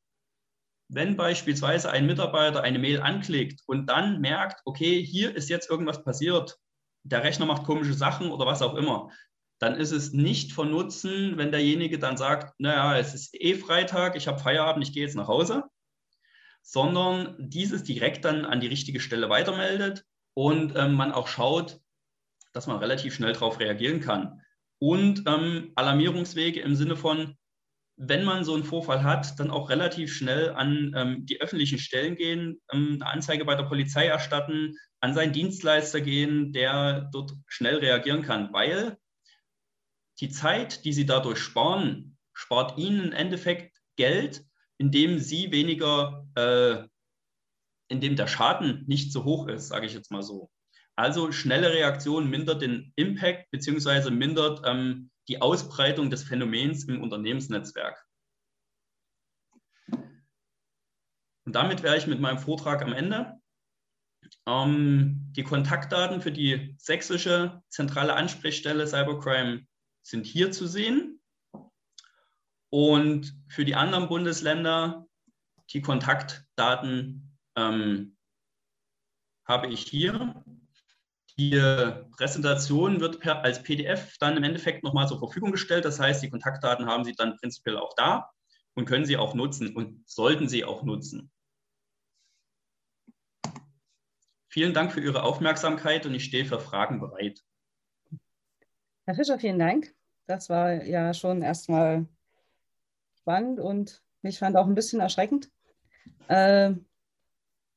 wenn 0.88 1.16
beispielsweise 1.16 1.90
ein 1.90 2.06
Mitarbeiter 2.06 2.62
eine 2.62 2.78
Mail 2.78 3.00
anklickt 3.00 3.62
und 3.66 3.86
dann 3.86 4.20
merkt, 4.20 4.60
okay, 4.64 5.04
hier 5.04 5.34
ist 5.36 5.48
jetzt 5.48 5.70
irgendwas 5.70 6.02
passiert, 6.02 6.58
der 7.04 7.22
Rechner 7.22 7.46
macht 7.46 7.64
komische 7.64 7.94
Sachen 7.94 8.30
oder 8.30 8.46
was 8.46 8.62
auch 8.62 8.74
immer, 8.74 9.10
dann 9.60 9.76
ist 9.76 9.92
es 9.92 10.12
nicht 10.12 10.52
von 10.52 10.70
Nutzen, 10.70 11.36
wenn 11.36 11.52
derjenige 11.52 11.98
dann 11.98 12.16
sagt, 12.16 12.58
naja, 12.58 12.98
es 12.98 13.14
ist 13.14 13.34
eh 13.34 13.54
Freitag, 13.54 14.16
ich 14.16 14.26
habe 14.26 14.40
Feierabend, 14.40 14.82
ich 14.82 14.94
gehe 14.94 15.04
jetzt 15.04 15.16
nach 15.16 15.28
Hause, 15.28 15.64
sondern 16.62 17.36
dieses 17.38 17.84
direkt 17.84 18.24
dann 18.24 18.46
an 18.46 18.60
die 18.60 18.68
richtige 18.68 19.00
Stelle 19.00 19.28
weitermeldet 19.28 20.04
und 20.32 20.74
ähm, 20.76 20.94
man 20.94 21.12
auch 21.12 21.28
schaut, 21.28 21.78
dass 22.54 22.66
man 22.66 22.78
relativ 22.78 23.14
schnell 23.14 23.34
darauf 23.34 23.60
reagieren 23.60 24.00
kann. 24.00 24.40
Und 24.78 25.24
ähm, 25.26 25.72
Alarmierungswege 25.74 26.60
im 26.60 26.74
Sinne 26.74 26.96
von, 26.96 27.36
wenn 27.96 28.24
man 28.24 28.44
so 28.44 28.54
einen 28.54 28.64
Vorfall 28.64 29.02
hat, 29.04 29.38
dann 29.38 29.50
auch 29.50 29.68
relativ 29.68 30.14
schnell 30.14 30.54
an 30.54 30.94
ähm, 30.96 31.26
die 31.26 31.42
öffentlichen 31.42 31.78
Stellen 31.78 32.16
gehen, 32.16 32.62
ähm, 32.72 32.98
eine 32.98 33.06
Anzeige 33.06 33.44
bei 33.44 33.56
der 33.56 33.64
Polizei 33.64 34.06
erstatten, 34.06 34.74
an 35.00 35.12
seinen 35.12 35.34
Dienstleister 35.34 36.00
gehen, 36.00 36.54
der 36.54 37.10
dort 37.12 37.32
schnell 37.46 37.76
reagieren 37.76 38.22
kann, 38.22 38.54
weil 38.54 38.96
die 40.20 40.28
Zeit, 40.28 40.84
die 40.84 40.92
Sie 40.92 41.06
dadurch 41.06 41.38
sparen, 41.38 42.18
spart 42.32 42.78
Ihnen 42.78 43.06
im 43.06 43.12
Endeffekt 43.12 43.76
Geld, 43.96 44.44
indem 44.78 45.18
Sie 45.18 45.50
weniger, 45.50 46.26
äh, 46.34 46.86
indem 47.88 48.16
der 48.16 48.26
Schaden 48.26 48.84
nicht 48.86 49.12
so 49.12 49.24
hoch 49.24 49.48
ist, 49.48 49.68
sage 49.68 49.86
ich 49.86 49.94
jetzt 49.94 50.10
mal 50.10 50.22
so. 50.22 50.50
Also 50.96 51.32
schnelle 51.32 51.72
Reaktion 51.72 52.28
mindert 52.28 52.62
den 52.62 52.92
Impact 52.96 53.50
bzw. 53.50 54.10
mindert 54.10 54.60
ähm, 54.64 55.10
die 55.28 55.40
Ausbreitung 55.40 56.10
des 56.10 56.24
Phänomens 56.24 56.84
im 56.84 57.02
Unternehmensnetzwerk. 57.02 58.04
Und 61.46 61.54
damit 61.54 61.82
wäre 61.82 61.96
ich 61.96 62.06
mit 62.06 62.20
meinem 62.20 62.38
Vortrag 62.38 62.82
am 62.82 62.92
Ende. 62.92 63.40
Ähm, 64.46 65.32
die 65.32 65.42
Kontaktdaten 65.42 66.20
für 66.20 66.32
die 66.32 66.74
sächsische 66.78 67.62
zentrale 67.70 68.14
Ansprechstelle 68.14 68.86
Cybercrime 68.86 69.66
sind 70.02 70.26
hier 70.26 70.50
zu 70.52 70.66
sehen. 70.66 71.20
Und 72.70 73.34
für 73.48 73.64
die 73.64 73.74
anderen 73.74 74.08
Bundesländer, 74.08 75.06
die 75.70 75.82
Kontaktdaten 75.82 77.36
ähm, 77.56 78.16
habe 79.44 79.66
ich 79.68 79.82
hier. 79.82 80.44
Die 81.38 81.52
Präsentation 82.16 83.00
wird 83.00 83.20
per, 83.20 83.42
als 83.42 83.62
PDF 83.62 84.16
dann 84.18 84.36
im 84.36 84.44
Endeffekt 84.44 84.84
nochmal 84.84 85.08
zur 85.08 85.18
Verfügung 85.18 85.52
gestellt. 85.52 85.84
Das 85.84 85.98
heißt, 85.98 86.22
die 86.22 86.30
Kontaktdaten 86.30 86.86
haben 86.86 87.04
Sie 87.04 87.14
dann 87.14 87.36
prinzipiell 87.36 87.78
auch 87.78 87.94
da 87.96 88.30
und 88.74 88.84
können 88.84 89.04
Sie 89.04 89.16
auch 89.16 89.34
nutzen 89.34 89.74
und 89.74 90.08
sollten 90.08 90.48
Sie 90.48 90.64
auch 90.64 90.82
nutzen. 90.82 91.32
Vielen 94.48 94.74
Dank 94.74 94.92
für 94.92 95.00
Ihre 95.00 95.22
Aufmerksamkeit 95.22 96.06
und 96.06 96.14
ich 96.14 96.24
stehe 96.24 96.44
für 96.44 96.60
Fragen 96.60 97.00
bereit. 97.00 97.40
Herr 99.10 99.16
Fischer, 99.16 99.40
vielen 99.40 99.58
Dank. 99.58 99.92
Das 100.28 100.48
war 100.50 100.84
ja 100.84 101.12
schon 101.14 101.42
erstmal 101.42 102.06
spannend 103.18 103.58
und 103.58 104.04
ich 104.22 104.38
fand 104.38 104.56
auch 104.56 104.68
ein 104.68 104.76
bisschen 104.76 105.00
erschreckend. 105.00 105.50
Äh, 106.28 106.74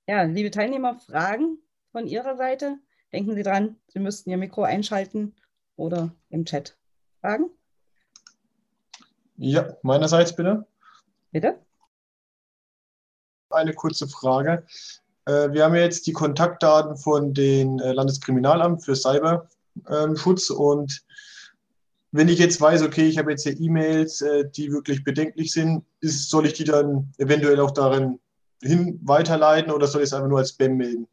ja, 0.08 0.22
liebe 0.26 0.52
Teilnehmer, 0.52 1.00
Fragen 1.00 1.58
von 1.92 2.06
Ihrer 2.06 2.38
Seite? 2.38 2.78
Denken 3.12 3.34
Sie 3.34 3.42
dran, 3.42 3.78
Sie 3.88 3.98
müssten 3.98 4.30
Ihr 4.30 4.38
Mikro 4.38 4.62
einschalten 4.62 5.34
oder 5.76 6.14
im 6.30 6.46
Chat. 6.46 6.78
Fragen? 7.20 7.50
Ja, 9.38 9.76
meinerseits 9.82 10.36
bitte. 10.36 10.68
Bitte? 11.32 11.58
Eine 13.50 13.74
kurze 13.74 14.08
Frage. 14.08 14.68
Äh, 15.26 15.52
wir 15.52 15.64
haben 15.64 15.74
jetzt 15.74 16.06
die 16.06 16.14
Kontaktdaten 16.14 16.96
von 16.96 17.34
dem 17.34 17.80
äh, 17.80 17.92
Landeskriminalamt 17.92 18.86
für 18.86 18.96
Cyberschutz 19.86 20.50
und 20.50 21.04
wenn 22.12 22.30
ich 22.30 22.38
jetzt 22.38 22.62
weiß, 22.62 22.84
okay, 22.84 23.08
ich 23.08 23.18
habe 23.18 23.32
jetzt 23.32 23.44
hier 23.44 23.60
E-Mails, 23.60 24.22
äh, 24.22 24.50
die 24.50 24.72
wirklich 24.72 25.04
bedenklich 25.04 25.52
sind, 25.52 25.84
ist, 26.00 26.30
soll 26.30 26.46
ich 26.46 26.54
die 26.54 26.64
dann 26.64 27.12
eventuell 27.18 27.60
auch 27.60 27.72
darin 27.72 28.20
hin 28.62 29.00
weiterleiten 29.04 29.72
oder 29.72 29.88
soll 29.88 30.02
ich 30.02 30.08
es 30.08 30.14
einfach 30.14 30.30
nur 30.30 30.38
als 30.38 30.52
Spam 30.52 30.78
melden? 30.78 31.08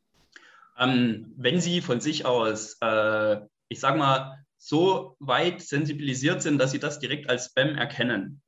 Ähm, 0.78 1.32
wenn 1.36 1.60
Sie 1.60 1.80
von 1.80 2.00
sich 2.00 2.26
aus, 2.26 2.76
äh, 2.82 3.40
ich 3.68 3.80
sage 3.80 3.98
mal, 3.98 4.44
so 4.58 5.16
weit 5.20 5.62
sensibilisiert 5.62 6.42
sind, 6.42 6.58
dass 6.58 6.70
Sie 6.70 6.78
das 6.78 6.98
direkt 6.98 7.30
als 7.30 7.46
Spam 7.46 7.76
erkennen 7.76 8.42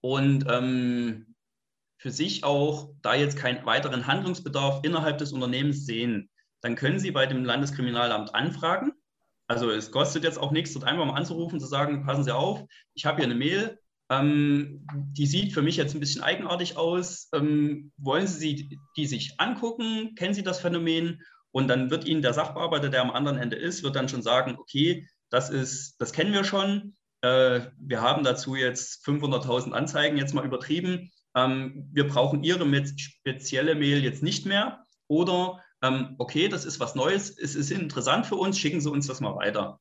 und 0.00 0.44
ähm, 0.48 1.34
für 1.98 2.10
sich 2.10 2.44
auch 2.44 2.90
da 3.02 3.14
jetzt 3.14 3.36
keinen 3.36 3.64
weiteren 3.64 4.06
Handlungsbedarf 4.06 4.84
innerhalb 4.84 5.18
des 5.18 5.32
Unternehmens 5.32 5.86
sehen, 5.86 6.28
dann 6.60 6.76
können 6.76 6.98
Sie 6.98 7.10
bei 7.10 7.26
dem 7.26 7.44
Landeskriminalamt 7.44 8.34
anfragen. 8.34 8.92
Also 9.48 9.70
es 9.70 9.90
kostet 9.90 10.24
jetzt 10.24 10.38
auch 10.38 10.50
nichts, 10.50 10.72
dort 10.72 10.84
einfach 10.84 11.04
mal 11.04 11.14
anzurufen, 11.14 11.60
zu 11.60 11.66
sagen, 11.66 12.04
passen 12.04 12.24
Sie 12.24 12.34
auf, 12.34 12.64
ich 12.94 13.06
habe 13.06 13.18
hier 13.18 13.26
eine 13.26 13.34
Mail, 13.34 13.78
ähm, 14.08 14.86
die 14.92 15.26
sieht 15.26 15.52
für 15.52 15.62
mich 15.62 15.76
jetzt 15.76 15.94
ein 15.94 16.00
bisschen 16.00 16.22
eigenartig 16.22 16.76
aus. 16.76 17.28
Ähm, 17.32 17.92
wollen 17.96 18.26
Sie 18.26 18.78
die, 18.96 19.06
sich 19.06 19.40
angucken? 19.40 20.14
Kennen 20.14 20.34
Sie 20.34 20.44
das 20.44 20.60
Phänomen? 20.60 21.22
Und 21.50 21.68
dann 21.68 21.90
wird 21.90 22.04
Ihnen 22.06 22.22
der 22.22 22.34
Sachbearbeiter, 22.34 22.88
der 22.88 23.02
am 23.02 23.10
anderen 23.10 23.38
Ende 23.38 23.56
ist, 23.56 23.82
wird 23.82 23.96
dann 23.96 24.08
schon 24.08 24.22
sagen, 24.22 24.56
okay, 24.58 25.08
das 25.30 25.50
ist, 25.50 25.96
das 25.98 26.12
kennen 26.12 26.32
wir 26.32 26.44
schon. 26.44 26.96
Äh, 27.22 27.62
wir 27.78 28.00
haben 28.00 28.22
dazu 28.22 28.54
jetzt 28.54 29.04
500.000 29.06 29.72
Anzeigen 29.72 30.18
jetzt 30.18 30.34
mal 30.34 30.44
übertrieben. 30.44 31.10
Ähm, 31.34 31.88
wir 31.92 32.06
brauchen 32.06 32.44
Ihre 32.44 32.66
spezielle 32.96 33.74
Mail 33.74 34.04
jetzt 34.04 34.22
nicht 34.22 34.46
mehr. 34.46 34.84
Oder 35.08 35.60
ähm, 35.86 36.14
okay, 36.18 36.48
das 36.48 36.64
ist 36.64 36.80
was 36.80 36.94
Neues, 36.94 37.30
es 37.30 37.54
ist 37.54 37.70
interessant 37.70 38.26
für 38.26 38.36
uns, 38.36 38.58
schicken 38.58 38.80
Sie 38.80 38.90
uns 38.90 39.06
das 39.06 39.20
mal 39.20 39.36
weiter. 39.36 39.80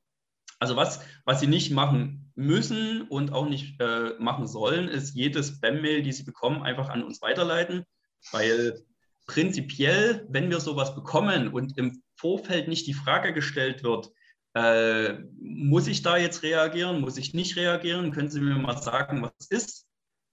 Also 0.60 0.76
was, 0.76 1.02
was 1.26 1.40
Sie 1.40 1.48
nicht 1.48 1.72
machen 1.72 2.32
müssen 2.36 3.04
und 3.04 3.34
auch 3.34 3.48
nicht 3.48 3.80
äh, 3.82 4.14
machen 4.20 4.48
sollen, 4.48 4.88
ist 4.88 5.16
jede 5.16 5.44
Spam-Mail, 5.44 6.04
die 6.04 6.14
Sie 6.14 6.24
bekommen, 6.24 6.64
einfach 6.64 6.90
an 6.90 7.04
uns 7.04 7.22
weiterleiten, 7.22 7.86
weil 8.32 8.84
prinzipiell, 9.26 10.26
wenn 10.30 10.50
wir 10.50 10.60
sowas 10.60 10.96
bekommen 10.96 11.50
und 11.50 11.78
im 11.78 12.04
Vorfeld 12.16 12.68
nicht 12.68 12.88
die 12.88 12.94
Frage 12.94 13.34
gestellt 13.34 13.84
wird, 13.84 14.12
äh, 14.54 15.20
muss 15.40 15.88
ich 15.88 16.02
da 16.02 16.18
jetzt 16.18 16.44
reagieren, 16.44 17.02
muss 17.02 17.18
ich 17.18 17.34
nicht 17.34 17.58
reagieren, 17.58 18.12
können 18.12 18.30
Sie 18.30 18.40
mir 18.40 18.56
mal 18.56 18.82
sagen, 18.82 19.22
was 19.22 19.48
ist, 19.50 19.88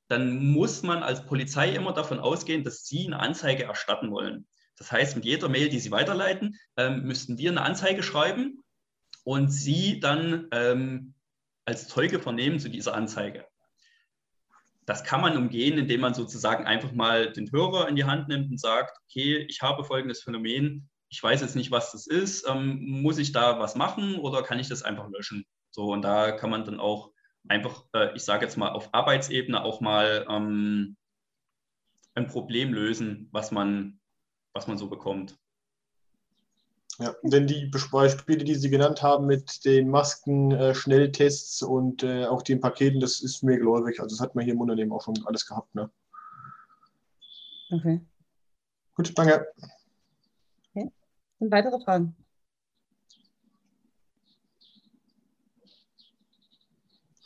dann 0.08 0.52
muss 0.52 0.82
man 0.82 1.02
als 1.02 1.26
Polizei 1.26 1.70
immer 1.70 1.92
davon 1.92 2.20
ausgehen, 2.20 2.64
dass 2.64 2.84
Sie 2.84 3.06
eine 3.06 3.18
Anzeige 3.18 3.64
erstatten 3.64 4.10
wollen. 4.10 4.46
Das 4.76 4.90
heißt, 4.90 5.16
mit 5.16 5.24
jeder 5.24 5.48
Mail, 5.48 5.68
die 5.68 5.78
Sie 5.78 5.90
weiterleiten, 5.90 6.58
ähm, 6.76 7.02
müssten 7.04 7.38
wir 7.38 7.50
eine 7.50 7.62
Anzeige 7.62 8.02
schreiben 8.02 8.62
und 9.24 9.50
Sie 9.50 10.00
dann 10.00 10.48
ähm, 10.52 11.14
als 11.64 11.88
Zeuge 11.88 12.18
vernehmen 12.20 12.58
zu 12.58 12.68
dieser 12.68 12.94
Anzeige. 12.94 13.46
Das 14.84 15.04
kann 15.04 15.20
man 15.20 15.36
umgehen, 15.36 15.78
indem 15.78 16.00
man 16.00 16.14
sozusagen 16.14 16.66
einfach 16.66 16.92
mal 16.92 17.32
den 17.32 17.52
Hörer 17.52 17.88
in 17.88 17.94
die 17.94 18.04
Hand 18.04 18.28
nimmt 18.28 18.50
und 18.50 18.58
sagt, 18.58 18.98
okay, 19.04 19.46
ich 19.48 19.62
habe 19.62 19.84
folgendes 19.84 20.22
Phänomen, 20.22 20.90
ich 21.08 21.22
weiß 21.22 21.42
jetzt 21.42 21.56
nicht, 21.56 21.70
was 21.70 21.92
das 21.92 22.06
ist, 22.06 22.48
ähm, 22.48 22.78
muss 23.02 23.18
ich 23.18 23.32
da 23.32 23.60
was 23.60 23.76
machen 23.76 24.16
oder 24.16 24.42
kann 24.42 24.58
ich 24.58 24.68
das 24.68 24.82
einfach 24.82 25.08
löschen? 25.10 25.44
So, 25.70 25.92
und 25.92 26.02
da 26.02 26.32
kann 26.32 26.50
man 26.50 26.64
dann 26.64 26.80
auch 26.80 27.12
einfach, 27.48 27.84
äh, 27.94 28.14
ich 28.16 28.24
sage 28.24 28.44
jetzt 28.44 28.56
mal, 28.56 28.70
auf 28.70 28.92
Arbeitsebene 28.92 29.62
auch 29.62 29.80
mal 29.80 30.26
ähm, 30.28 30.96
ein 32.14 32.26
Problem 32.26 32.72
lösen, 32.72 33.28
was 33.30 33.50
man, 33.52 34.00
was 34.52 34.66
man 34.66 34.78
so 34.78 34.88
bekommt. 34.88 35.38
Ja, 36.98 37.14
denn 37.22 37.46
die 37.46 37.70
Beispiele, 37.90 38.44
die 38.44 38.54
Sie 38.54 38.68
genannt 38.68 39.02
haben 39.02 39.26
mit 39.26 39.64
den 39.64 39.88
Masken, 39.88 40.52
äh, 40.52 40.74
Schnelltests 40.74 41.62
und 41.62 42.02
äh, 42.02 42.26
auch 42.26 42.42
den 42.42 42.60
Paketen, 42.60 43.00
das 43.00 43.20
ist 43.20 43.42
mir 43.42 43.56
geläufig. 43.56 44.00
Also 44.00 44.14
das 44.14 44.20
hat 44.20 44.34
man 44.34 44.44
hier 44.44 44.54
im 44.54 44.60
Unternehmen 44.60 44.92
auch 44.92 45.02
schon 45.02 45.14
alles 45.24 45.46
gehabt. 45.46 45.74
Ne? 45.74 45.90
Okay. 47.70 48.00
Gut, 48.94 49.18
danke. 49.18 49.46
Okay. 50.74 50.92
Und 51.38 51.50
weitere 51.50 51.80
Fragen? 51.80 52.14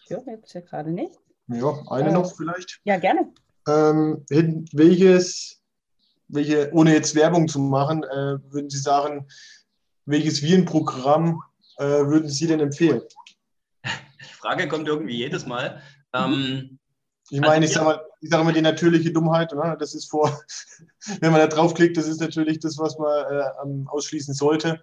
Höre 0.09 0.25
jetzt 0.27 0.53
hier 0.53 0.63
gerade 0.63 0.91
nicht. 0.91 1.19
Ja, 1.49 1.83
eine 1.89 2.11
äh, 2.11 2.13
noch 2.13 2.33
vielleicht. 2.37 2.81
Ja, 2.85 2.99
gerne. 2.99 3.33
Ähm, 3.69 4.25
welches, 4.29 5.56
welche, 6.29 6.71
ohne 6.73 6.93
jetzt 6.93 7.15
Werbung 7.15 7.49
zu 7.49 7.59
machen, 7.59 8.03
äh, 8.05 8.39
würden 8.53 8.71
Sie 8.71 8.79
sagen, 8.79 9.27
welches 10.05 10.43
Virenprogramm 10.43 11.43
äh, 11.79 11.85
würden 11.85 12.29
Sie 12.29 12.47
denn 12.47 12.61
empfehlen? 12.61 13.03
Die 13.85 14.35
Frage 14.35 14.69
kommt 14.69 14.89
irgendwie 14.89 15.17
jedes 15.17 15.47
Mal. 15.47 15.83
Ähm, 16.13 16.79
ich 17.31 17.41
meine, 17.41 17.67
also, 17.67 17.67
ich 17.67 17.73
sage 17.73 18.01
sag 18.23 18.45
mal 18.45 18.53
die 18.53 18.63
natürliche 18.63 19.13
Dummheit, 19.13 19.53
ne? 19.53 19.77
das 19.79 19.95
ist 19.95 20.09
vor, 20.09 20.41
wenn 21.21 21.33
man 21.33 21.41
da 21.41 21.49
draufklickt, 21.49 21.97
das 21.97 22.07
ist 22.07 22.21
natürlich 22.21 22.61
das, 22.61 22.79
was 22.79 22.99
man 22.99 23.85
äh, 23.85 23.89
ausschließen 23.89 24.35
sollte. 24.35 24.81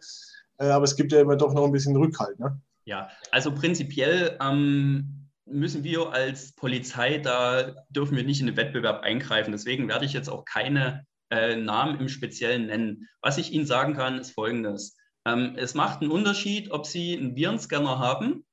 Äh, 0.58 0.68
aber 0.68 0.84
es 0.84 0.96
gibt 0.96 1.12
ja 1.12 1.22
immer 1.22 1.38
doch 1.38 1.54
noch 1.54 1.66
ein 1.66 1.72
bisschen 1.72 1.96
Rückhalt. 1.96 2.40
Ne? 2.40 2.60
Ja, 2.86 3.10
also 3.32 3.54
prinzipiell 3.54 4.38
ähm, 4.42 5.30
müssen 5.46 5.84
wir 5.84 6.12
als 6.12 6.54
Polizei, 6.54 7.18
da 7.18 7.76
dürfen 7.90 8.18
wir 8.18 8.24
nicht 8.24 8.42
in 8.42 8.48
den 8.48 8.58
Wettbewerb 8.58 9.04
eingreifen. 9.04 9.52
Deswegen 9.52 9.88
werde 9.88 10.06
ich 10.06 10.14
jetzt 10.14 10.30
auch 10.30 10.46
keine 10.46 11.06
äh, 11.30 11.56
Namen 11.56 12.00
im 12.00 12.10
Speziellen 12.10 12.68
nennen. 12.68 13.08
Was 13.22 13.38
ich 13.38 13.52
Ihnen 13.52 13.66
sagen 13.66 13.94
kann, 13.94 14.20
ist 14.20 14.32
Folgendes. 14.32 14.98
Ähm, 15.26 15.56
es 15.58 15.74
macht 15.74 16.02
einen 16.02 16.12
Unterschied, 16.12 16.72
ob 16.72 16.86
Sie 16.86 17.18
einen 17.18 17.36
Virenscanner 17.36 18.00
haben, 18.00 18.46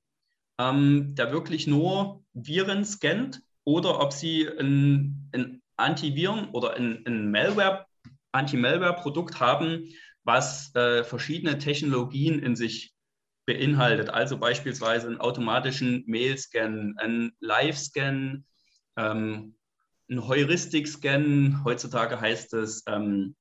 ähm, 0.59 1.14
der 1.14 1.33
wirklich 1.33 1.66
nur 1.66 2.23
Viren 2.33 2.85
scannt, 2.85 3.43
oder 3.64 4.01
ob 4.01 4.12
Sie 4.12 4.49
ein, 4.49 5.31
ein 5.33 5.62
Antiviren- 5.77 6.51
oder 6.53 6.75
ein, 6.75 7.05
ein 7.07 7.31
Malware, 7.31 7.87
Anti-Malware-Produkt 8.33 9.41
haben, 9.41 9.89
was 10.25 10.75
äh, 10.75 11.05
verschiedene 11.05 11.59
Technologien 11.59 12.39
in 12.41 12.57
sich 12.57 12.95
beinhaltet. 13.47 14.11
Also 14.11 14.39
beispielsweise 14.39 15.09
einen 15.09 15.21
automatischen 15.21 16.05
Mail-Scan, 16.07 16.95
einen 16.99 17.33
Live-Scan, 17.41 18.45
ähm, 18.97 19.57
einen 20.11 20.27
Heuristik-Scan. 20.27 21.63
Heutzutage 21.65 22.21
heißt 22.21 22.55
es 22.55 22.83
ähm, 22.87 23.37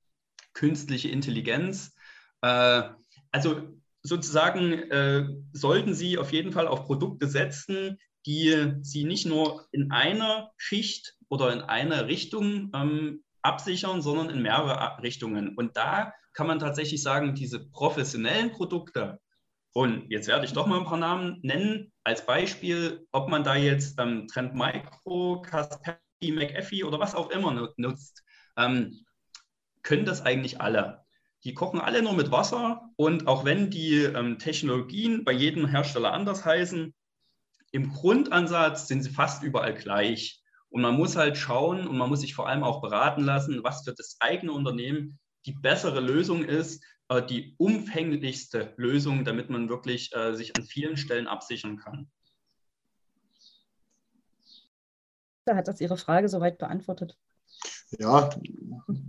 künstliche 0.54 1.10
Intelligenz. 1.10 1.96
Äh, 2.42 2.84
also 3.32 3.80
sozusagen 4.04 4.74
äh, 4.74 5.28
sollten 5.52 5.94
Sie 5.94 6.18
auf 6.18 6.32
jeden 6.32 6.52
Fall 6.52 6.68
auf 6.68 6.86
Produkte 6.86 7.28
setzen, 7.28 7.98
die 8.26 8.74
Sie 8.82 9.04
nicht 9.04 9.26
nur 9.26 9.68
in 9.72 9.92
einer 9.92 10.52
Schicht 10.58 11.16
oder 11.30 11.52
in 11.54 11.62
einer 11.62 12.08
Richtung 12.08 12.72
ähm, 12.74 13.24
absichern, 13.42 14.02
sondern 14.02 14.30
in 14.30 14.42
mehrere 14.42 15.02
Richtungen. 15.02 15.56
Und 15.56 15.78
da 15.78 16.14
kann 16.34 16.48
man 16.48 16.60
tatsächlich 16.60 17.02
sagen, 17.02 17.36
diese 17.36 17.70
professionellen 17.70 18.52
Produkte, 18.52 19.20
und 19.74 20.10
jetzt 20.10 20.28
werde 20.28 20.46
ich 20.46 20.54
doch 20.54 20.68
mal 20.68 20.80
ein 20.80 20.86
paar 20.86 20.98
Namen 20.98 21.40
nennen, 21.42 21.92
als 22.04 22.26
Beispiel, 22.26 23.06
ob 23.12 23.30
man 23.30 23.44
da 23.44 23.56
jetzt 23.56 24.00
ähm, 24.00 24.28
Trend 24.28 24.56
Micro, 24.56 25.42
Kaspersky, 25.42 26.09
McAfee 26.22 26.84
oder 26.84 27.00
was 27.00 27.16
auch 27.16 27.30
immer 27.30 27.72
nutzt, 27.78 28.24
ähm, 28.58 29.06
können 29.82 30.06
das 30.06 30.22
eigentlich 30.22 30.62
alle. 30.62 31.06
Die 31.46 31.54
kochen 31.54 31.80
alle 31.80 32.02
nur 32.02 32.14
mit 32.14 32.32
Wasser 32.32 32.90
und 32.98 33.28
auch 33.28 33.46
wenn 33.46 33.70
die 33.70 34.04
ähm, 34.04 34.40
Technologien 34.40 35.24
bei 35.24 35.32
jedem 35.32 35.68
Hersteller 35.68 36.14
anders 36.14 36.44
heißen, 36.44 36.94
im 37.72 37.90
Grundansatz 37.90 38.88
sind 38.88 39.04
sie 39.04 39.10
fast 39.12 39.44
überall 39.44 39.74
gleich. 39.74 40.42
Und 40.70 40.82
man 40.82 40.96
muss 40.96 41.16
halt 41.16 41.38
schauen 41.38 41.88
und 41.88 41.98
man 41.98 42.10
muss 42.10 42.22
sich 42.22 42.36
vor 42.36 42.48
allem 42.48 42.64
auch 42.64 42.82
beraten 42.82 43.24
lassen, 43.24 43.64
was 43.64 43.84
für 43.84 43.94
das 43.94 44.18
eigene 44.20 44.52
Unternehmen 44.52 45.20
die 45.46 45.54
bessere 45.54 46.00
Lösung 46.00 46.44
ist, 46.44 46.84
äh, 47.08 47.24
die 47.26 47.56
umfänglichste 47.58 48.74
Lösung, 48.78 49.24
damit 49.26 49.50
man 49.50 49.70
wirklich 49.70 50.14
äh, 50.16 50.36
sich 50.36 50.56
an 50.56 50.64
vielen 50.64 50.98
Stellen 50.98 51.28
absichern 51.28 51.78
kann. 51.78 52.10
Hat 55.56 55.68
das 55.68 55.82
Ihre 55.82 55.98
Frage 55.98 56.30
soweit 56.30 56.58
beantwortet? 56.58 57.18
ja, 57.98 58.30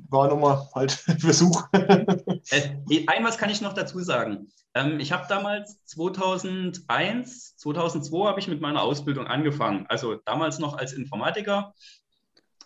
war 0.09 0.29
nochmal 0.29 0.69
halt 0.75 0.93
Versuch. 1.19 1.69
Äh, 1.73 3.05
ein 3.07 3.25
was 3.25 3.39
kann 3.39 3.51
ich 3.51 3.61
noch 3.61 3.75
dazu 3.75 4.01
sagen. 4.01 4.51
Ähm, 4.75 5.01
ich 5.01 5.13
habe 5.13 5.27
damals 5.29 5.85
2001, 5.87 7.57
2002 7.57 8.27
habe 8.27 8.41
ich 8.41 8.49
mit 8.49 8.61
meiner 8.61 8.83
Ausbildung 8.83 9.27
angefangen, 9.27 9.87
also 9.89 10.17
damals 10.25 10.59
noch 10.59 10.79
als 10.79 10.93
Informatiker. 10.93 11.75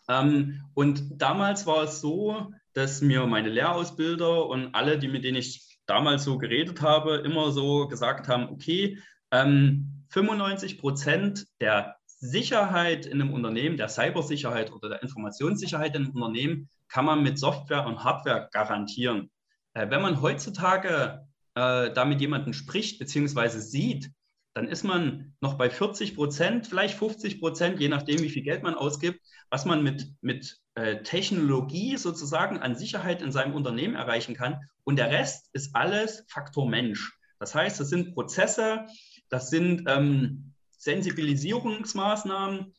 Ähm, 0.08 0.62
und 0.74 1.20
damals 1.20 1.66
war 1.66 1.84
es 1.84 2.00
so, 2.00 2.52
dass 2.74 3.00
mir 3.00 3.26
meine 3.26 3.48
Lehrausbilder 3.48 4.46
und 4.46 4.74
alle, 4.74 4.98
die 4.98 5.08
mit 5.08 5.24
denen 5.24 5.38
ich 5.38 5.78
damals 5.86 6.24
so 6.24 6.38
geredet 6.38 6.80
habe, 6.82 7.16
immer 7.16 7.52
so 7.52 7.88
gesagt 7.88 8.28
haben, 8.28 8.48
okay, 8.48 8.98
95 9.30 10.72
ähm, 10.72 10.78
Prozent 10.78 11.46
der 11.60 11.96
Sicherheit 12.24 13.04
in 13.06 13.20
einem 13.20 13.32
Unternehmen, 13.32 13.76
der 13.76 13.88
Cybersicherheit 13.88 14.72
oder 14.72 14.88
der 14.88 15.02
Informationssicherheit 15.02 15.94
in 15.94 16.04
einem 16.04 16.14
Unternehmen, 16.14 16.68
kann 16.88 17.04
man 17.04 17.22
mit 17.22 17.38
Software 17.38 17.86
und 17.86 18.02
Hardware 18.02 18.48
garantieren. 18.50 19.30
Äh, 19.74 19.90
wenn 19.90 20.00
man 20.00 20.22
heutzutage 20.22 21.26
äh, 21.54 21.92
da 21.92 22.04
mit 22.04 22.20
jemandem 22.20 22.54
spricht 22.54 22.98
bzw. 22.98 23.58
sieht, 23.58 24.10
dann 24.54 24.68
ist 24.68 24.84
man 24.84 25.34
noch 25.40 25.54
bei 25.54 25.68
40 25.68 26.14
Prozent, 26.14 26.66
vielleicht 26.66 26.96
50 26.96 27.40
Prozent, 27.40 27.80
je 27.80 27.88
nachdem, 27.88 28.20
wie 28.20 28.30
viel 28.30 28.42
Geld 28.42 28.62
man 28.62 28.74
ausgibt, 28.74 29.20
was 29.50 29.64
man 29.64 29.82
mit, 29.82 30.06
mit 30.20 30.58
äh, 30.76 31.02
Technologie 31.02 31.96
sozusagen 31.96 32.58
an 32.58 32.76
Sicherheit 32.76 33.20
in 33.20 33.32
seinem 33.32 33.54
Unternehmen 33.54 33.96
erreichen 33.96 34.34
kann. 34.34 34.60
Und 34.84 34.96
der 34.96 35.10
Rest 35.10 35.50
ist 35.52 35.74
alles 35.74 36.24
Faktor 36.28 36.68
Mensch. 36.68 37.18
Das 37.38 37.54
heißt, 37.54 37.80
das 37.80 37.90
sind 37.90 38.14
Prozesse, 38.14 38.86
das 39.28 39.50
sind 39.50 39.84
ähm, 39.88 40.53
Sensibilisierungsmaßnahmen 40.84 42.74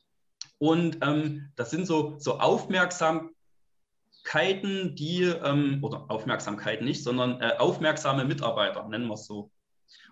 und 0.58 0.98
ähm, 1.02 1.52
das 1.56 1.72
sind 1.72 1.86
so, 1.86 2.16
so 2.18 2.40
Aufmerksamkeiten, 2.40 3.36
die, 4.96 5.24
ähm, 5.24 5.80
oder 5.84 6.06
Aufmerksamkeiten 6.10 6.86
nicht, 6.86 7.04
sondern 7.04 7.42
äh, 7.42 7.56
aufmerksame 7.58 8.26
Mitarbeiter, 8.26 8.88
nennen 8.88 9.08
wir 9.08 9.16
es 9.16 9.26
so. 9.26 9.52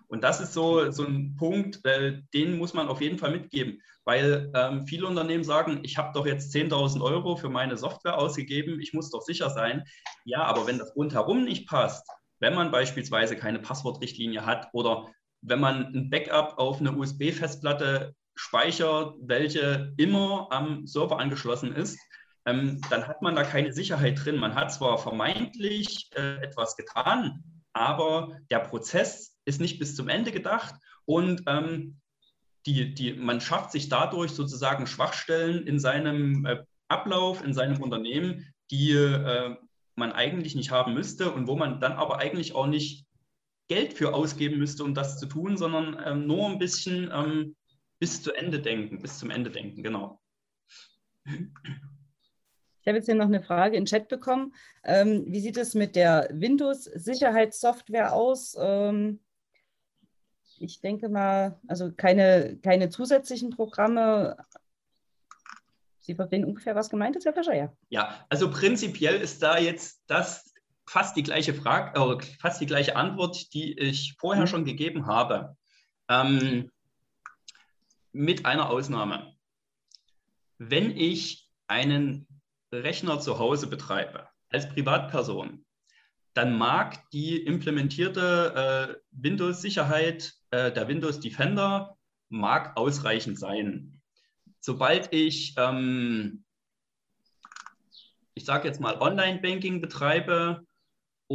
Und 0.06 0.22
das 0.22 0.40
ist 0.40 0.52
so, 0.52 0.90
so 0.90 1.04
ein 1.04 1.34
Punkt, 1.36 1.84
äh, 1.84 2.20
den 2.34 2.58
muss 2.58 2.74
man 2.74 2.88
auf 2.88 3.00
jeden 3.00 3.18
Fall 3.18 3.30
mitgeben, 3.30 3.80
weil 4.04 4.52
ähm, 4.54 4.86
viele 4.86 5.06
Unternehmen 5.06 5.44
sagen, 5.44 5.80
ich 5.82 5.96
habe 5.96 6.12
doch 6.12 6.26
jetzt 6.26 6.54
10.000 6.54 7.02
Euro 7.02 7.36
für 7.36 7.48
meine 7.48 7.76
Software 7.78 8.18
ausgegeben, 8.18 8.80
ich 8.80 8.92
muss 8.92 9.10
doch 9.10 9.22
sicher 9.22 9.48
sein. 9.50 9.84
Ja, 10.24 10.42
aber 10.44 10.66
wenn 10.66 10.78
das 10.78 10.94
rundherum 10.94 11.44
nicht 11.44 11.66
passt, 11.66 12.06
wenn 12.38 12.54
man 12.54 12.70
beispielsweise 12.70 13.36
keine 13.36 13.60
Passwortrichtlinie 13.60 14.44
hat 14.44 14.68
oder 14.72 15.10
wenn 15.44 15.60
man 15.60 15.94
ein 15.94 16.10
Backup 16.10 16.58
auf 16.58 16.80
eine 16.80 16.92
USB-Festplatte 16.92 18.14
speichert, 18.34 19.14
welche 19.20 19.92
immer 19.96 20.48
am 20.50 20.86
Server 20.86 21.18
angeschlossen 21.18 21.74
ist, 21.74 21.98
ähm, 22.46 22.80
dann 22.90 23.06
hat 23.06 23.22
man 23.22 23.34
da 23.34 23.44
keine 23.44 23.72
Sicherheit 23.72 24.24
drin. 24.24 24.36
Man 24.36 24.54
hat 24.54 24.72
zwar 24.72 24.98
vermeintlich 24.98 26.10
äh, 26.16 26.42
etwas 26.42 26.76
getan, 26.76 27.42
aber 27.72 28.38
der 28.50 28.60
Prozess 28.60 29.38
ist 29.44 29.60
nicht 29.60 29.78
bis 29.78 29.96
zum 29.96 30.08
Ende 30.08 30.32
gedacht 30.32 30.74
und 31.04 31.42
ähm, 31.46 32.00
die, 32.66 32.94
die, 32.94 33.12
man 33.12 33.40
schafft 33.40 33.72
sich 33.72 33.88
dadurch 33.88 34.32
sozusagen 34.32 34.86
Schwachstellen 34.86 35.66
in 35.66 35.78
seinem 35.78 36.46
äh, 36.46 36.64
Ablauf, 36.88 37.44
in 37.44 37.52
seinem 37.52 37.82
Unternehmen, 37.82 38.52
die 38.70 38.92
äh, 38.92 39.56
man 39.96 40.12
eigentlich 40.12 40.54
nicht 40.54 40.70
haben 40.70 40.94
müsste 40.94 41.30
und 41.30 41.46
wo 41.46 41.56
man 41.56 41.80
dann 41.80 41.92
aber 41.92 42.18
eigentlich 42.18 42.54
auch 42.54 42.66
nicht 42.66 43.03
Geld 43.68 43.94
für 43.94 44.14
ausgeben 44.14 44.58
müsste, 44.58 44.84
um 44.84 44.94
das 44.94 45.18
zu 45.18 45.26
tun, 45.26 45.56
sondern 45.56 46.00
ähm, 46.04 46.26
nur 46.26 46.46
ein 46.48 46.58
bisschen 46.58 47.10
ähm, 47.12 47.56
bis 47.98 48.22
zu 48.22 48.32
Ende 48.32 48.60
denken, 48.60 49.00
bis 49.00 49.18
zum 49.18 49.30
Ende 49.30 49.50
denken, 49.50 49.82
genau. 49.82 50.20
Ich 51.24 52.88
habe 52.88 52.98
jetzt 52.98 53.06
hier 53.06 53.14
noch 53.14 53.24
eine 53.24 53.42
Frage 53.42 53.78
in 53.78 53.86
Chat 53.86 54.08
bekommen. 54.08 54.54
Ähm, 54.82 55.24
wie 55.28 55.40
sieht 55.40 55.56
es 55.56 55.74
mit 55.74 55.96
der 55.96 56.28
Windows-Sicherheitssoftware 56.30 58.12
aus? 58.12 58.56
Ähm, 58.60 59.20
ich 60.58 60.80
denke 60.80 61.08
mal, 61.08 61.58
also 61.66 61.92
keine, 61.92 62.58
keine 62.62 62.90
zusätzlichen 62.90 63.50
Programme. 63.50 64.36
Sie 66.00 66.14
verstehen 66.14 66.44
ungefähr, 66.44 66.74
was 66.74 66.90
gemeint 66.90 67.16
ist, 67.16 67.24
Herr 67.24 67.32
Fischer, 67.32 67.54
ja? 67.54 67.72
Ja, 67.88 68.26
also 68.28 68.50
prinzipiell 68.50 69.20
ist 69.20 69.42
da 69.42 69.58
jetzt 69.58 70.02
das 70.06 70.53
fast 70.86 71.16
die 71.16 71.22
gleiche 71.22 71.54
Frage, 71.54 71.98
äh, 71.98 72.22
fast 72.40 72.60
die 72.60 72.66
gleiche 72.66 72.96
Antwort, 72.96 73.52
die 73.54 73.78
ich 73.78 74.14
vorher 74.18 74.42
mhm. 74.44 74.48
schon 74.48 74.64
gegeben 74.64 75.06
habe. 75.06 75.56
Ähm, 76.08 76.70
mit 78.14 78.46
einer 78.46 78.70
Ausnahme. 78.70 79.34
Wenn 80.58 80.96
ich 80.96 81.50
einen 81.66 82.26
Rechner 82.72 83.20
zu 83.20 83.38
Hause 83.38 83.66
betreibe, 83.66 84.28
als 84.50 84.68
Privatperson, 84.68 85.64
dann 86.32 86.56
mag 86.56 87.10
die 87.10 87.36
implementierte 87.36 88.98
äh, 89.00 89.02
Windows-Sicherheit, 89.10 90.34
äh, 90.50 90.72
der 90.72 90.88
Windows 90.88 91.20
Defender, 91.20 91.96
mag 92.28 92.76
ausreichend 92.76 93.38
sein. 93.38 94.00
Sobald 94.60 95.12
ich, 95.12 95.54
ähm, 95.56 96.44
ich 98.34 98.44
sage 98.44 98.68
jetzt 98.68 98.80
mal, 98.80 99.00
Online-Banking 99.00 99.80
betreibe 99.80 100.64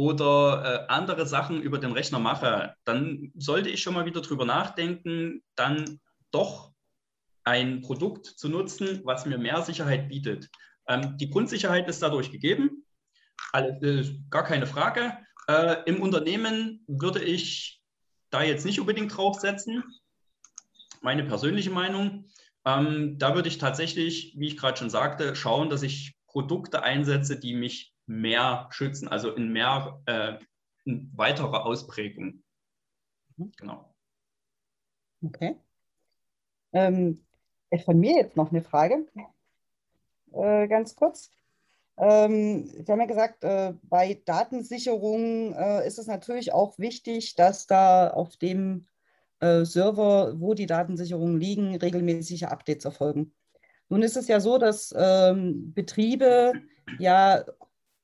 oder 0.00 0.64
äh, 0.64 0.86
andere 0.90 1.26
Sachen 1.26 1.60
über 1.60 1.76
den 1.76 1.92
Rechner 1.92 2.18
mache, 2.18 2.74
dann 2.84 3.32
sollte 3.36 3.68
ich 3.68 3.82
schon 3.82 3.92
mal 3.92 4.06
wieder 4.06 4.22
drüber 4.22 4.46
nachdenken, 4.46 5.42
dann 5.56 6.00
doch 6.30 6.72
ein 7.44 7.82
Produkt 7.82 8.24
zu 8.24 8.48
nutzen, 8.48 9.02
was 9.04 9.26
mir 9.26 9.36
mehr 9.36 9.60
Sicherheit 9.60 10.08
bietet. 10.08 10.48
Ähm, 10.88 11.18
die 11.18 11.28
Grundsicherheit 11.28 11.86
ist 11.86 12.02
dadurch 12.02 12.32
gegeben, 12.32 12.86
alle, 13.52 13.78
äh, 13.82 14.18
gar 14.30 14.44
keine 14.44 14.66
Frage. 14.66 15.18
Äh, 15.48 15.82
Im 15.84 16.00
Unternehmen 16.00 16.82
würde 16.86 17.22
ich 17.22 17.82
da 18.30 18.42
jetzt 18.42 18.64
nicht 18.64 18.80
unbedingt 18.80 19.14
draufsetzen. 19.14 19.84
Meine 21.02 21.24
persönliche 21.24 21.70
Meinung. 21.70 22.30
Ähm, 22.64 23.18
da 23.18 23.34
würde 23.34 23.48
ich 23.50 23.58
tatsächlich, 23.58 24.34
wie 24.38 24.46
ich 24.46 24.56
gerade 24.56 24.78
schon 24.78 24.88
sagte, 24.88 25.36
schauen, 25.36 25.68
dass 25.68 25.82
ich 25.82 26.14
Produkte 26.26 26.82
einsetze, 26.82 27.38
die 27.38 27.52
mich 27.52 27.92
mehr 28.10 28.68
schützen, 28.70 29.08
also 29.08 29.32
in 29.32 29.52
mehr, 29.52 30.00
äh, 30.06 30.38
in 30.84 31.10
weiterer 31.16 31.64
Ausprägung. 31.64 32.42
Mhm. 33.36 33.52
Genau. 33.56 33.94
Okay. 35.24 35.56
Ähm, 36.72 37.20
von 37.84 37.98
mir 37.98 38.16
jetzt 38.16 38.36
noch 38.36 38.50
eine 38.50 38.62
Frage, 38.62 39.06
äh, 40.32 40.66
ganz 40.66 40.96
kurz. 40.96 41.30
Ähm, 41.98 42.66
Sie 42.66 42.90
haben 42.90 43.00
ja 43.00 43.06
gesagt, 43.06 43.44
äh, 43.44 43.74
bei 43.82 44.20
Datensicherung 44.24 45.52
äh, 45.54 45.86
ist 45.86 45.98
es 45.98 46.06
natürlich 46.06 46.52
auch 46.52 46.78
wichtig, 46.78 47.36
dass 47.36 47.66
da 47.66 48.08
auf 48.08 48.36
dem 48.36 48.86
äh, 49.40 49.64
Server, 49.64 50.40
wo 50.40 50.54
die 50.54 50.66
Datensicherungen 50.66 51.38
liegen, 51.38 51.76
regelmäßige 51.76 52.44
Updates 52.44 52.84
erfolgen. 52.84 53.34
Nun 53.88 54.02
ist 54.02 54.16
es 54.16 54.28
ja 54.28 54.40
so, 54.40 54.58
dass 54.58 54.94
ähm, 54.96 55.72
Betriebe 55.74 56.52
ja 56.98 57.44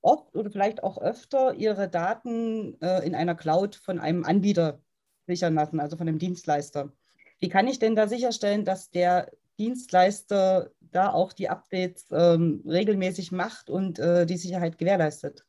oft 0.07 0.35
oder 0.37 0.51
vielleicht 0.51 0.83
auch 0.83 0.99
öfter 0.99 1.55
ihre 1.55 1.89
Daten 1.89 2.81
äh, 2.81 3.05
in 3.07 3.15
einer 3.15 3.35
Cloud 3.35 3.75
von 3.75 3.99
einem 3.99 4.25
Anbieter 4.25 4.81
sichern 5.27 5.55
lassen, 5.55 5.81
also 5.81 5.97
von 5.97 6.09
einem 6.09 6.19
Dienstleister. 6.19 6.93
Wie 7.41 7.49
kann 7.49 7.67
ich 7.67 7.79
denn 7.79 7.97
da 7.97 8.09
sicherstellen, 8.09 8.65
dass 8.65 8.91
der 8.91 9.31
Dienstleister 9.59 10.71
da 10.81 11.13
auch 11.13 11.33
die 11.33 11.49
Updates 11.49 12.07
ähm, 12.13 12.63
regelmäßig 12.67 13.33
macht 13.33 13.69
und 13.69 13.99
äh, 13.99 14.25
die 14.27 14.37
Sicherheit 14.37 14.79
gewährleistet? 14.79 15.45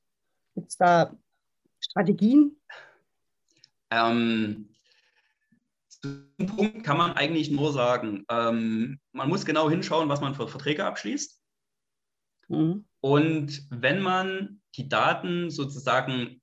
Gibt 0.56 0.72
es 0.72 0.78
da 0.78 1.16
Strategien? 1.80 2.60
Ähm, 3.92 4.70
zu 5.88 6.26
diesem 6.40 6.56
Punkt 6.56 6.84
kann 6.84 6.98
man 6.98 7.14
eigentlich 7.14 7.52
nur 7.52 7.72
sagen, 7.72 8.26
ähm, 8.30 9.00
man 9.12 9.30
muss 9.30 9.46
genau 9.46 9.70
hinschauen, 9.70 10.10
was 10.10 10.20
man 10.20 10.36
für 10.36 10.48
Verträge 10.48 10.84
abschließt. 10.84 11.40
Mhm. 12.50 12.86
Und 13.08 13.64
wenn 13.70 14.02
man 14.02 14.62
die 14.76 14.90
Daten 14.90 15.50
sozusagen 15.50 16.42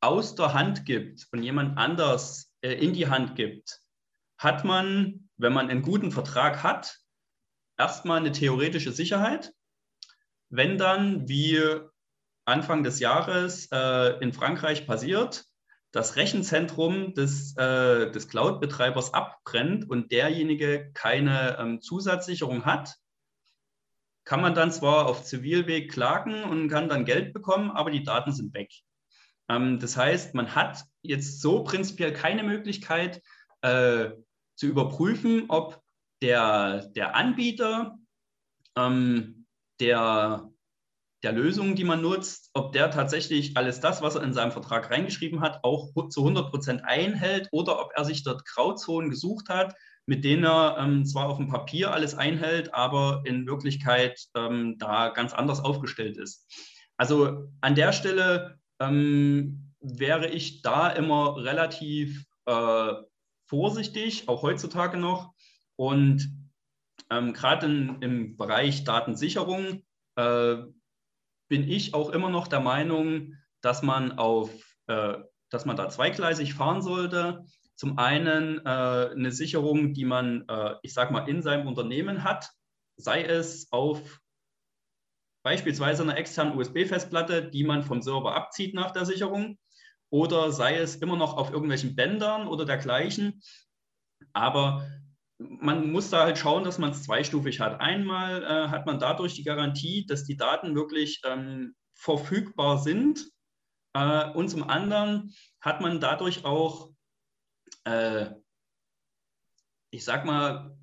aus 0.00 0.34
der 0.34 0.54
Hand 0.54 0.84
gibt 0.84 1.26
und 1.32 1.42
jemand 1.42 1.76
anders 1.76 2.52
äh, 2.60 2.72
in 2.72 2.92
die 2.92 3.08
Hand 3.08 3.34
gibt, 3.34 3.80
hat 4.38 4.64
man 4.64 5.28
wenn 5.38 5.52
man 5.52 5.70
einen 5.70 5.82
guten 5.82 6.10
Vertrag 6.10 6.62
hat, 6.62 6.98
erstmal 7.78 8.18
eine 8.18 8.32
theoretische 8.32 8.92
Sicherheit. 8.92 9.52
Wenn 10.50 10.76
dann, 10.76 11.28
wie 11.28 11.62
Anfang 12.44 12.82
des 12.82 12.98
Jahres 12.98 13.68
äh, 13.72 14.18
in 14.20 14.32
Frankreich 14.32 14.86
passiert, 14.86 15.44
das 15.92 16.16
Rechenzentrum 16.16 17.14
des, 17.14 17.56
äh, 17.56 18.10
des 18.10 18.28
Cloud-Betreibers 18.28 19.14
abbrennt 19.14 19.88
und 19.88 20.12
derjenige 20.12 20.90
keine 20.92 21.56
ähm, 21.58 21.80
Zusatzsicherung 21.80 22.64
hat, 22.66 22.96
kann 24.28 24.42
man 24.42 24.54
dann 24.54 24.70
zwar 24.70 25.06
auf 25.06 25.24
Zivilweg 25.24 25.90
klagen 25.90 26.44
und 26.44 26.68
kann 26.68 26.90
dann 26.90 27.06
Geld 27.06 27.32
bekommen, 27.32 27.70
aber 27.70 27.90
die 27.90 28.02
Daten 28.02 28.30
sind 28.30 28.52
weg. 28.52 28.70
Ähm, 29.48 29.78
das 29.78 29.96
heißt, 29.96 30.34
man 30.34 30.54
hat 30.54 30.84
jetzt 31.00 31.40
so 31.40 31.64
prinzipiell 31.64 32.12
keine 32.12 32.42
Möglichkeit, 32.42 33.22
äh, 33.62 34.10
zu 34.54 34.66
überprüfen, 34.66 35.46
ob 35.48 35.80
der, 36.20 36.88
der 36.88 37.16
Anbieter 37.16 37.96
ähm, 38.76 39.46
der, 39.80 40.50
der 41.22 41.32
Lösung, 41.32 41.74
die 41.74 41.84
man 41.84 42.02
nutzt, 42.02 42.50
ob 42.52 42.72
der 42.72 42.90
tatsächlich 42.90 43.56
alles 43.56 43.80
das, 43.80 44.02
was 44.02 44.14
er 44.14 44.24
in 44.24 44.34
seinem 44.34 44.52
Vertrag 44.52 44.90
reingeschrieben 44.90 45.40
hat, 45.40 45.64
auch 45.64 45.90
zu 46.10 46.20
100 46.20 46.50
Prozent 46.50 46.84
einhält 46.84 47.48
oder 47.50 47.80
ob 47.80 47.92
er 47.96 48.04
sich 48.04 48.24
dort 48.24 48.44
Grauzonen 48.44 49.08
gesucht 49.08 49.48
hat, 49.48 49.74
mit 50.08 50.24
denen 50.24 50.44
er 50.44 50.78
ähm, 50.78 51.04
zwar 51.04 51.28
auf 51.28 51.36
dem 51.36 51.48
Papier 51.48 51.92
alles 51.92 52.14
einhält, 52.14 52.72
aber 52.72 53.22
in 53.26 53.46
Wirklichkeit 53.46 54.18
ähm, 54.34 54.76
da 54.78 55.10
ganz 55.10 55.34
anders 55.34 55.60
aufgestellt 55.60 56.16
ist. 56.16 56.50
Also 56.96 57.50
an 57.60 57.74
der 57.74 57.92
Stelle 57.92 58.58
ähm, 58.80 59.74
wäre 59.80 60.28
ich 60.28 60.62
da 60.62 60.88
immer 60.88 61.36
relativ 61.36 62.24
äh, 62.46 62.94
vorsichtig, 63.44 64.30
auch 64.30 64.40
heutzutage 64.40 64.96
noch. 64.96 65.34
Und 65.76 66.32
ähm, 67.10 67.34
gerade 67.34 67.66
im 68.00 68.38
Bereich 68.38 68.84
Datensicherung 68.84 69.82
äh, 70.16 70.56
bin 71.48 71.68
ich 71.68 71.92
auch 71.92 72.08
immer 72.10 72.30
noch 72.30 72.48
der 72.48 72.60
Meinung, 72.60 73.34
dass 73.60 73.82
man 73.82 74.12
auf, 74.12 74.50
äh, 74.86 75.18
dass 75.50 75.66
man 75.66 75.76
da 75.76 75.90
zweigleisig 75.90 76.54
fahren 76.54 76.80
sollte. 76.80 77.44
Zum 77.78 77.96
einen 77.96 78.58
äh, 78.66 78.68
eine 78.68 79.30
Sicherung, 79.30 79.94
die 79.94 80.04
man, 80.04 80.44
äh, 80.48 80.74
ich 80.82 80.92
sage 80.92 81.12
mal, 81.12 81.28
in 81.28 81.42
seinem 81.42 81.68
Unternehmen 81.68 82.24
hat, 82.24 82.50
sei 82.96 83.22
es 83.22 83.70
auf 83.70 84.20
beispielsweise 85.44 86.02
einer 86.02 86.16
externen 86.16 86.58
USB-Festplatte, 86.58 87.48
die 87.48 87.62
man 87.62 87.84
vom 87.84 88.02
Server 88.02 88.34
abzieht 88.34 88.74
nach 88.74 88.90
der 88.90 89.06
Sicherung, 89.06 89.58
oder 90.10 90.50
sei 90.50 90.76
es 90.76 90.96
immer 90.96 91.16
noch 91.16 91.36
auf 91.36 91.52
irgendwelchen 91.52 91.94
Bändern 91.94 92.48
oder 92.48 92.64
dergleichen. 92.64 93.42
Aber 94.32 94.84
man 95.38 95.92
muss 95.92 96.10
da 96.10 96.24
halt 96.24 96.36
schauen, 96.36 96.64
dass 96.64 96.78
man 96.78 96.90
es 96.90 97.04
zweistufig 97.04 97.60
hat. 97.60 97.80
Einmal 97.80 98.42
äh, 98.42 98.68
hat 98.70 98.86
man 98.86 98.98
dadurch 98.98 99.34
die 99.34 99.44
Garantie, 99.44 100.04
dass 100.04 100.24
die 100.24 100.36
Daten 100.36 100.74
wirklich 100.74 101.20
ähm, 101.24 101.76
verfügbar 101.94 102.78
sind. 102.78 103.30
Äh, 103.94 104.30
und 104.32 104.48
zum 104.48 104.68
anderen 104.68 105.32
hat 105.60 105.80
man 105.80 106.00
dadurch 106.00 106.44
auch, 106.44 106.90
äh, 107.88 108.34
ich 109.90 110.04
sag 110.04 110.24
mal, 110.24 110.76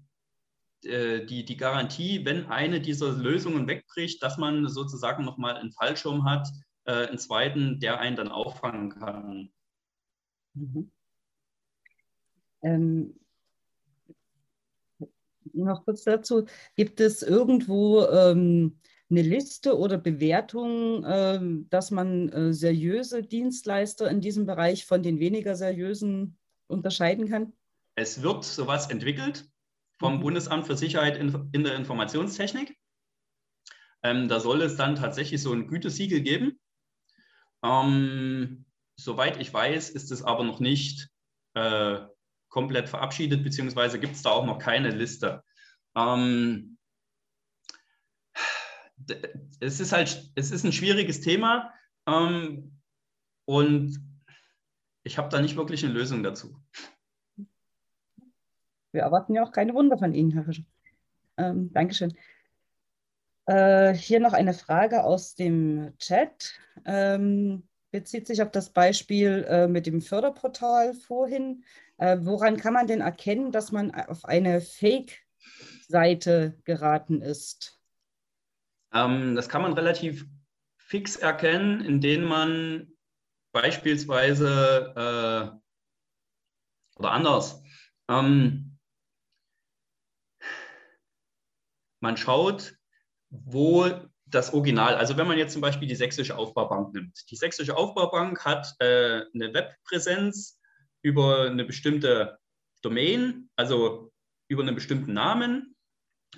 äh, 0.84 1.26
die, 1.26 1.46
die 1.46 1.58
Garantie, 1.58 2.26
wenn 2.26 2.48
eine 2.48 2.82
dieser 2.82 3.12
Lösungen 3.12 3.68
wegbricht, 3.68 4.22
dass 4.24 4.38
man 4.38 4.68
sozusagen 4.68 5.24
nochmal 5.24 5.56
einen 5.56 5.72
Fallschirm 5.72 6.26
hat, 6.26 6.48
äh, 6.86 7.08
einen 7.08 7.18
zweiten, 7.18 7.80
der 7.80 8.00
einen 8.00 8.16
dann 8.16 8.30
auffangen 8.30 8.90
kann. 8.90 9.52
Mhm. 10.54 10.92
Ähm, 12.64 13.20
noch 15.54 15.86
kurz 15.86 16.04
dazu, 16.04 16.46
gibt 16.76 17.00
es 17.00 17.22
irgendwo 17.22 18.04
ähm, 18.08 18.80
eine 19.10 19.22
Liste 19.22 19.78
oder 19.78 20.00
Bewertung, 20.00 21.04
äh, 21.04 21.40
dass 21.70 21.92
man 21.92 22.30
äh, 22.30 22.54
seriöse 22.54 23.22
Dienstleister 23.22 24.10
in 24.10 24.22
diesem 24.22 24.48
Bereich 24.48 24.86
von 24.86 25.04
den 25.04 25.20
weniger 25.20 25.56
seriösen 25.56 26.38
unterscheiden 26.68 27.30
kann? 27.30 27.54
Es 27.96 28.22
wird 28.22 28.44
sowas 28.44 28.90
entwickelt 28.90 29.50
vom 30.00 30.18
mhm. 30.18 30.20
Bundesamt 30.22 30.68
für 30.68 30.76
Sicherheit 30.76 31.18
in, 31.18 31.64
der 31.64 31.76
Informationstechnik. 31.76 32.78
Ähm, 34.04 34.28
da 34.28 34.40
soll 34.40 34.62
es 34.62 34.76
dann 34.76 34.96
tatsächlich 34.96 35.42
so 35.42 35.54
ein 35.54 35.68
Gütesiegel 35.68 36.22
geben. 36.22 36.60
Ähm, 37.64 38.66
soweit 38.98 39.40
ich 39.40 39.54
weiß, 39.54 39.90
ist 39.90 40.12
es 40.12 40.22
aber 40.22 40.44
noch 40.44 40.60
nicht 40.60 41.10
äh, 41.54 42.02
komplett 42.50 42.90
verabschiedet, 42.90 43.44
beziehungsweise 43.44 44.00
gibt 44.00 44.16
es 44.16 44.22
da 44.22 44.32
auch 44.32 44.46
noch 44.46 44.60
keine 44.60 44.90
Liste. 44.90 45.44
Ähm, 45.96 46.78
es 49.60 49.80
ist 49.80 49.92
halt, 49.92 50.32
es 50.36 50.52
ist 50.52 50.64
ein 50.64 50.72
schwieriges 50.72 51.22
Thema 51.22 51.74
ähm, 52.08 52.80
und 53.46 54.00
ich 55.06 55.18
habe 55.18 55.30
da 55.30 55.40
nicht 55.40 55.56
wirklich 55.56 55.86
eine 55.86 55.94
Lösung 55.94 56.24
dazu. 56.24 56.60
Wir 58.92 59.04
erwarten 59.04 59.36
ja 59.36 59.44
auch 59.44 59.52
keine 59.52 59.74
Wunder 59.74 59.98
von 59.98 60.14
Ihnen, 60.14 60.32
Herr 60.32 60.44
Fischer. 60.44 60.64
Ähm, 61.38 61.72
Dankeschön. 61.72 62.14
Äh, 63.46 63.94
hier 63.94 64.20
noch 64.20 64.34
eine 64.34 64.54
Frage 64.54 65.04
aus 65.04 65.36
dem 65.36 65.94
Chat. 66.00 66.60
Ähm, 66.86 67.68
bezieht 67.92 68.26
sich 68.26 68.42
auf 68.42 68.50
das 68.52 68.72
Beispiel 68.72 69.46
äh, 69.48 69.68
mit 69.68 69.86
dem 69.86 70.02
Förderportal 70.02 70.94
vorhin. 70.94 71.64
Äh, 71.98 72.18
woran 72.22 72.58
kann 72.58 72.74
man 72.74 72.88
denn 72.88 73.02
erkennen, 73.02 73.52
dass 73.52 73.72
man 73.72 73.92
auf 73.94 74.26
eine 74.26 74.60
Fake-Seite 74.60 76.58
geraten 76.64 77.22
ist? 77.22 77.80
Ähm, 78.92 79.36
das 79.36 79.50
kann 79.50 79.62
man 79.62 79.74
relativ 79.74 80.26
fix 80.78 81.16
erkennen, 81.16 81.82
indem 81.82 82.24
man 82.24 82.95
beispielsweise 83.56 84.94
äh, 84.96 87.00
oder 87.00 87.12
anders. 87.12 87.64
Ähm, 88.10 88.78
man 92.02 92.18
schaut, 92.18 92.76
wo 93.30 93.90
das 94.26 94.54
Original, 94.54 94.96
also 94.96 95.16
wenn 95.16 95.28
man 95.28 95.38
jetzt 95.38 95.54
zum 95.54 95.62
Beispiel 95.62 95.88
die 95.88 95.96
Sächsische 95.96 96.38
Aufbaubank 96.38 96.94
nimmt. 96.94 97.18
Die 97.32 97.38
Sächsische 97.38 97.78
Aufbaubank 97.78 98.44
hat 98.44 98.76
äh, 98.80 99.22
eine 99.34 99.54
Webpräsenz 99.54 100.60
über 101.02 101.46
eine 101.46 101.64
bestimmte 101.64 102.38
Domain, 102.82 103.50
also 103.56 104.12
über 104.50 104.64
einen 104.64 104.76
bestimmten 104.76 105.14
Namen. 105.14 105.78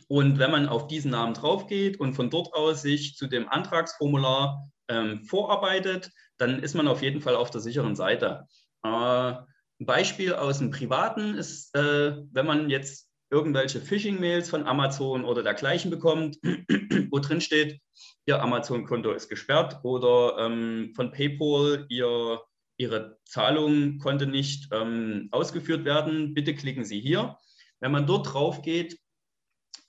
Und 0.07 0.37
wenn 0.37 0.51
man 0.51 0.69
auf 0.69 0.87
diesen 0.87 1.11
Namen 1.11 1.33
drauf 1.33 1.65
geht 1.65 1.99
und 1.99 2.13
von 2.13 2.29
dort 2.29 2.53
aus 2.53 2.83
sich 2.83 3.15
zu 3.15 3.25
dem 3.25 3.49
Antragsformular 3.49 4.69
ähm, 4.87 5.25
vorarbeitet, 5.25 6.11
dann 6.37 6.59
ist 6.61 6.75
man 6.75 6.87
auf 6.87 7.01
jeden 7.01 7.21
Fall 7.21 7.35
auf 7.35 7.49
der 7.49 7.61
sicheren 7.61 7.95
Seite. 7.95 8.47
Äh, 8.83 8.87
ein 9.79 9.85
Beispiel 9.85 10.33
aus 10.33 10.59
dem 10.59 10.71
Privaten 10.71 11.35
ist, 11.35 11.75
äh, 11.75 12.17
wenn 12.31 12.45
man 12.45 12.69
jetzt 12.69 13.07
irgendwelche 13.29 13.81
Phishing-Mails 13.81 14.49
von 14.49 14.65
Amazon 14.65 15.25
oder 15.25 15.43
dergleichen 15.43 15.91
bekommt, 15.91 16.37
wo 17.11 17.19
drin 17.19 17.41
steht, 17.41 17.79
Ihr 18.25 18.41
Amazon-Konto 18.41 19.11
ist 19.11 19.29
gesperrt 19.29 19.79
oder 19.83 20.37
ähm, 20.39 20.93
von 20.95 21.11
PayPal, 21.11 21.85
ihr, 21.89 22.41
Ihre 22.77 23.19
Zahlung 23.25 23.99
konnte 23.99 24.27
nicht 24.27 24.69
ähm, 24.71 25.29
ausgeführt 25.31 25.85
werden, 25.85 26.33
bitte 26.33 26.55
klicken 26.55 26.85
Sie 26.85 26.99
hier. 26.99 27.37
Wenn 27.79 27.91
man 27.91 28.07
dort 28.07 28.33
drauf 28.33 28.61
geht, 28.61 28.99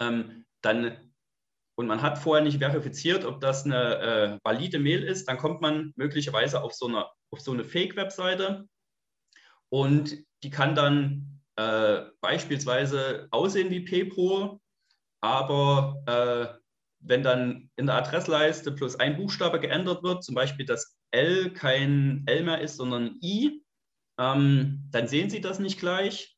ähm, 0.00 0.44
dann 0.62 1.07
und 1.78 1.86
man 1.86 2.02
hat 2.02 2.18
vorher 2.18 2.44
nicht 2.44 2.58
verifiziert, 2.58 3.24
ob 3.24 3.40
das 3.40 3.64
eine 3.64 3.98
äh, 4.00 4.38
valide 4.42 4.80
Mail 4.80 5.04
ist, 5.04 5.28
dann 5.28 5.38
kommt 5.38 5.60
man 5.60 5.92
möglicherweise 5.94 6.60
auf 6.60 6.74
so 6.74 6.88
eine, 6.88 7.06
so 7.36 7.52
eine 7.52 7.62
Fake-Webseite. 7.62 8.68
Und 9.68 10.18
die 10.42 10.50
kann 10.50 10.74
dann 10.74 11.40
äh, 11.54 12.00
beispielsweise 12.20 13.28
aussehen 13.30 13.70
wie 13.70 13.84
PayPro, 13.84 14.60
aber 15.20 16.02
äh, 16.06 16.58
wenn 16.98 17.22
dann 17.22 17.70
in 17.76 17.86
der 17.86 17.94
Adressleiste 17.94 18.72
plus 18.72 18.96
ein 18.96 19.16
Buchstabe 19.16 19.60
geändert 19.60 20.02
wird, 20.02 20.24
zum 20.24 20.34
Beispiel 20.34 20.66
das 20.66 20.98
L 21.12 21.52
kein 21.52 22.24
L 22.26 22.42
mehr 22.42 22.60
ist, 22.60 22.76
sondern 22.76 23.20
I, 23.22 23.62
ähm, 24.18 24.88
dann 24.90 25.06
sehen 25.06 25.30
Sie 25.30 25.40
das 25.40 25.60
nicht 25.60 25.78
gleich. 25.78 26.36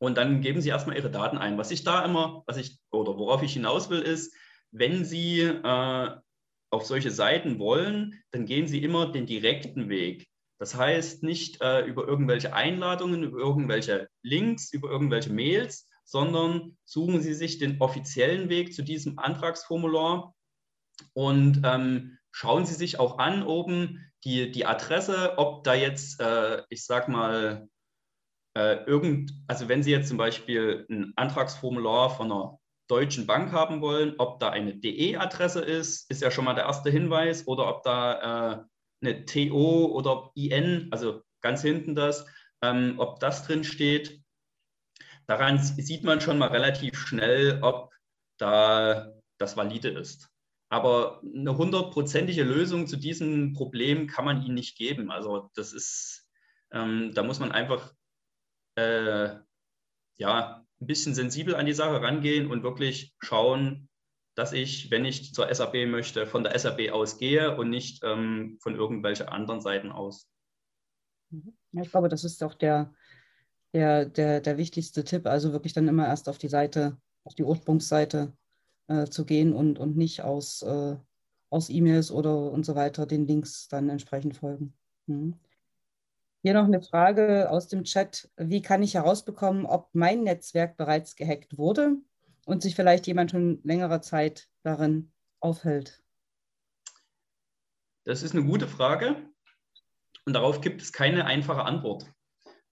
Und 0.00 0.18
dann 0.18 0.40
geben 0.40 0.60
Sie 0.60 0.70
erstmal 0.70 0.96
Ihre 0.96 1.10
Daten 1.12 1.38
ein. 1.38 1.56
Was 1.56 1.70
ich 1.70 1.84
da 1.84 2.04
immer, 2.04 2.42
was 2.46 2.56
ich 2.56 2.80
oder 2.90 3.16
worauf 3.16 3.44
ich 3.44 3.52
hinaus 3.52 3.90
will, 3.90 4.00
ist, 4.00 4.34
wenn 4.78 5.04
Sie 5.04 5.40
äh, 5.40 6.10
auf 6.70 6.84
solche 6.84 7.10
Seiten 7.10 7.58
wollen, 7.58 8.22
dann 8.30 8.46
gehen 8.46 8.66
Sie 8.66 8.82
immer 8.82 9.10
den 9.12 9.26
direkten 9.26 9.88
Weg. 9.88 10.28
Das 10.58 10.74
heißt 10.74 11.22
nicht 11.22 11.60
äh, 11.60 11.84
über 11.84 12.06
irgendwelche 12.06 12.54
Einladungen, 12.54 13.22
über 13.22 13.38
irgendwelche 13.38 14.08
Links, 14.22 14.72
über 14.72 14.90
irgendwelche 14.90 15.32
Mails, 15.32 15.88
sondern 16.04 16.76
suchen 16.84 17.20
Sie 17.20 17.34
sich 17.34 17.58
den 17.58 17.80
offiziellen 17.80 18.48
Weg 18.48 18.74
zu 18.74 18.82
diesem 18.82 19.18
Antragsformular 19.18 20.34
und 21.12 21.62
ähm, 21.64 22.18
schauen 22.30 22.64
Sie 22.64 22.74
sich 22.74 22.98
auch 22.98 23.18
an 23.18 23.42
oben 23.42 24.10
die, 24.24 24.50
die 24.50 24.66
Adresse, 24.66 25.34
ob 25.36 25.64
da 25.64 25.74
jetzt, 25.74 26.20
äh, 26.20 26.62
ich 26.70 26.84
sag 26.84 27.08
mal, 27.08 27.68
äh, 28.56 28.84
irgend, 28.84 29.32
also 29.46 29.68
wenn 29.68 29.82
Sie 29.82 29.90
jetzt 29.90 30.08
zum 30.08 30.16
Beispiel 30.16 30.86
ein 30.90 31.12
Antragsformular 31.16 32.10
von 32.10 32.32
einer 32.32 32.58
deutschen 32.88 33.26
Bank 33.26 33.52
haben 33.52 33.80
wollen, 33.80 34.14
ob 34.18 34.38
da 34.40 34.50
eine 34.50 34.76
DE-Adresse 34.76 35.60
ist, 35.60 36.10
ist 36.10 36.22
ja 36.22 36.30
schon 36.30 36.44
mal 36.44 36.54
der 36.54 36.64
erste 36.64 36.90
Hinweis, 36.90 37.46
oder 37.46 37.68
ob 37.68 37.82
da 37.82 38.60
äh, 38.60 38.64
eine 39.02 39.24
TO 39.24 39.86
oder 39.86 40.30
IN, 40.34 40.88
also 40.92 41.22
ganz 41.40 41.62
hinten 41.62 41.94
das, 41.94 42.26
ähm, 42.62 42.94
ob 42.98 43.20
das 43.20 43.44
drin 43.46 43.64
steht. 43.64 44.22
Daran 45.26 45.58
sieht 45.58 46.04
man 46.04 46.20
schon 46.20 46.38
mal 46.38 46.48
relativ 46.48 46.98
schnell, 46.98 47.60
ob 47.62 47.92
da 48.38 49.12
das 49.38 49.56
valide 49.56 49.88
ist. 49.88 50.28
Aber 50.68 51.20
eine 51.22 51.56
hundertprozentige 51.56 52.42
Lösung 52.42 52.86
zu 52.86 52.96
diesem 52.96 53.52
Problem 53.52 54.06
kann 54.06 54.24
man 54.24 54.42
ihnen 54.42 54.54
nicht 54.54 54.76
geben. 54.76 55.10
Also 55.10 55.50
das 55.54 55.72
ist, 55.72 56.28
ähm, 56.72 57.12
da 57.14 57.22
muss 57.22 57.38
man 57.38 57.52
einfach 57.52 57.92
äh, 58.76 59.36
ja, 60.18 60.65
ein 60.80 60.86
bisschen 60.86 61.14
sensibel 61.14 61.54
an 61.54 61.66
die 61.66 61.72
Sache 61.72 62.02
rangehen 62.02 62.50
und 62.50 62.62
wirklich 62.62 63.14
schauen, 63.20 63.88
dass 64.34 64.52
ich, 64.52 64.90
wenn 64.90 65.04
ich 65.04 65.32
zur 65.32 65.52
SAP 65.52 65.86
möchte, 65.88 66.26
von 66.26 66.44
der 66.44 66.58
SAP 66.58 66.90
ausgehe 66.92 67.56
und 67.56 67.70
nicht 67.70 68.02
ähm, 68.04 68.58
von 68.60 68.76
irgendwelchen 68.76 69.28
anderen 69.28 69.62
Seiten 69.62 69.90
aus. 69.90 70.28
Ja, 71.72 71.82
ich 71.82 71.90
glaube, 71.90 72.08
das 72.08 72.22
ist 72.22 72.42
auch 72.42 72.54
der, 72.54 72.92
der, 73.72 74.04
der, 74.04 74.40
der 74.40 74.58
wichtigste 74.58 75.04
Tipp. 75.04 75.26
Also 75.26 75.52
wirklich 75.52 75.72
dann 75.72 75.88
immer 75.88 76.06
erst 76.06 76.28
auf 76.28 76.38
die 76.38 76.48
Seite, 76.48 76.98
auf 77.24 77.34
die 77.34 77.44
Ursprungsseite 77.44 78.36
äh, 78.88 79.06
zu 79.06 79.24
gehen 79.24 79.54
und, 79.54 79.78
und 79.78 79.96
nicht 79.96 80.20
aus, 80.22 80.62
äh, 80.62 80.96
aus 81.50 81.70
E-Mails 81.70 82.10
oder 82.10 82.52
und 82.52 82.66
so 82.66 82.74
weiter 82.74 83.06
den 83.06 83.26
Links 83.26 83.68
dann 83.68 83.88
entsprechend 83.88 84.36
folgen. 84.36 84.74
Mhm. 85.06 85.34
Hier 86.46 86.54
noch 86.54 86.66
eine 86.66 86.80
Frage 86.80 87.50
aus 87.50 87.66
dem 87.66 87.82
Chat. 87.82 88.30
Wie 88.36 88.62
kann 88.62 88.80
ich 88.80 88.94
herausbekommen, 88.94 89.66
ob 89.66 89.88
mein 89.94 90.22
Netzwerk 90.22 90.76
bereits 90.76 91.16
gehackt 91.16 91.58
wurde? 91.58 91.96
und 92.46 92.62
sich 92.62 92.74
vielleicht 92.74 93.06
jemand 93.06 93.32
schon 93.32 93.60
längere 93.64 94.00
Zeit 94.00 94.48
darin 94.62 95.12
aufhält? 95.40 96.02
Das 98.04 98.22
ist 98.22 98.34
eine 98.34 98.44
gute 98.44 98.68
Frage 98.68 99.16
und 100.24 100.32
darauf 100.32 100.60
gibt 100.60 100.80
es 100.80 100.92
keine 100.92 101.26
einfache 101.26 101.64
Antwort. 101.64 102.06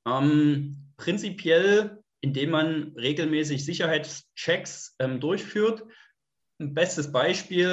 Ähm, 0.07 0.93
prinzipiell, 0.97 2.03
indem 2.21 2.51
man 2.51 2.93
regelmäßig 2.97 3.65
Sicherheitschecks 3.65 4.95
ähm, 5.01 5.21
durchführt. 5.21 5.85
Ein 6.61 6.73
bestes 6.73 7.11
Beispiel 7.11 7.69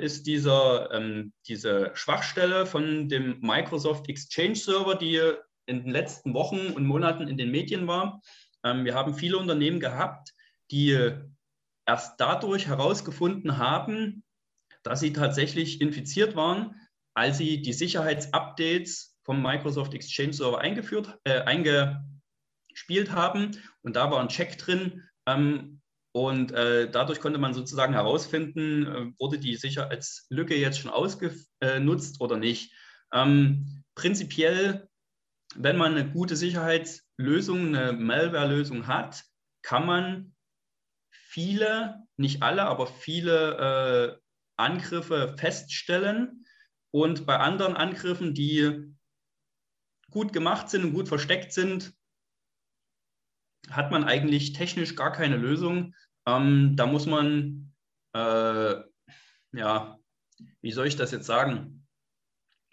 äh, 0.00 0.04
ist 0.04 0.26
dieser, 0.26 0.90
ähm, 0.92 1.32
diese 1.46 1.90
Schwachstelle 1.94 2.64
von 2.64 3.08
dem 3.08 3.38
Microsoft 3.40 4.08
Exchange 4.08 4.56
Server, 4.56 4.94
die 4.94 5.20
in 5.66 5.84
den 5.84 5.90
letzten 5.90 6.32
Wochen 6.32 6.68
und 6.68 6.86
Monaten 6.86 7.28
in 7.28 7.36
den 7.36 7.50
Medien 7.50 7.86
war. 7.86 8.22
Ähm, 8.64 8.84
wir 8.84 8.94
haben 8.94 9.14
viele 9.14 9.36
Unternehmen 9.36 9.78
gehabt, 9.78 10.32
die 10.70 10.98
erst 11.86 12.18
dadurch 12.18 12.66
herausgefunden 12.66 13.58
haben, 13.58 14.24
dass 14.82 15.00
sie 15.00 15.12
tatsächlich 15.12 15.80
infiziert 15.80 16.34
waren, 16.34 16.80
als 17.14 17.38
sie 17.38 17.62
die 17.62 17.72
Sicherheitsupdates 17.72 19.16
vom 19.22 19.42
Microsoft 19.42 19.94
Exchange 19.94 20.32
Server 20.32 20.60
eingeführt, 20.60 21.18
äh, 21.24 21.40
eingespielt 21.40 23.12
haben. 23.12 23.52
Und 23.82 23.96
da 23.96 24.10
war 24.10 24.20
ein 24.20 24.28
Check 24.28 24.58
drin. 24.58 25.02
Ähm, 25.26 25.80
und 26.14 26.52
äh, 26.52 26.88
dadurch 26.88 27.18
konnte 27.18 27.40
man 27.40 27.54
sozusagen 27.54 27.92
herausfinden, 27.92 28.86
äh, 28.86 29.12
wurde 29.18 29.36
die 29.38 29.56
Sicherheitslücke 29.56 30.54
jetzt 30.54 30.78
schon 30.78 30.92
ausgenutzt 30.92 32.20
oder 32.20 32.36
nicht. 32.36 32.72
Ähm, 33.12 33.82
prinzipiell, 33.96 34.88
wenn 35.56 35.76
man 35.76 35.96
eine 35.96 36.08
gute 36.08 36.36
Sicherheitslösung, 36.36 37.74
eine 37.74 37.92
Malware-Lösung 37.92 38.86
hat, 38.86 39.24
kann 39.62 39.86
man 39.86 40.36
viele, 41.10 42.06
nicht 42.16 42.44
alle, 42.44 42.62
aber 42.62 42.86
viele 42.86 44.20
äh, 44.20 44.22
Angriffe 44.56 45.34
feststellen 45.36 46.46
und 46.92 47.26
bei 47.26 47.38
anderen 47.38 47.74
Angriffen, 47.74 48.34
die 48.34 48.94
gut 50.12 50.32
gemacht 50.32 50.70
sind 50.70 50.84
und 50.84 50.94
gut 50.94 51.08
versteckt 51.08 51.52
sind, 51.52 51.92
hat 53.70 53.90
man 53.90 54.04
eigentlich 54.04 54.52
technisch 54.52 54.96
gar 54.96 55.12
keine 55.12 55.36
Lösung. 55.36 55.94
Ähm, 56.26 56.74
da 56.76 56.86
muss 56.86 57.06
man, 57.06 57.72
äh, 58.14 58.74
ja, 59.52 59.98
wie 60.60 60.72
soll 60.72 60.86
ich 60.86 60.96
das 60.96 61.10
jetzt 61.10 61.26
sagen? 61.26 61.86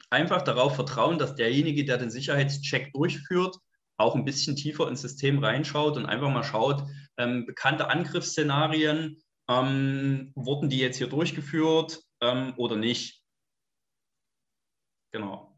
Einfach 0.10 0.42
darauf 0.42 0.76
vertrauen, 0.76 1.20
dass 1.20 1.36
derjenige, 1.36 1.86
der 1.86 1.98
den 1.98 2.12
Sicherheitscheck 2.12 2.92
durchführt, 2.94 3.58
auch 3.98 4.16
ein 4.16 4.26
bisschen 4.26 4.56
tiefer 4.56 4.88
ins 4.88 5.02
System 5.02 5.44
reinschaut 5.44 5.96
und 5.96 6.06
einfach 6.06 6.30
mal 6.30 6.44
schaut, 6.44 6.84
ähm, 7.18 7.46
bekannte 7.46 7.88
Angriffsszenarien, 7.90 9.22
ähm, 9.48 10.32
wurden 10.36 10.70
die 10.70 10.80
jetzt 10.80 10.98
hier 10.98 11.08
durchgeführt 11.08 12.02
ähm, 12.22 12.54
oder 12.58 12.76
nicht? 12.76 13.24
Genau. 15.12 15.58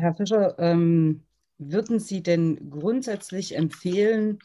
Herr 0.00 0.14
Fischer, 0.14 0.58
ähm, 0.58 1.22
würden 1.58 2.00
Sie 2.00 2.22
denn 2.22 2.70
grundsätzlich 2.70 3.56
empfehlen, 3.56 4.38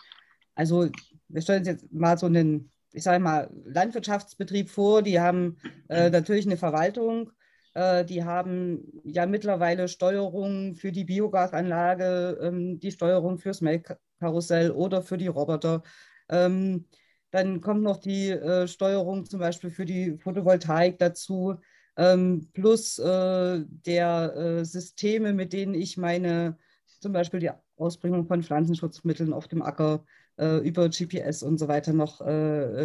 also 0.53 0.89
wir 1.27 1.41
stellen 1.41 1.59
uns 1.59 1.67
jetzt 1.67 1.91
mal 1.91 2.17
so 2.17 2.25
einen, 2.25 2.71
ich 2.91 3.03
sage 3.03 3.23
mal, 3.23 3.49
Landwirtschaftsbetrieb 3.65 4.69
vor, 4.69 5.01
die 5.01 5.19
haben 5.19 5.57
äh, 5.89 6.09
natürlich 6.09 6.45
eine 6.45 6.57
Verwaltung, 6.57 7.31
äh, 7.73 8.05
die 8.05 8.23
haben 8.23 9.01
ja 9.03 9.25
mittlerweile 9.25 9.87
Steuerung 9.87 10.75
für 10.75 10.91
die 10.91 11.05
Biogasanlage, 11.05 12.37
ähm, 12.41 12.79
die 12.79 12.91
Steuerung 12.91 13.37
fürs 13.37 13.61
Melkkarussell 13.61 14.71
oder 14.71 15.01
für 15.01 15.17
die 15.17 15.27
Roboter. 15.27 15.83
Ähm, 16.29 16.85
dann 17.31 17.59
kommt 17.59 17.83
noch 17.83 17.97
die 17.97 18.29
äh, 18.29 18.67
Steuerung 18.67 19.25
zum 19.25 19.41
Beispiel 19.41 19.69
für 19.69 19.85
die 19.85 20.17
Photovoltaik 20.17 20.97
dazu, 20.99 21.55
ähm, 21.97 22.49
plus 22.53 22.99
äh, 22.99 23.63
der 23.67 24.65
Systeme, 24.65 25.33
mit 25.33 25.53
denen 25.53 25.73
ich 25.73 25.97
meine, 25.97 26.57
zum 26.99 27.13
Beispiel 27.13 27.39
die 27.39 27.51
Ausbringung 27.77 28.25
von 28.25 28.43
Pflanzenschutzmitteln 28.43 29.33
auf 29.33 29.47
dem 29.47 29.61
Acker 29.61 30.05
über 30.37 30.89
GPS 30.89 31.43
und 31.43 31.57
so 31.57 31.69
weiter 31.69 31.93
noch 31.93 32.17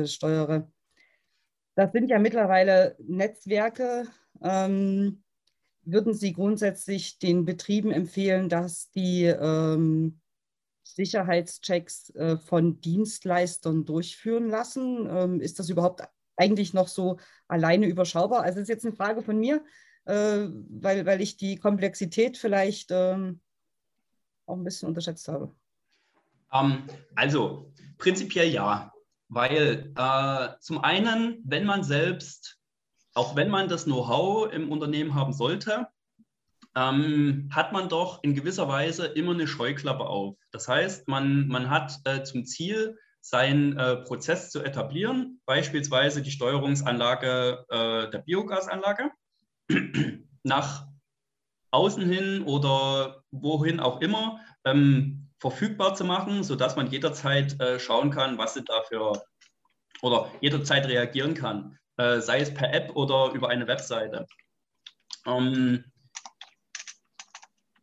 steuere. 0.06 0.70
Das 1.74 1.90
sind 1.90 2.08
ja 2.08 2.20
mittlerweile 2.20 2.94
Netzwerke, 3.00 4.06
ähm, 4.42 5.22
würden 5.82 6.14
Sie 6.14 6.32
grundsätzlich 6.32 7.18
den 7.18 7.44
Betrieben 7.44 7.90
empfehlen, 7.90 8.48
dass 8.48 8.90
die 8.90 9.24
ähm, 9.24 10.20
Sicherheitschecks 10.84 12.11
äh, 12.14 12.36
von 12.36 12.80
Dienstleistern 12.80 13.84
durchführen 13.84 14.48
lassen? 14.48 15.08
Ähm, 15.11 15.40
ist 15.40 15.58
das 15.58 15.68
überhaupt 15.68 16.02
eigentlich 16.41 16.74
noch 16.74 16.88
so 16.88 17.18
alleine 17.49 17.86
überschaubar? 17.86 18.43
Also 18.43 18.59
das 18.59 18.62
ist 18.62 18.68
jetzt 18.68 18.84
eine 18.86 18.97
Frage 18.97 19.22
von 19.22 19.38
mir, 19.38 19.62
äh, 20.07 20.47
weil, 20.68 21.07
weil 21.07 21.20
ich 21.20 21.36
die 21.36 21.57
Komplexität 21.57 22.38
vielleicht 22.38 22.91
ähm, 22.91 23.41
auch 24.47 24.57
ein 24.57 24.64
bisschen 24.64 24.88
unterschätzt 24.88 25.28
habe. 25.28 25.55
Ähm, 26.53 26.84
also 27.14 27.72
prinzipiell 27.99 28.49
ja, 28.49 28.93
weil 29.28 29.93
äh, 29.97 30.49
zum 30.61 30.82
einen, 30.82 31.43
wenn 31.45 31.64
man 31.64 31.84
selbst 31.84 32.61
auch 33.14 33.36
wenn 33.36 33.51
man 33.51 33.68
das 33.68 33.84
Know-how 33.84 34.53
im 34.53 34.70
Unternehmen 34.70 35.14
haben 35.14 35.32
sollte, 35.32 35.88
ähm, 36.76 37.49
hat 37.53 37.72
man 37.72 37.88
doch 37.88 38.22
in 38.22 38.34
gewisser 38.34 38.68
Weise 38.68 39.07
immer 39.07 39.32
eine 39.32 39.49
Scheuklappe 39.49 40.05
auf. 40.05 40.36
Das 40.53 40.68
heißt, 40.68 41.09
man, 41.09 41.49
man 41.49 41.68
hat 41.68 41.99
äh, 42.05 42.22
zum 42.22 42.45
Ziel, 42.45 42.97
seinen 43.20 43.76
äh, 43.76 43.96
Prozess 43.96 44.50
zu 44.50 44.62
etablieren, 44.62 45.40
beispielsweise 45.46 46.22
die 46.22 46.30
Steuerungsanlage 46.30 47.64
äh, 47.68 48.10
der 48.10 48.18
Biogasanlage 48.18 49.10
nach 50.42 50.86
außen 51.70 52.08
hin 52.08 52.42
oder 52.42 53.22
wohin 53.30 53.78
auch 53.80 54.00
immer 54.00 54.40
ähm, 54.64 55.30
verfügbar 55.38 55.94
zu 55.94 56.04
machen, 56.04 56.42
sodass 56.42 56.76
man 56.76 56.90
jederzeit 56.90 57.60
äh, 57.60 57.78
schauen 57.78 58.10
kann, 58.10 58.38
was 58.38 58.54
sie 58.54 58.64
dafür 58.64 59.22
oder 60.02 60.30
jederzeit 60.40 60.86
reagieren 60.86 61.34
kann 61.34 61.78
äh, 62.00 62.20
sei 62.20 62.40
es 62.40 62.52
per 62.54 62.72
App 62.72 62.96
oder 62.96 63.32
über 63.32 63.50
eine 63.50 63.66
Webseite. 63.66 64.26
Ähm, 65.26 65.84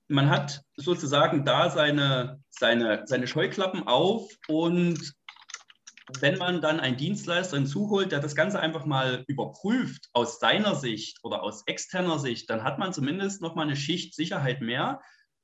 man 0.08 0.30
hat 0.30 0.64
sozusagen 0.76 1.46
da 1.46 1.70
seine, 1.70 2.42
seine, 2.50 3.04
seine 3.06 3.28
Scheuklappen 3.28 3.88
auf 3.88 4.28
und 4.48 5.14
wenn 6.20 6.38
man 6.38 6.62
dann 6.62 6.80
einen 6.80 6.98
Dienstleister 6.98 7.58
hinzuholt, 7.58 8.12
der 8.12 8.20
das 8.20 8.36
Ganze 8.36 8.60
einfach 8.60 8.86
mal 8.86 9.24
überprüft 9.28 10.10
aus 10.14 10.40
seiner 10.40 10.76
Sicht 10.76 11.20
oder 11.24 11.44
aus 11.44 11.64
externer 11.68 12.20
Sicht, 12.20 12.50
dann 12.50 12.64
hat 12.64 12.80
man 12.80 12.94
zumindest 12.94 13.42
noch 13.42 13.56
mal 13.56 13.64
eine 13.64 13.76
Schicht 13.76 14.16
Sicherheit 14.16 14.62
mehr, 14.62 15.02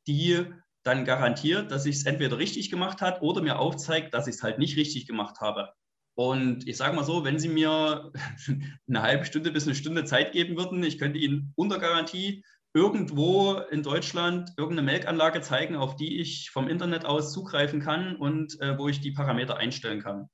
die 0.07 0.45
dann 0.83 1.05
garantiert, 1.05 1.71
dass 1.71 1.85
ich 1.85 1.97
es 1.97 2.05
entweder 2.05 2.37
richtig 2.37 2.69
gemacht 2.69 3.01
habe 3.01 3.21
oder 3.21 3.41
mir 3.41 3.59
aufzeigt, 3.59 4.13
dass 4.13 4.27
ich 4.27 4.35
es 4.35 4.43
halt 4.43 4.59
nicht 4.59 4.77
richtig 4.77 5.07
gemacht 5.07 5.39
habe. 5.39 5.73
Und 6.15 6.67
ich 6.67 6.77
sage 6.77 6.95
mal 6.95 7.03
so, 7.03 7.23
wenn 7.23 7.39
Sie 7.39 7.49
mir 7.49 8.11
eine 8.87 9.01
halbe 9.01 9.25
Stunde 9.25 9.51
bis 9.51 9.65
eine 9.65 9.75
Stunde 9.75 10.05
Zeit 10.05 10.31
geben 10.31 10.57
würden, 10.57 10.83
ich 10.83 10.99
könnte 10.99 11.19
Ihnen 11.19 11.53
unter 11.55 11.79
Garantie 11.79 12.43
irgendwo 12.73 13.53
in 13.71 13.83
Deutschland 13.83 14.51
irgendeine 14.57 14.85
Melkanlage 14.85 15.41
zeigen, 15.41 15.75
auf 15.75 15.95
die 15.95 16.19
ich 16.19 16.49
vom 16.51 16.67
Internet 16.67 17.05
aus 17.05 17.31
zugreifen 17.31 17.81
kann 17.81 18.15
und 18.15 18.59
äh, 18.61 18.77
wo 18.77 18.87
ich 18.89 18.99
die 18.99 19.11
Parameter 19.11 19.57
einstellen 19.57 20.01
kann. 20.01 20.29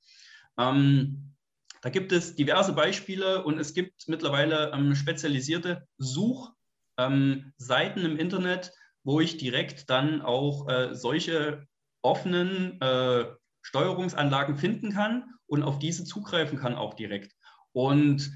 Ähm, 0.60 1.34
da 1.82 1.88
gibt 1.88 2.12
es 2.12 2.34
diverse 2.34 2.74
Beispiele 2.74 3.42
und 3.44 3.58
es 3.58 3.72
gibt 3.72 4.06
mittlerweile 4.06 4.72
ähm, 4.74 4.94
spezialisierte 4.94 5.86
Suchseiten 5.96 6.54
ähm, 6.98 8.04
im 8.04 8.18
Internet, 8.18 8.72
wo 9.02 9.20
ich 9.20 9.38
direkt 9.38 9.88
dann 9.88 10.20
auch 10.20 10.68
äh, 10.68 10.94
solche 10.94 11.66
offenen 12.02 12.80
äh, 12.80 13.26
Steuerungsanlagen 13.62 14.56
finden 14.56 14.92
kann 14.92 15.34
und 15.46 15.62
auf 15.62 15.78
diese 15.78 16.04
zugreifen 16.04 16.58
kann 16.58 16.74
auch 16.74 16.94
direkt. 16.94 17.32
Und 17.72 18.30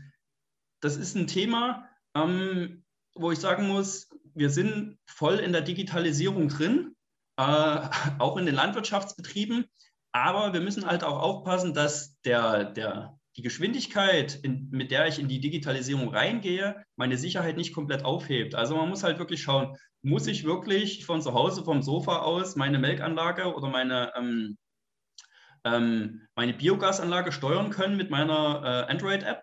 das 0.80 0.96
ist 0.96 1.14
ein 1.14 1.26
Thema, 1.26 1.88
ähm, 2.14 2.84
wo 3.14 3.30
ich 3.30 3.38
sagen 3.38 3.68
muss, 3.68 4.08
wir 4.34 4.50
sind 4.50 4.98
voll 5.06 5.38
in 5.38 5.52
der 5.52 5.62
Digitalisierung 5.62 6.48
drin, 6.48 6.96
äh, 7.36 7.42
auch 8.18 8.36
in 8.36 8.46
den 8.46 8.54
Landwirtschaftsbetrieben. 8.54 9.66
Aber 10.14 10.52
wir 10.52 10.60
müssen 10.60 10.86
halt 10.86 11.02
auch 11.02 11.20
aufpassen, 11.20 11.74
dass 11.74 12.20
der, 12.20 12.66
der, 12.66 13.18
die 13.36 13.42
Geschwindigkeit, 13.42 14.38
in, 14.42 14.68
mit 14.70 14.92
der 14.92 15.08
ich 15.08 15.18
in 15.18 15.26
die 15.26 15.40
Digitalisierung 15.40 16.08
reingehe, 16.08 16.84
meine 16.94 17.18
Sicherheit 17.18 17.56
nicht 17.56 17.74
komplett 17.74 18.04
aufhebt. 18.04 18.54
Also 18.54 18.76
man 18.76 18.88
muss 18.88 19.02
halt 19.02 19.18
wirklich 19.18 19.42
schauen, 19.42 19.76
muss 20.02 20.28
ich 20.28 20.44
wirklich 20.44 21.04
von 21.04 21.20
zu 21.20 21.34
Hause 21.34 21.64
vom 21.64 21.82
Sofa 21.82 22.18
aus 22.18 22.54
meine 22.54 22.78
Melkanlage 22.78 23.52
oder 23.54 23.68
meine 23.68 24.12
ähm, 24.14 24.56
ähm, 25.64 26.28
meine 26.36 26.54
Biogasanlage 26.54 27.32
steuern 27.32 27.70
können 27.70 27.96
mit 27.96 28.10
meiner 28.10 28.86
äh, 28.88 28.92
Android-App? 28.92 29.42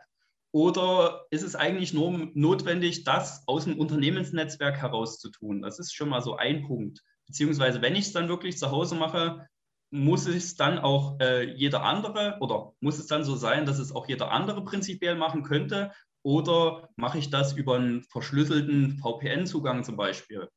Oder 0.54 1.26
ist 1.32 1.44
es 1.44 1.56
eigentlich 1.56 1.94
nur 1.94 2.30
notwendig, 2.34 3.04
das 3.04 3.44
aus 3.48 3.66
dem 3.66 3.78
Unternehmensnetzwerk 3.78 4.78
heraus 4.78 5.20
zu 5.20 5.32
tun? 5.32 5.62
Das 5.62 5.80
ist 5.80 5.94
schon 5.94 6.10
mal 6.10 6.22
so 6.22 6.38
ein 6.38 6.66
Punkt. 6.66 7.02
Beziehungsweise, 7.26 7.82
wenn 7.82 7.96
ich 7.96 8.06
es 8.06 8.14
dann 8.14 8.30
wirklich 8.30 8.58
zu 8.58 8.72
Hause 8.72 8.96
mache, 8.96 9.48
muss 9.92 10.26
es 10.26 10.56
dann 10.56 10.80
auch 10.80 11.20
äh, 11.20 11.44
jeder 11.44 11.84
andere 11.84 12.38
oder 12.40 12.74
muss 12.80 12.98
es 12.98 13.08
dann 13.08 13.24
so 13.24 13.36
sein, 13.36 13.66
dass 13.66 13.78
es 13.78 13.94
auch 13.94 14.08
jeder 14.08 14.32
andere 14.32 14.64
prinzipiell 14.64 15.16
machen 15.16 15.44
könnte? 15.44 15.92
oder 16.24 16.90
mache 16.96 17.18
ich 17.18 17.30
das 17.30 17.54
über 17.54 17.76
einen 17.76 18.04
verschlüsselten 18.04 19.00
VPN-Zugang 19.00 19.84
zum 19.84 19.98
Beispiel? 19.98 20.50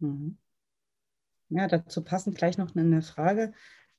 Mhm. 0.00 0.38
Ja, 1.50 1.66
dazu 1.66 2.02
passend 2.02 2.36
gleich 2.36 2.58
noch 2.58 2.74
eine 2.74 3.02
Frage. 3.02 3.52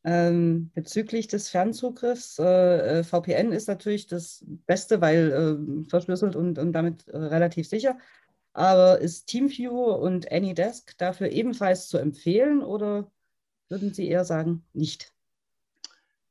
Ähm, 0.04 0.72
bezüglich 0.74 1.28
des 1.28 1.50
Fernzugriffs, 1.50 2.40
äh, 2.40 3.00
äh 3.00 3.04
VPN 3.04 3.52
ist 3.52 3.68
natürlich 3.68 4.08
das 4.08 4.44
Beste, 4.66 5.00
weil 5.00 5.32
äh, 5.32 5.90
verschlüsselt 5.90 6.36
und, 6.36 6.58
und 6.58 6.74
damit 6.74 7.08
äh, 7.08 7.18
relativ 7.18 7.68
sicher. 7.68 7.98
Aber 8.54 9.00
ist 9.00 9.28
TeamViewer 9.28 10.00
und 10.00 10.32
AnyDesk 10.32 10.98
dafür 10.98 11.30
ebenfalls 11.30 11.88
zu 11.88 11.98
empfehlen 11.98 12.62
oder 12.62 13.10
würden 13.70 13.94
Sie 13.94 14.08
eher 14.08 14.26
sagen, 14.26 14.66
nicht? 14.74 15.14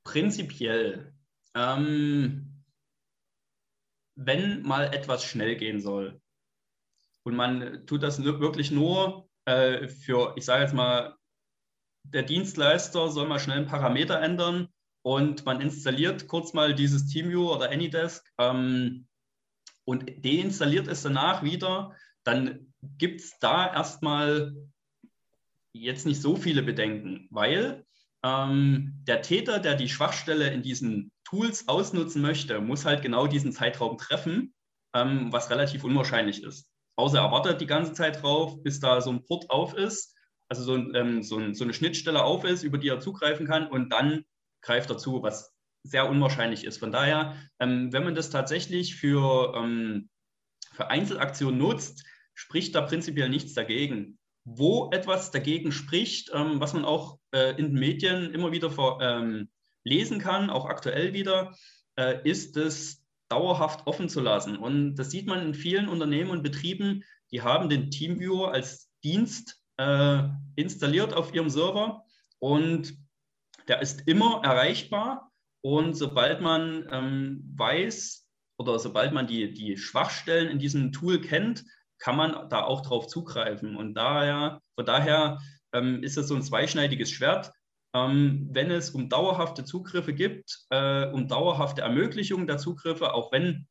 Prinzipiell. 0.04 1.14
Ähm, 1.54 2.62
wenn 4.14 4.62
mal 4.62 4.92
etwas 4.94 5.24
schnell 5.24 5.56
gehen 5.56 5.80
soll 5.80 6.20
und 7.24 7.36
man 7.36 7.86
tut 7.86 8.02
das 8.02 8.22
wirklich 8.22 8.70
nur 8.70 9.28
äh, 9.46 9.88
für, 9.88 10.34
ich 10.36 10.44
sage 10.44 10.64
jetzt 10.64 10.74
mal, 10.74 11.16
der 12.04 12.22
Dienstleister 12.22 13.08
soll 13.08 13.26
mal 13.26 13.38
schnell 13.38 13.58
einen 13.58 13.66
Parameter 13.66 14.20
ändern 14.20 14.68
und 15.02 15.46
man 15.46 15.60
installiert 15.60 16.28
kurz 16.28 16.52
mal 16.52 16.74
dieses 16.74 17.06
TeamViewer 17.06 17.56
oder 17.56 17.70
AnyDesk 17.70 18.30
ähm, 18.38 19.06
und 19.84 20.24
deinstalliert 20.24 20.86
es 20.86 21.02
danach 21.02 21.42
wieder, 21.42 21.96
dann 22.24 22.72
gibt 22.98 23.20
es 23.20 23.38
da 23.38 23.72
erstmal 23.72 24.54
jetzt 25.72 26.06
nicht 26.06 26.20
so 26.20 26.36
viele 26.36 26.62
Bedenken, 26.62 27.28
weil 27.30 27.84
ähm, 28.22 29.02
der 29.06 29.22
Täter, 29.22 29.58
der 29.58 29.74
die 29.74 29.88
Schwachstelle 29.88 30.50
in 30.50 30.62
diesen 30.62 31.10
Tools 31.24 31.68
ausnutzen 31.68 32.22
möchte, 32.22 32.60
muss 32.60 32.84
halt 32.84 33.02
genau 33.02 33.26
diesen 33.26 33.52
Zeitraum 33.52 33.98
treffen, 33.98 34.54
ähm, 34.94 35.32
was 35.32 35.50
relativ 35.50 35.84
unwahrscheinlich 35.84 36.42
ist. 36.42 36.68
Außer 36.96 37.18
er 37.18 37.32
wartet 37.32 37.60
die 37.60 37.66
ganze 37.66 37.92
Zeit 37.92 38.22
drauf, 38.22 38.62
bis 38.62 38.80
da 38.80 39.00
so 39.00 39.10
ein 39.10 39.24
Port 39.24 39.48
auf 39.48 39.74
ist, 39.74 40.16
also 40.48 40.64
so, 40.64 40.76
ähm, 40.94 41.22
so, 41.22 41.38
ein, 41.38 41.54
so 41.54 41.64
eine 41.64 41.72
Schnittstelle 41.72 42.22
auf 42.22 42.44
ist, 42.44 42.62
über 42.62 42.76
die 42.76 42.88
er 42.88 43.00
zugreifen 43.00 43.46
kann 43.46 43.68
und 43.68 43.90
dann 43.90 44.24
greift 44.62 44.90
er 44.90 44.98
zu, 44.98 45.22
was 45.22 45.54
sehr 45.82 46.10
unwahrscheinlich 46.10 46.64
ist. 46.64 46.78
Von 46.78 46.92
daher, 46.92 47.36
ähm, 47.58 47.92
wenn 47.92 48.04
man 48.04 48.14
das 48.14 48.30
tatsächlich 48.30 48.96
für, 48.96 49.54
ähm, 49.56 50.10
für 50.72 50.90
Einzelaktionen 50.90 51.58
nutzt, 51.58 52.04
spricht 52.40 52.74
da 52.74 52.80
prinzipiell 52.80 53.28
nichts 53.28 53.52
dagegen. 53.52 54.18
Wo 54.44 54.90
etwas 54.92 55.30
dagegen 55.30 55.72
spricht, 55.72 56.30
ähm, 56.32 56.58
was 56.58 56.72
man 56.72 56.86
auch 56.86 57.18
äh, 57.32 57.50
in 57.50 57.66
den 57.66 57.74
Medien 57.74 58.32
immer 58.32 58.50
wieder 58.50 58.70
vor, 58.70 58.98
ähm, 59.02 59.50
lesen 59.84 60.18
kann, 60.18 60.48
auch 60.48 60.64
aktuell 60.64 61.12
wieder, 61.12 61.54
äh, 61.96 62.26
ist 62.28 62.56
es 62.56 63.04
dauerhaft 63.28 63.86
offen 63.86 64.08
zu 64.08 64.20
lassen. 64.20 64.56
Und 64.56 64.94
das 64.94 65.10
sieht 65.10 65.26
man 65.26 65.44
in 65.44 65.54
vielen 65.54 65.88
Unternehmen 65.88 66.30
und 66.30 66.42
Betrieben, 66.42 67.04
die 67.30 67.42
haben 67.42 67.68
den 67.68 67.90
Teamviewer 67.90 68.52
als 68.52 68.90
Dienst 69.04 69.62
äh, 69.76 70.22
installiert 70.56 71.12
auf 71.12 71.34
ihrem 71.34 71.50
Server 71.50 72.04
und 72.38 72.94
der 73.68 73.82
ist 73.82 74.08
immer 74.08 74.40
erreichbar. 74.42 75.30
Und 75.62 75.94
sobald 75.94 76.40
man 76.40 76.88
ähm, 76.90 77.52
weiß 77.54 78.26
oder 78.56 78.78
sobald 78.78 79.12
man 79.12 79.26
die, 79.26 79.52
die 79.52 79.76
Schwachstellen 79.76 80.48
in 80.48 80.58
diesem 80.58 80.90
Tool 80.90 81.20
kennt, 81.20 81.64
kann 82.00 82.16
man 82.16 82.48
da 82.48 82.64
auch 82.64 82.80
drauf 82.80 83.06
zugreifen. 83.06 83.76
Und 83.76 83.94
daher, 83.94 84.60
von 84.74 84.84
daher 84.84 85.38
ähm, 85.72 86.02
ist 86.02 86.16
es 86.16 86.26
so 86.26 86.34
ein 86.34 86.42
zweischneidiges 86.42 87.10
Schwert. 87.12 87.52
Ähm, 87.94 88.48
wenn 88.52 88.70
es 88.70 88.90
um 88.90 89.08
dauerhafte 89.08 89.64
Zugriffe 89.64 90.14
gibt, 90.14 90.66
äh, 90.70 91.06
um 91.06 91.28
dauerhafte 91.28 91.82
Ermöglichung 91.82 92.46
der 92.46 92.58
Zugriffe, 92.58 93.14
auch 93.14 93.30
wenn 93.32 93.68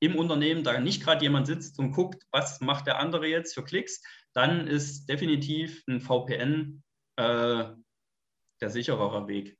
im 0.00 0.16
Unternehmen 0.16 0.64
da 0.64 0.78
nicht 0.80 1.02
gerade 1.02 1.22
jemand 1.22 1.46
sitzt 1.46 1.78
und 1.78 1.92
guckt, 1.92 2.24
was 2.30 2.60
macht 2.60 2.86
der 2.86 2.98
andere 2.98 3.26
jetzt 3.26 3.54
für 3.54 3.64
Klicks, 3.64 4.02
dann 4.34 4.66
ist 4.66 5.06
definitiv 5.06 5.82
ein 5.88 6.00
VPN 6.00 6.82
äh, 7.16 7.64
der 8.60 8.70
sicherere 8.70 9.26
Weg. 9.28 9.58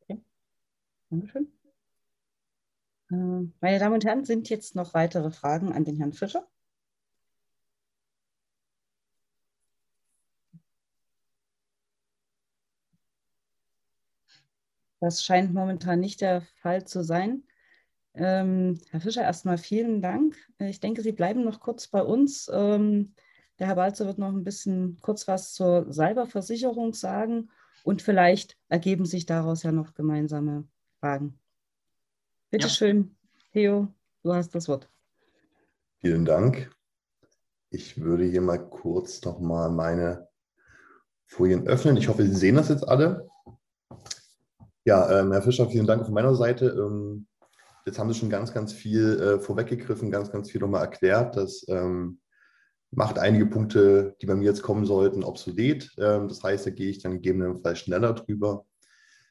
Okay. 0.00 0.20
Dankeschön. 1.10 1.57
Äh, 3.10 3.14
meine 3.60 3.78
Damen 3.78 3.94
und 3.94 4.04
Herren, 4.06 4.24
sind 4.24 4.48
jetzt 4.48 4.74
noch 4.74 4.94
weitere 4.94 5.30
Fragen 5.30 5.72
an 5.72 5.84
den 5.84 5.96
Herrn 5.96 6.12
Fischer? 6.14 6.46
Das 15.00 15.24
scheint 15.24 15.54
momentan 15.54 16.00
nicht 16.00 16.20
der 16.20 16.42
Fall 16.62 16.84
zu 16.84 17.04
sein. 17.04 17.44
Ähm, 18.14 18.80
Herr 18.90 19.00
Fischer, 19.00 19.22
erstmal 19.22 19.58
vielen 19.58 20.02
Dank. 20.02 20.36
Ich 20.58 20.80
denke, 20.80 21.02
Sie 21.02 21.12
bleiben 21.12 21.44
noch 21.44 21.60
kurz 21.60 21.86
bei 21.88 22.02
uns. 22.02 22.50
Ähm, 22.52 23.14
der 23.58 23.68
Herr 23.68 23.76
Balzer 23.76 24.06
wird 24.06 24.18
noch 24.18 24.28
ein 24.32 24.44
bisschen 24.44 24.98
kurz 25.00 25.28
was 25.28 25.54
zur 25.54 25.92
Cyberversicherung 25.92 26.94
sagen 26.94 27.50
und 27.84 28.02
vielleicht 28.02 28.56
ergeben 28.68 29.06
sich 29.06 29.26
daraus 29.26 29.62
ja 29.62 29.72
noch 29.72 29.94
gemeinsame 29.94 30.66
Fragen. 31.00 31.38
Bitte 32.50 32.66
ja. 32.66 32.72
schön, 32.72 33.14
Theo, 33.52 33.88
du 34.22 34.32
hast 34.32 34.54
das 34.54 34.68
Wort. 34.68 34.88
Vielen 36.00 36.24
Dank. 36.24 36.74
Ich 37.68 38.00
würde 38.00 38.24
hier 38.24 38.40
mal 38.40 38.56
kurz 38.56 39.22
noch 39.22 39.38
mal 39.38 39.68
meine 39.68 40.28
Folien 41.26 41.66
öffnen. 41.68 41.98
Ich 41.98 42.08
hoffe, 42.08 42.22
Sie 42.22 42.34
sehen 42.34 42.54
das 42.54 42.70
jetzt 42.70 42.88
alle. 42.88 43.28
Ja, 44.86 45.20
ähm, 45.20 45.32
Herr 45.32 45.42
Fischer, 45.42 45.68
vielen 45.68 45.86
Dank 45.86 46.06
von 46.06 46.14
meiner 46.14 46.34
Seite. 46.34 46.68
Ähm, 46.68 47.26
jetzt 47.84 47.98
haben 47.98 48.10
Sie 48.10 48.18
schon 48.18 48.30
ganz, 48.30 48.54
ganz 48.54 48.72
viel 48.72 49.20
äh, 49.20 49.40
vorweggegriffen, 49.40 50.10
ganz, 50.10 50.32
ganz 50.32 50.50
viel 50.50 50.62
nochmal 50.62 50.84
erklärt. 50.84 51.36
Das 51.36 51.66
ähm, 51.68 52.18
macht 52.90 53.18
einige 53.18 53.44
Punkte, 53.44 54.16
die 54.22 54.26
bei 54.26 54.36
mir 54.36 54.46
jetzt 54.46 54.62
kommen 54.62 54.86
sollten, 54.86 55.22
obsolet. 55.22 55.90
Ähm, 55.98 56.28
das 56.28 56.42
heißt, 56.42 56.64
da 56.64 56.70
gehe 56.70 56.88
ich 56.88 57.02
dann 57.02 57.12
gegebenenfalls 57.12 57.80
schneller 57.80 58.14
drüber. 58.14 58.64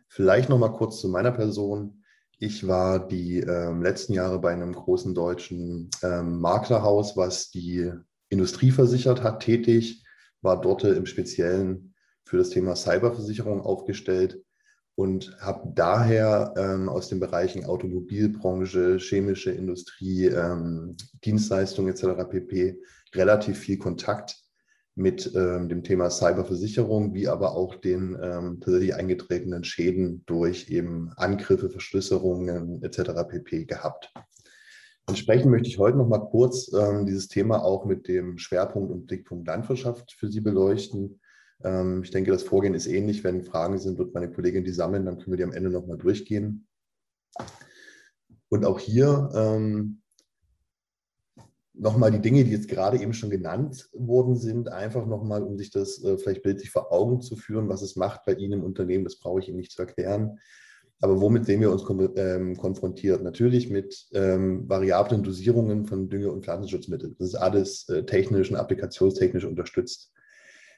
Vielleicht 0.08 0.50
nochmal 0.50 0.74
kurz 0.74 1.02
zu 1.02 1.10
meiner 1.10 1.32
Person. 1.32 2.04
Ich 2.40 2.68
war 2.68 3.08
die 3.08 3.40
ähm, 3.40 3.82
letzten 3.82 4.14
Jahre 4.14 4.40
bei 4.40 4.52
einem 4.52 4.74
großen 4.74 5.16
deutschen 5.16 5.90
ähm, 6.04 6.40
Maklerhaus, 6.40 7.18
was 7.18 7.50
die 7.50 7.92
Industrie 8.30 8.72
versichert 8.72 9.24
hat, 9.24 9.42
tätig, 9.42 10.04
war 10.42 10.62
dort 10.62 10.84
im 10.84 11.08
Speziellen 11.08 11.96
für 12.24 12.38
das 12.38 12.50
Thema 12.50 12.76
Cyberversicherung 12.76 13.62
aufgestellt 13.62 14.44
und 14.96 15.36
habe 15.40 15.72
daher 15.74 16.54
ähm, 16.58 16.90
aus 16.90 17.10
den 17.10 17.20
Bereichen 17.20 17.66
Automobilbranche, 17.66 18.98
chemische 18.98 19.52
Industrie, 19.52 20.26
ähm, 20.26 20.96
Dienstleistungen 21.24 21.92
etc. 21.92 22.30
pp. 22.30 22.80
relativ 23.16 23.58
viel 23.58 23.78
Kontakt 23.80 24.47
mit 24.98 25.32
ähm, 25.36 25.70
dem 25.70 25.84
Thema 25.84 26.10
Cyberversicherung, 26.10 27.14
wie 27.14 27.28
aber 27.28 27.56
auch 27.56 27.76
den 27.76 28.18
ähm, 28.20 28.60
tatsächlich 28.60 28.96
eingetretenen 28.96 29.64
Schäden 29.64 30.24
durch 30.26 30.70
eben 30.70 31.14
Angriffe, 31.18 31.70
Verschlüsselungen 31.70 32.82
etc. 32.82 33.12
pp. 33.30 33.66
gehabt. 33.66 34.12
Entsprechend 35.08 35.52
möchte 35.52 35.70
ich 35.70 35.78
heute 35.78 35.98
noch 35.98 36.08
mal 36.08 36.28
kurz 36.28 36.74
ähm, 36.74 37.06
dieses 37.06 37.28
Thema 37.28 37.64
auch 37.64 37.86
mit 37.86 38.08
dem 38.08 38.40
Schwerpunkt 38.40 38.92
und 38.92 39.06
Blickpunkt 39.06 39.48
Landwirtschaft 39.48 40.14
für 40.14 40.30
Sie 40.30 40.42
beleuchten. 40.42 41.22
Ähm, 41.64 42.02
ich 42.04 42.10
denke, 42.10 42.32
das 42.32 42.42
Vorgehen 42.42 42.74
ist 42.74 42.88
ähnlich. 42.88 43.24
Wenn 43.24 43.44
Fragen 43.44 43.78
sind, 43.78 44.00
wird 44.00 44.16
meine 44.16 44.32
Kollegin 44.32 44.64
die 44.64 44.72
sammeln, 44.72 45.06
dann 45.06 45.20
können 45.20 45.32
wir 45.32 45.38
die 45.38 45.44
am 45.44 45.54
Ende 45.54 45.70
noch 45.70 45.86
mal 45.86 45.98
durchgehen. 45.98 46.68
Und 48.50 48.66
auch 48.66 48.80
hier 48.80 49.30
ähm, 49.36 50.02
nochmal 51.80 52.12
die 52.12 52.22
Dinge, 52.22 52.44
die 52.44 52.52
jetzt 52.52 52.68
gerade 52.68 53.00
eben 53.00 53.14
schon 53.14 53.30
genannt 53.30 53.90
worden 53.94 54.36
sind, 54.36 54.70
einfach 54.70 55.06
nochmal, 55.06 55.44
um 55.44 55.58
sich 55.58 55.72
das 55.72 56.04
äh, 56.04 56.18
vielleicht 56.18 56.44
bildlich 56.44 56.72
vor 56.72 56.92
Augen 56.92 57.22
zu 57.22 57.36
führen, 57.36 57.70
was 57.70 57.82
es 57.82 57.96
macht 57.96 58.26
bei 58.26 58.34
Ihnen 58.34 58.60
im 58.60 58.64
Unternehmen, 58.64 59.04
das 59.04 59.18
brauche 59.18 59.40
ich 59.40 59.48
Ihnen 59.48 59.58
nicht 59.58 59.72
zu 59.72 59.82
erklären. 59.82 60.40
Aber 61.00 61.22
womit 61.22 61.46
sehen 61.46 61.62
wir 61.62 61.72
uns 61.72 61.84
kon 61.84 62.10
ähm, 62.16 62.58
konfrontiert? 62.58 63.22
Natürlich 63.22 63.70
mit 63.70 64.08
ähm, 64.14 64.68
variablen 64.68 65.22
Dosierungen 65.22 65.86
von 65.86 66.10
Dünger- 66.10 66.34
und 66.34 66.44
Pflanzenschutzmitteln. 66.44 67.16
Das 67.20 67.30
ist 67.30 67.36
alles 67.36 67.88
äh, 67.90 68.04
technisch 68.04 68.50
und 68.50 68.58
applikationstechnisch 68.58 69.46
unterstützt. 69.46 70.12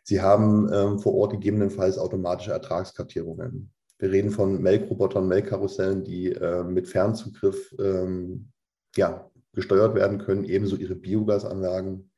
Sie 0.03 0.21
haben 0.21 0.69
ähm, 0.73 0.99
vor 0.99 1.13
Ort 1.13 1.31
gegebenenfalls 1.31 1.97
automatische 1.97 2.51
Ertragskartierungen. 2.51 3.71
Wir 3.97 4.11
reden 4.11 4.31
von 4.31 4.61
Melkrobotern, 4.61 5.27
Melkkarussellen, 5.27 6.03
die 6.03 6.31
äh, 6.31 6.63
mit 6.63 6.87
Fernzugriff 6.87 7.73
ähm, 7.79 8.49
ja, 8.95 9.29
gesteuert 9.53 9.95
werden 9.95 10.19
können, 10.19 10.43
ebenso 10.43 10.75
ihre 10.75 10.95
Biogasanlagen. 10.95 12.11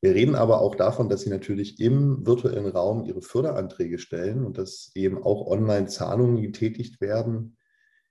Wir 0.00 0.14
reden 0.14 0.34
aber 0.34 0.60
auch 0.60 0.74
davon, 0.74 1.08
dass 1.08 1.22
sie 1.22 1.30
natürlich 1.30 1.78
im 1.78 2.26
virtuellen 2.26 2.66
Raum 2.66 3.04
ihre 3.04 3.22
Förderanträge 3.22 3.98
stellen 3.98 4.44
und 4.44 4.58
dass 4.58 4.90
eben 4.94 5.22
auch 5.22 5.46
Online-Zahlungen 5.46 6.42
getätigt 6.42 7.00
werden. 7.00 7.56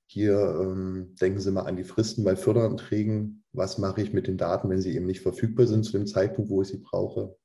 Hier 0.06 0.40
ähm, 0.62 1.16
denken 1.20 1.40
Sie 1.40 1.52
mal 1.52 1.64
an 1.64 1.76
die 1.76 1.84
Fristen 1.84 2.24
bei 2.24 2.36
Förderanträgen. 2.36 3.44
Was 3.54 3.78
mache 3.78 4.02
ich 4.02 4.14
mit 4.14 4.28
den 4.28 4.38
Daten, 4.38 4.70
wenn 4.70 4.82
sie 4.82 4.96
eben 4.96 5.06
nicht 5.06 5.22
verfügbar 5.22 5.68
sind 5.68 5.84
zu 5.84 5.94
dem 5.94 6.08
Zeitpunkt, 6.08 6.50
wo 6.50 6.62
ich 6.62 6.70
sie 6.70 6.80
brauche? 6.80 7.36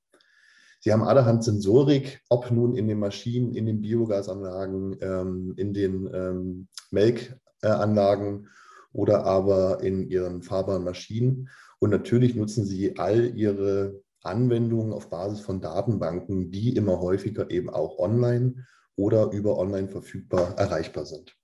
Sie 0.80 0.92
haben 0.92 1.02
allerhand 1.02 1.42
Sensorik, 1.42 2.20
ob 2.28 2.50
nun 2.50 2.76
in 2.76 2.86
den 2.86 2.98
Maschinen, 2.98 3.54
in 3.54 3.66
den 3.66 3.80
Biogasanlagen, 3.80 4.96
ähm, 5.00 5.54
in 5.56 5.74
den 5.74 6.08
ähm, 6.12 6.68
Melkanlagen 6.90 8.48
oder 8.96 9.24
aber 9.24 9.82
in 9.82 10.08
ihren 10.08 10.42
fahrbaren 10.42 10.82
Maschinen. 10.82 11.50
Und 11.78 11.90
natürlich 11.90 12.34
nutzen 12.34 12.64
sie 12.64 12.96
all 12.96 13.36
ihre 13.36 14.00
Anwendungen 14.22 14.92
auf 14.92 15.10
Basis 15.10 15.40
von 15.40 15.60
Datenbanken, 15.60 16.50
die 16.50 16.74
immer 16.74 16.98
häufiger 17.00 17.50
eben 17.50 17.68
auch 17.68 17.98
online 17.98 18.66
oder 18.96 19.30
über 19.32 19.58
online 19.58 19.88
verfügbar 19.88 20.54
erreichbar 20.56 21.04
sind. 21.04 21.36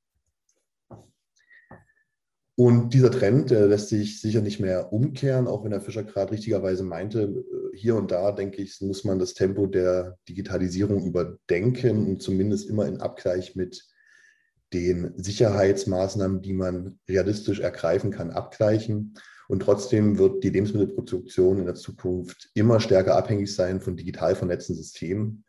Und 2.55 2.95
dieser 2.95 3.11
Trend, 3.11 3.51
der 3.51 3.67
lässt 3.67 3.89
sich 3.89 4.21
sicher 4.21 4.41
nicht 4.41 4.61
mehr 4.61 4.93
umkehren, 4.93 5.47
auch 5.47 5.65
wenn 5.65 5.71
der 5.71 5.81
Fischer 5.81 6.05
gerade 6.05 6.33
richtigerweise 6.33 6.85
meinte, 6.85 7.23
äh, 7.23 7.77
hier 7.77 7.97
und 7.97 8.11
da, 8.11 8.33
denke 8.33 8.63
ich, 8.63 8.81
muss 8.81 9.05
man 9.05 9.19
das 9.19 9.35
Tempo 9.35 9.67
der 9.67 10.19
Digitalisierung 10.29 11.05
überdenken 11.05 12.07
und 12.07 12.23
zumindest 12.23 12.69
immer 12.69 12.87
in 12.87 13.01
Abgleich 13.01 13.57
mit 13.57 13.92
den 14.73 15.13
Sicherheitsmaßnahmen, 15.17 16.43
die 16.43 16.53
man 16.53 16.99
realistisch 17.09 17.61
ergreifen 17.61 18.11
kann, 18.11 18.31
abgleichen. 18.31 19.15
Und 19.49 19.61
trotzdem 19.61 20.19
wird 20.19 20.45
die 20.45 20.51
Lebensmittelproduktion 20.51 21.59
in 21.59 21.67
der 21.67 21.75
Zukunft 21.75 22.51
immer 22.55 22.81
stärker 22.81 23.17
abhängig 23.17 23.55
sein 23.55 23.81
von 23.81 23.97
digital 23.97 24.35
vernetzten 24.35 24.75
Systemen. 24.75 25.45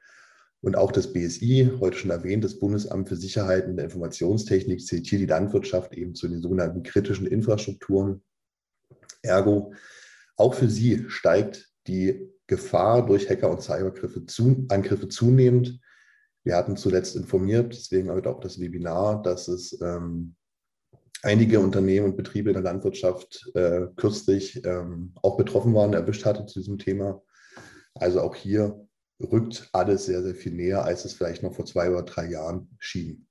Und 0.61 0.77
auch 0.77 0.91
das 0.91 1.11
BSI, 1.11 1.71
heute 1.79 1.97
schon 1.97 2.11
erwähnt, 2.11 2.43
das 2.43 2.57
Bundesamt 2.57 3.09
für 3.09 3.17
Sicherheit 3.17 3.67
in 3.67 3.75
der 3.75 3.85
Informationstechnik, 3.85 4.85
zählt 4.85 5.07
hier 5.07 5.19
die 5.19 5.25
Landwirtschaft 5.25 5.93
eben 5.93 6.15
zu 6.15 6.27
den 6.27 6.41
sogenannten 6.41 6.83
kritischen 6.83 7.27
Infrastrukturen. 7.27 8.21
Ergo, 9.21 9.73
auch 10.37 10.53
für 10.53 10.69
sie 10.69 11.05
steigt 11.09 11.69
die 11.87 12.29
Gefahr 12.47 13.05
durch 13.05 13.29
Hacker- 13.29 13.51
und 13.51 13.61
Cyberangriffe 13.61 14.25
zu, 14.25 14.67
zunehmend. 15.09 15.79
Wir 16.43 16.57
hatten 16.57 16.75
zuletzt 16.75 17.15
informiert, 17.15 17.73
deswegen 17.73 18.11
heute 18.11 18.29
auch 18.29 18.39
das 18.39 18.59
Webinar, 18.59 19.21
dass 19.21 19.47
es 19.47 19.79
ähm, 19.81 20.35
einige 21.21 21.59
Unternehmen 21.59 22.07
und 22.07 22.17
Betriebe 22.17 22.49
in 22.49 22.55
der 22.55 22.63
Landwirtschaft 22.63 23.49
äh, 23.55 23.87
kürzlich 23.95 24.63
ähm, 24.65 25.13
auch 25.21 25.37
betroffen 25.37 25.73
waren, 25.73 25.93
erwischt 25.93 26.25
hatte 26.25 26.45
zu 26.45 26.59
diesem 26.59 26.77
Thema. 26.77 27.21
Also 27.95 28.21
auch 28.21 28.35
hier 28.35 28.87
rückt 29.21 29.69
alles 29.71 30.05
sehr, 30.05 30.21
sehr 30.21 30.35
viel 30.35 30.53
näher, 30.53 30.83
als 30.83 31.05
es 31.05 31.13
vielleicht 31.13 31.43
noch 31.43 31.53
vor 31.53 31.65
zwei 31.65 31.89
oder 31.89 32.03
drei 32.03 32.29
Jahren 32.29 32.75
schien. 32.77 33.27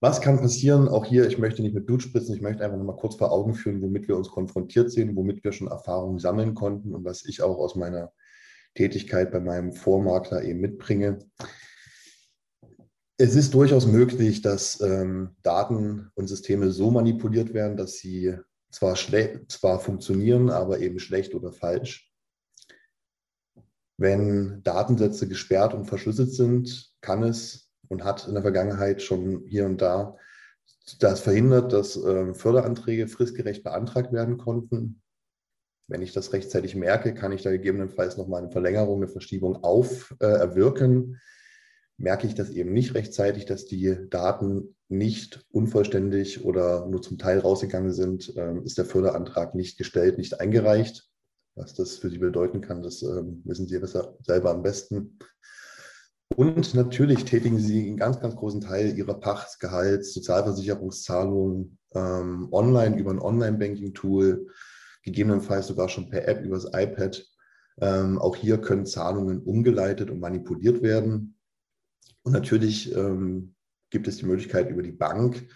Was 0.00 0.20
kann 0.20 0.40
passieren? 0.40 0.88
Auch 0.88 1.04
hier, 1.04 1.26
ich 1.26 1.38
möchte 1.38 1.62
nicht 1.62 1.74
mit 1.74 1.86
Blut 1.86 2.02
spritzen, 2.02 2.34
ich 2.34 2.40
möchte 2.40 2.64
einfach 2.64 2.78
noch 2.78 2.84
mal 2.84 2.96
kurz 2.96 3.16
vor 3.16 3.32
Augen 3.32 3.54
führen, 3.54 3.82
womit 3.82 4.06
wir 4.08 4.16
uns 4.16 4.28
konfrontiert 4.28 4.90
sehen, 4.90 5.16
womit 5.16 5.42
wir 5.42 5.52
schon 5.52 5.68
Erfahrungen 5.68 6.18
sammeln 6.18 6.54
konnten 6.54 6.94
und 6.94 7.04
was 7.04 7.24
ich 7.26 7.42
auch 7.42 7.58
aus 7.58 7.74
meiner 7.74 8.12
Tätigkeit 8.78 9.32
bei 9.32 9.40
meinem 9.40 9.72
Vormakler 9.72 10.42
eben 10.44 10.60
mitbringe. 10.60 11.18
Es 13.16 13.34
ist 13.34 13.52
durchaus 13.54 13.86
möglich, 13.86 14.40
dass 14.40 14.80
ähm, 14.80 15.34
Daten 15.42 16.12
und 16.14 16.28
Systeme 16.28 16.70
so 16.70 16.92
manipuliert 16.92 17.52
werden, 17.52 17.76
dass 17.76 17.94
sie 17.94 18.36
zwar, 18.70 18.94
zwar 18.94 19.80
funktionieren, 19.80 20.50
aber 20.50 20.78
eben 20.78 21.00
schlecht 21.00 21.34
oder 21.34 21.52
falsch. 21.52 22.12
Wenn 23.96 24.62
Datensätze 24.62 25.26
gesperrt 25.26 25.74
und 25.74 25.86
verschlüsselt 25.86 26.32
sind, 26.32 26.92
kann 27.00 27.24
es 27.24 27.72
und 27.88 28.04
hat 28.04 28.28
in 28.28 28.34
der 28.34 28.42
Vergangenheit 28.42 29.02
schon 29.02 29.44
hier 29.48 29.66
und 29.66 29.82
da 29.82 30.16
das 31.00 31.18
verhindert, 31.18 31.72
dass 31.72 31.96
äh, 31.96 32.32
Förderanträge 32.32 33.08
fristgerecht 33.08 33.64
beantragt 33.64 34.12
werden 34.12 34.38
konnten. 34.38 35.02
Wenn 35.88 36.02
ich 36.02 36.12
das 36.12 36.32
rechtzeitig 36.32 36.76
merke, 36.76 37.14
kann 37.14 37.32
ich 37.32 37.42
da 37.42 37.50
gegebenenfalls 37.50 38.16
nochmal 38.18 38.42
eine 38.42 38.52
Verlängerung, 38.52 38.98
eine 38.98 39.08
Verschiebung 39.08 39.64
auf 39.64 40.14
äh. 40.20 40.46
Merke 42.00 42.28
ich 42.28 42.36
das 42.36 42.50
eben 42.50 42.72
nicht 42.72 42.94
rechtzeitig, 42.94 43.44
dass 43.44 43.66
die 43.66 43.96
Daten 44.08 44.76
nicht 44.88 45.44
unvollständig 45.50 46.44
oder 46.44 46.86
nur 46.86 47.02
zum 47.02 47.18
Teil 47.18 47.40
rausgegangen 47.40 47.92
sind, 47.92 48.36
äh, 48.36 48.56
ist 48.62 48.78
der 48.78 48.84
Förderantrag 48.84 49.56
nicht 49.56 49.78
gestellt, 49.78 50.16
nicht 50.16 50.40
eingereicht. 50.40 51.08
Was 51.56 51.74
das 51.74 51.96
für 51.96 52.08
Sie 52.08 52.18
bedeuten 52.18 52.60
kann, 52.60 52.82
das 52.82 53.02
ähm, 53.02 53.42
wissen 53.44 53.66
Sie 53.66 53.78
besser, 53.80 54.16
selber 54.22 54.50
am 54.50 54.62
besten. 54.62 55.18
Und 56.36 56.74
natürlich 56.74 57.24
tätigen 57.24 57.58
Sie 57.58 57.88
einen 57.88 57.96
ganz, 57.96 58.20
ganz 58.20 58.36
großen 58.36 58.60
Teil 58.60 58.96
Ihrer 58.96 59.18
Pacht, 59.18 59.58
Gehalts, 59.58 60.14
Sozialversicherungszahlungen 60.14 61.78
ähm, 61.94 62.48
online 62.52 62.96
über 62.96 63.10
ein 63.10 63.18
Online-Banking-Tool, 63.18 64.46
gegebenenfalls 65.10 65.66
sogar 65.66 65.88
schon 65.88 66.08
per 66.08 66.26
App 66.28 66.44
übers 66.44 66.66
iPad. 66.72 67.24
Ähm, 67.80 68.18
auch 68.18 68.36
hier 68.36 68.58
können 68.58 68.86
Zahlungen 68.86 69.42
umgeleitet 69.42 70.10
und 70.10 70.20
manipuliert 70.20 70.82
werden. 70.82 71.36
Und 72.22 72.32
natürlich 72.32 72.94
ähm, 72.94 73.54
gibt 73.90 74.08
es 74.08 74.16
die 74.18 74.26
Möglichkeit, 74.26 74.70
über 74.70 74.82
die 74.82 74.92
Bank 74.92 75.48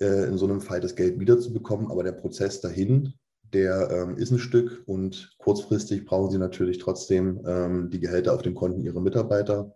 äh, 0.00 0.26
in 0.28 0.36
so 0.38 0.46
einem 0.46 0.60
Fall 0.60 0.80
das 0.80 0.94
Geld 0.94 1.18
wiederzubekommen, 1.18 1.90
aber 1.90 2.04
der 2.04 2.12
Prozess 2.12 2.60
dahin 2.60 3.14
der 3.52 3.90
ähm, 3.90 4.16
ist 4.16 4.30
ein 4.30 4.38
Stück 4.38 4.82
und 4.86 5.34
kurzfristig 5.38 6.04
brauchen 6.04 6.30
sie 6.30 6.38
natürlich 6.38 6.78
trotzdem 6.78 7.42
ähm, 7.46 7.90
die 7.90 8.00
Gehälter 8.00 8.34
auf 8.34 8.42
den 8.42 8.54
Konten 8.54 8.80
ihrer 8.80 9.00
Mitarbeiter 9.00 9.74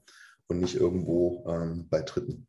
und 0.48 0.60
nicht 0.60 0.76
irgendwo 0.76 1.44
ähm, 1.48 1.88
bei 1.88 2.02
Dritten. 2.02 2.46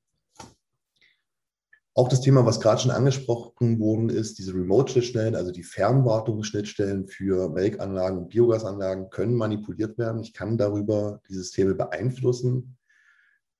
Auch 1.95 2.09
das 2.09 2.21
Thema, 2.21 2.45
was 2.45 2.59
gerade 2.59 2.81
schon 2.81 2.91
angesprochen 2.91 3.79
worden 3.79 4.09
ist, 4.09 4.39
diese 4.39 4.53
Remote-Schnittstellen, 4.53 5.35
also 5.35 5.51
die 5.51 5.63
Fernwartungsschnittstellen 5.63 7.07
für 7.07 7.49
Melkanlagen 7.49 8.17
und 8.17 8.29
Biogasanlagen 8.29 9.09
können 9.11 9.35
manipuliert 9.35 9.97
werden. 9.99 10.21
Ich 10.21 10.33
kann 10.33 10.57
darüber 10.57 11.21
die 11.29 11.35
Systeme 11.35 11.75
beeinflussen. 11.75 12.77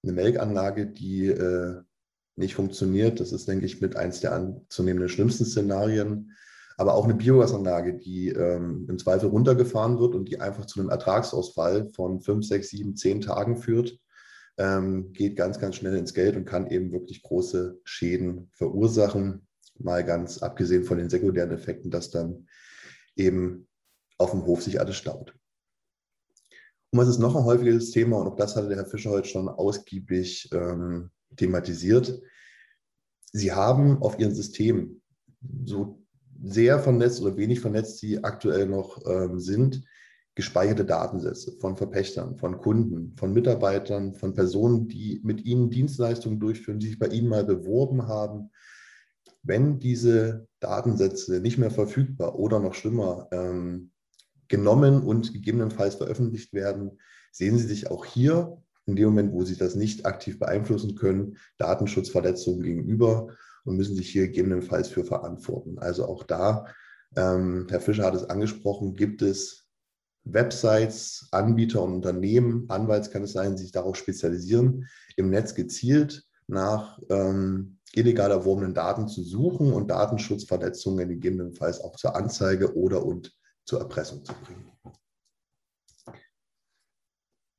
Eine 0.03 0.14
Melkanlage, 0.14 0.88
die 0.88 1.27
äh, 1.27 1.81
nicht 2.35 2.55
funktioniert, 2.55 3.19
das 3.19 3.31
ist, 3.31 3.47
denke 3.47 3.68
ich, 3.68 3.81
mit 3.81 3.95
eins 3.95 4.19
der 4.22 4.34
anzunehmenden 4.34 5.10
schlimmsten 5.10 5.45
Szenarien 5.45 6.34
aber 6.77 6.95
auch 6.95 7.05
eine 7.05 7.15
Biogasanlage, 7.15 7.95
die 7.95 8.30
ähm, 8.30 8.85
im 8.89 8.97
Zweifel 8.97 9.30
runtergefahren 9.30 9.99
wird 9.99 10.15
und 10.15 10.30
die 10.30 10.39
einfach 10.39 10.65
zu 10.65 10.80
einem 10.80 10.89
Ertragsausfall 10.89 11.89
von 11.89 12.22
fünf, 12.22 12.45
sechs, 12.45 12.69
sieben, 12.69 12.95
zehn 12.95 13.22
Tagen 13.22 13.57
führt, 13.57 13.99
ähm, 14.57 15.13
geht 15.13 15.35
ganz, 15.35 15.59
ganz 15.59 15.75
schnell 15.75 15.95
ins 15.95 16.13
Geld 16.13 16.35
und 16.35 16.45
kann 16.45 16.69
eben 16.69 16.91
wirklich 16.91 17.23
große 17.23 17.80
Schäden 17.84 18.49
verursachen. 18.53 19.47
Mal 19.80 20.03
ganz 20.03 20.39
abgesehen 20.39 20.84
von 20.84 20.97
den 20.97 21.09
sekundären 21.09 21.51
Effekten, 21.51 21.89
dass 21.89 22.11
dann 22.11 22.47
eben 23.15 23.67
auf 24.17 24.31
dem 24.31 24.45
Hof 24.45 24.61
sich 24.61 24.80
alles 24.80 24.95
staut. 24.95 25.35
Und 26.91 26.99
was 26.99 27.07
ist 27.07 27.17
noch 27.17 27.35
ein 27.35 27.45
häufiges 27.45 27.89
Thema, 27.89 28.17
und 28.17 28.27
auch 28.27 28.35
das 28.35 28.55
hatte 28.55 28.67
der 28.67 28.77
Herr 28.77 28.85
Fischer 28.85 29.09
heute 29.09 29.27
schon 29.27 29.49
ausgiebig 29.49 30.49
ähm, 30.53 31.09
thematisiert. 31.35 32.21
Sie 33.31 33.51
haben 33.51 34.01
auf 34.03 34.19
Ihren 34.19 34.35
Systemen 34.35 35.01
so 35.65 36.03
sehr 36.43 36.80
vernetzt 36.80 37.21
oder 37.21 37.38
wenig 37.38 37.61
vernetzt 37.61 37.99
sie 37.99 38.23
aktuell 38.23 38.67
noch 38.67 39.01
ähm, 39.07 39.39
sind, 39.39 39.84
gespeicherte 40.35 40.85
Datensätze 40.85 41.53
von 41.60 41.77
Verpächtern, 41.77 42.38
von 42.38 42.57
Kunden, 42.57 43.15
von 43.18 43.34
Mitarbeitern, 43.34 44.14
von 44.14 44.34
Personen, 44.34 44.88
die 44.88 45.22
mit 45.23 45.45
ihnen 45.45 45.69
Dienstleistungen 45.69 46.39
durchführen, 46.39 46.80
die 46.80 46.88
sich 46.88 46.99
bei 46.99 47.07
ihnen 47.07 47.30
mal 47.30 47.43
beworben 47.43 48.07
haben. 48.07 48.49
Wenn 49.43 49.80
diese 49.80 50.47
Datensätze 50.60 51.39
nicht 51.39 51.57
mehr 51.57 51.72
verfügbar 51.72 52.39
oder 52.39 52.60
noch 52.60 52.73
schlimmer 52.73 53.27
ähm, 53.31 53.91
genommen 54.47 55.03
und 55.03 55.34
gegebenenfalls 55.34 55.95
veröffentlicht 55.95 56.53
werden, 56.53 56.99
sehen 57.31 57.57
Sie 57.57 57.68
sich 57.68 57.91
auch 57.91 58.05
hier 58.05 58.57
in 58.85 58.95
dem 58.95 59.10
Moment, 59.10 59.34
wo 59.34 59.43
Sie 59.43 59.55
das 59.55 59.76
nicht 59.76 60.05
aktiv 60.05 60.39
beeinflussen 60.39 60.95
können, 60.95 61.38
Datenschutzverletzungen 61.57 62.64
gegenüber 62.64 63.27
und 63.65 63.77
müssen 63.77 63.95
sich 63.95 64.10
hier 64.10 64.27
gegebenenfalls 64.27 64.89
für 64.89 65.05
verantworten. 65.05 65.77
Also 65.80 66.05
auch 66.05 66.23
da, 66.23 66.65
ähm, 67.15 67.68
Herr 67.69 67.80
Fischer 67.80 68.05
hat 68.05 68.15
es 68.15 68.30
angesprochen, 68.30 68.95
gibt 68.95 69.22
es 69.22 69.62
Websites, 70.25 71.27
Anbieter 71.31 71.81
und 71.81 71.93
Unternehmen, 71.93 72.65
Anwalts 72.69 73.11
kann 73.11 73.23
es 73.23 73.33
sein, 73.33 73.55
die 73.55 73.63
sich 73.63 73.71
darauf 73.71 73.95
spezialisieren, 73.95 74.87
im 75.17 75.29
Netz 75.29 75.53
gezielt 75.53 76.23
nach 76.47 76.99
ähm, 77.09 77.79
illegal 77.93 78.31
erworbenen 78.31 78.73
Daten 78.73 79.07
zu 79.07 79.23
suchen 79.23 79.71
und 79.71 79.89
Datenschutzverletzungen 79.89 81.07
gegebenenfalls 81.07 81.81
auch 81.81 81.95
zur 81.95 82.15
Anzeige 82.15 82.75
oder 82.75 83.05
und 83.05 83.35
zur 83.65 83.79
Erpressung 83.79 84.23
zu 84.25 84.33
bringen. 84.43 84.71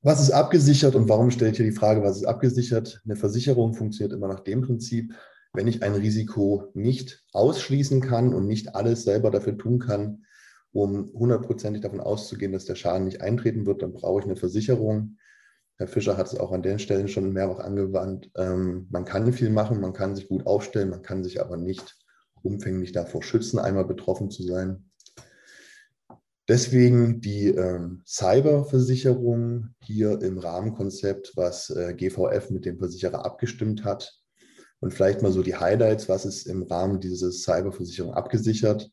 Was 0.01 0.21
ist 0.21 0.31
abgesichert 0.31 0.93
und 0.93 1.09
warum 1.09 1.31
stellt 1.31 1.55
hier 1.55 1.65
die 1.65 1.71
Frage, 1.71 2.03
was 2.03 2.17
ist 2.17 2.25
abgesichert? 2.25 3.01
Eine 3.05 3.15
Versicherung 3.15 3.73
funktioniert 3.73 4.13
immer 4.13 4.27
nach 4.27 4.41
dem 4.41 4.61
Prinzip, 4.61 5.15
wenn 5.53 5.67
ich 5.67 5.81
ein 5.81 5.95
Risiko 5.95 6.69
nicht 6.75 7.23
ausschließen 7.31 8.01
kann 8.01 8.33
und 8.33 8.45
nicht 8.45 8.75
alles 8.75 9.03
selber 9.03 9.31
dafür 9.31 9.57
tun 9.57 9.79
kann, 9.79 10.25
um 10.75 11.09
hundertprozentig 11.13 11.81
davon 11.81 12.01
auszugehen, 12.01 12.51
dass 12.51 12.65
der 12.65 12.75
Schaden 12.75 13.05
nicht 13.05 13.21
eintreten 13.21 13.65
wird, 13.65 13.81
dann 13.81 13.93
brauche 13.93 14.19
ich 14.19 14.25
eine 14.25 14.35
Versicherung. 14.35 15.15
Herr 15.77 15.87
Fischer 15.87 16.17
hat 16.17 16.27
es 16.27 16.37
auch 16.37 16.51
an 16.51 16.63
den 16.63 16.79
Stellen 16.79 17.07
schon 17.07 17.31
mehrfach 17.31 17.63
angewandt. 17.63 18.29
Ähm, 18.35 18.87
man 18.91 19.05
kann 19.05 19.31
viel 19.31 19.49
machen, 19.49 19.79
man 19.79 19.93
kann 19.93 20.17
sich 20.17 20.27
gut 20.27 20.45
aufstellen, 20.45 20.89
man 20.89 21.01
kann 21.01 21.23
sich 21.23 21.39
aber 21.39 21.55
nicht 21.55 21.95
umfänglich 22.43 22.91
davor 22.91 23.23
schützen, 23.23 23.57
einmal 23.57 23.85
betroffen 23.85 24.29
zu 24.29 24.43
sein. 24.43 24.91
Deswegen 26.49 27.21
die 27.21 27.47
ähm, 27.47 28.01
Cyberversicherung 28.05 29.69
hier 29.81 30.21
im 30.21 30.39
Rahmenkonzept, 30.39 31.31
was 31.37 31.69
äh, 31.69 31.93
GVF 31.93 32.49
mit 32.49 32.65
dem 32.65 32.79
Versicherer 32.79 33.25
abgestimmt 33.25 33.85
hat, 33.85 34.13
Und 34.81 34.93
vielleicht 34.93 35.21
mal 35.21 35.31
so 35.31 35.41
die 35.41 35.55
Highlights, 35.55 36.09
was 36.09 36.25
ist 36.25 36.47
im 36.47 36.63
Rahmen 36.63 36.99
dieser 36.99 37.31
Cyberversicherung 37.31 38.13
abgesichert? 38.13 38.91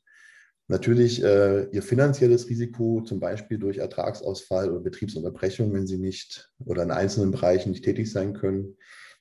Natürlich 0.68 1.22
äh, 1.22 1.64
Ihr 1.70 1.82
finanzielles 1.82 2.48
Risiko, 2.48 3.02
zum 3.02 3.20
Beispiel 3.20 3.58
durch 3.58 3.78
Ertragsausfall 3.78 4.70
oder 4.70 4.80
Betriebsunterbrechung, 4.80 5.72
wenn 5.72 5.86
Sie 5.86 5.98
nicht 5.98 6.50
oder 6.64 6.82
in 6.82 6.90
einzelnen 6.90 7.30
Bereichen 7.30 7.70
nicht 7.70 7.84
tätig 7.84 8.10
sein 8.10 8.32
können. 8.32 8.76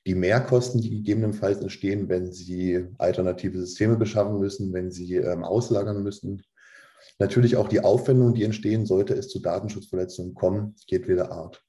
Die 0.06 0.14
Mehrkosten, 0.14 0.80
die 0.80 0.90
gegebenenfalls 0.90 1.60
entstehen, 1.60 2.08
wenn 2.08 2.32
Sie 2.32 2.86
alternative 2.98 3.58
Systeme 3.58 3.96
beschaffen 3.96 4.38
müssen, 4.38 4.72
wenn 4.72 4.90
Sie 4.90 5.16
ähm, 5.16 5.44
auslagern 5.44 6.02
müssen. 6.02 6.42
Natürlich 7.18 7.56
auch 7.56 7.68
die 7.68 7.80
Aufwendungen, 7.80 8.34
die 8.34 8.44
entstehen, 8.44 8.86
sollte 8.86 9.14
es 9.14 9.28
zu 9.28 9.40
Datenschutzverletzungen 9.40 10.34
kommen, 10.34 10.74
jedweder 10.86 11.30
Art. 11.32 11.62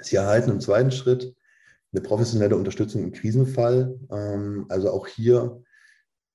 Sie 0.00 0.16
erhalten 0.16 0.50
im 0.50 0.60
zweiten 0.60 0.90
Schritt 0.90 1.34
eine 1.92 2.02
professionelle 2.02 2.56
Unterstützung 2.56 3.02
im 3.02 3.12
Krisenfall. 3.12 3.98
Ähm, 4.10 4.66
also 4.68 4.90
auch 4.90 5.06
hier 5.06 5.62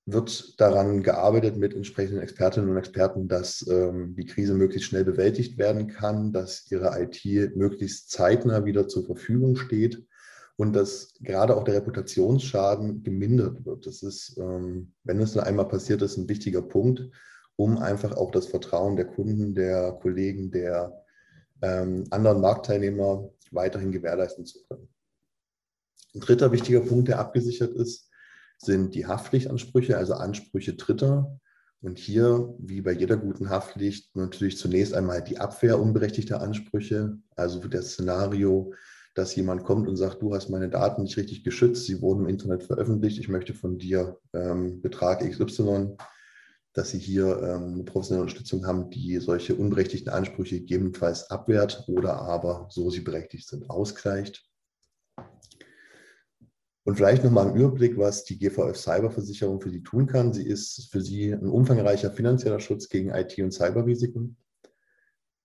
wird 0.06 0.60
daran 0.60 1.02
gearbeitet 1.02 1.56
mit 1.56 1.74
entsprechenden 1.74 2.22
Expertinnen 2.22 2.70
und 2.70 2.76
Experten, 2.76 3.26
dass 3.26 3.66
ähm, 3.68 4.14
die 4.16 4.26
Krise 4.26 4.54
möglichst 4.54 4.88
schnell 4.88 5.04
bewältigt 5.04 5.56
werden 5.56 5.86
kann, 5.88 6.32
dass 6.32 6.70
ihre 6.70 6.90
IT 7.00 7.56
möglichst 7.56 8.10
zeitnah 8.10 8.64
wieder 8.64 8.86
zur 8.86 9.06
Verfügung 9.06 9.56
steht 9.56 10.06
und 10.56 10.74
dass 10.74 11.14
gerade 11.20 11.56
auch 11.56 11.64
der 11.64 11.76
Reputationsschaden 11.76 13.02
gemindert 13.02 13.64
wird. 13.64 13.86
Das 13.86 14.02
ist, 14.02 14.36
ähm, 14.38 14.92
wenn 15.04 15.20
es 15.20 15.32
dann 15.32 15.44
einmal 15.44 15.68
passiert 15.68 16.02
ist, 16.02 16.18
ein 16.18 16.28
wichtiger 16.28 16.62
Punkt, 16.62 17.10
um 17.56 17.78
einfach 17.78 18.14
auch 18.16 18.30
das 18.30 18.46
Vertrauen 18.46 18.96
der 18.96 19.06
Kunden, 19.06 19.54
der 19.54 19.92
Kollegen, 19.92 20.50
der 20.50 21.04
ähm, 21.62 22.04
anderen 22.10 22.40
Marktteilnehmer 22.40 23.30
weiterhin 23.52 23.90
gewährleisten 23.90 24.44
zu 24.44 24.62
können. 24.68 24.88
Ein 26.14 26.20
dritter 26.20 26.52
wichtiger 26.52 26.80
Punkt, 26.80 27.08
der 27.08 27.18
abgesichert 27.18 27.74
ist, 27.74 28.10
sind 28.58 28.94
die 28.94 29.06
Haftpflichtansprüche, 29.06 29.96
also 29.96 30.14
Ansprüche 30.14 30.74
Dritter. 30.74 31.38
Und 31.80 31.98
hier, 31.98 32.54
wie 32.58 32.80
bei 32.80 32.92
jeder 32.92 33.16
guten 33.16 33.50
Haftpflicht, 33.50 34.16
natürlich 34.16 34.56
zunächst 34.56 34.94
einmal 34.94 35.22
die 35.22 35.38
Abwehr 35.38 35.78
unberechtigter 35.78 36.40
Ansprüche, 36.40 37.18
also 37.36 37.60
das 37.60 37.92
Szenario, 37.92 38.72
dass 39.14 39.36
jemand 39.36 39.64
kommt 39.64 39.88
und 39.88 39.96
sagt, 39.96 40.22
du 40.22 40.34
hast 40.34 40.48
meine 40.48 40.68
Daten 40.68 41.02
nicht 41.02 41.16
richtig 41.16 41.44
geschützt, 41.44 41.84
sie 41.84 42.00
wurden 42.00 42.22
im 42.22 42.28
Internet 42.28 42.64
veröffentlicht, 42.64 43.18
ich 43.18 43.28
möchte 43.28 43.54
von 43.54 43.78
dir 43.78 44.18
ähm, 44.32 44.80
Betrag 44.82 45.20
XY, 45.20 45.96
dass 46.72 46.90
sie 46.90 46.98
hier 46.98 47.40
ähm, 47.42 47.74
eine 47.74 47.84
professionelle 47.84 48.22
Unterstützung 48.22 48.66
haben, 48.66 48.90
die 48.90 49.18
solche 49.18 49.54
unberechtigten 49.54 50.12
Ansprüche 50.12 50.58
gegebenenfalls 50.58 51.30
abwehrt 51.30 51.84
oder 51.86 52.16
aber, 52.16 52.66
so 52.70 52.90
sie 52.90 53.00
berechtigt 53.00 53.48
sind, 53.48 53.70
ausgleicht. 53.70 54.44
Und 56.84 56.96
vielleicht 56.96 57.24
nochmal 57.24 57.48
ein 57.48 57.56
Überblick, 57.56 57.96
was 57.96 58.24
die 58.24 58.38
GVF 58.38 58.76
Cyberversicherung 58.76 59.60
für 59.60 59.70
Sie 59.70 59.82
tun 59.82 60.06
kann. 60.06 60.34
Sie 60.34 60.46
ist 60.46 60.90
für 60.92 61.00
Sie 61.00 61.32
ein 61.32 61.48
umfangreicher 61.48 62.10
finanzieller 62.10 62.60
Schutz 62.60 62.90
gegen 62.90 63.10
IT- 63.10 63.38
und 63.38 63.52
Cyberrisiken. 63.52 64.36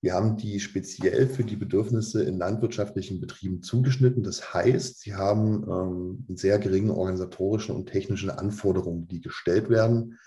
Wir 0.02 0.14
haben 0.14 0.38
die 0.38 0.60
speziell 0.60 1.28
für 1.28 1.44
die 1.44 1.58
Bedürfnisse 1.58 2.24
in 2.24 2.38
landwirtschaftlichen 2.38 3.20
Betrieben 3.20 3.62
zugeschnitten. 3.62 4.24
Das 4.24 4.54
heißt, 4.54 5.02
sie 5.02 5.16
haben 5.16 5.66
ähm, 5.70 6.26
sehr 6.36 6.58
geringe 6.58 6.96
organisatorischen 6.96 7.76
und 7.76 7.88
technischen 7.88 8.30
Anforderungen, 8.30 9.08
die 9.08 9.20
gestellt 9.20 9.70
werden, 9.70 10.18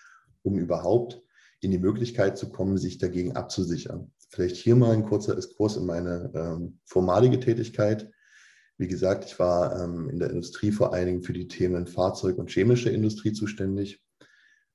um 0.42 0.58
überhaupt 0.58 1.22
in 1.60 1.70
die 1.70 1.78
Möglichkeit 1.78 2.36
zu 2.36 2.50
kommen, 2.50 2.76
sich 2.76 2.98
dagegen 2.98 3.34
abzusichern. 3.34 4.12
Vielleicht 4.28 4.56
hier 4.56 4.76
mal 4.76 4.92
ein 4.92 5.04
kurzer 5.04 5.36
Exkurs 5.36 5.76
in 5.76 5.86
meine 5.86 6.30
ähm, 6.34 6.78
formalige 6.84 7.40
Tätigkeit. 7.40 8.10
Wie 8.78 8.88
gesagt, 8.88 9.24
ich 9.26 9.38
war 9.38 9.80
ähm, 9.82 10.08
in 10.08 10.18
der 10.18 10.30
Industrie 10.30 10.72
vor 10.72 10.92
allen 10.92 11.06
Dingen 11.06 11.22
für 11.22 11.32
die 11.32 11.48
Themen 11.48 11.86
Fahrzeug- 11.86 12.38
und 12.38 12.50
chemische 12.50 12.90
Industrie 12.90 13.32
zuständig. 13.32 14.02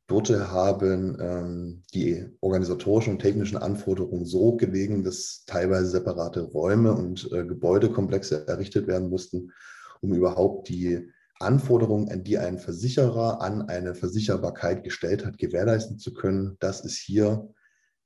Dort 0.08 0.30
haben 0.30 1.18
ähm, 1.20 1.84
die 1.94 2.26
organisatorischen 2.40 3.14
und 3.14 3.20
technischen 3.20 3.58
Anforderungen 3.58 4.26
so 4.26 4.56
gelegen, 4.56 5.04
dass 5.04 5.44
teilweise 5.46 5.90
separate 5.90 6.42
Räume 6.42 6.94
und 6.94 7.30
äh, 7.34 7.46
Gebäudekomplexe 7.46 8.48
errichtet 8.48 8.88
werden 8.88 9.10
mussten, 9.10 9.52
um 10.00 10.14
überhaupt 10.14 10.70
die 10.70 11.12
Anforderungen, 11.40 12.10
an 12.10 12.24
die 12.24 12.38
ein 12.38 12.58
Versicherer 12.58 13.42
an 13.42 13.64
eine 13.64 13.96
Versicherbarkeit 13.96 14.84
gestellt 14.84 15.26
hat, 15.26 15.38
gewährleisten 15.38 16.00
zu 16.00 16.14
können. 16.14 16.56
Das 16.60 16.86
ist 16.86 16.98
hier 16.98 17.54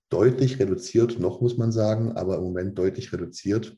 deutlich 0.10 0.60
reduziert, 0.60 1.20
noch 1.20 1.40
muss 1.40 1.58
man 1.58 1.72
sagen, 1.72 2.14
aber 2.14 2.38
im 2.38 2.44
Moment 2.44 2.78
deutlich 2.78 3.14
reduziert. 3.14 3.78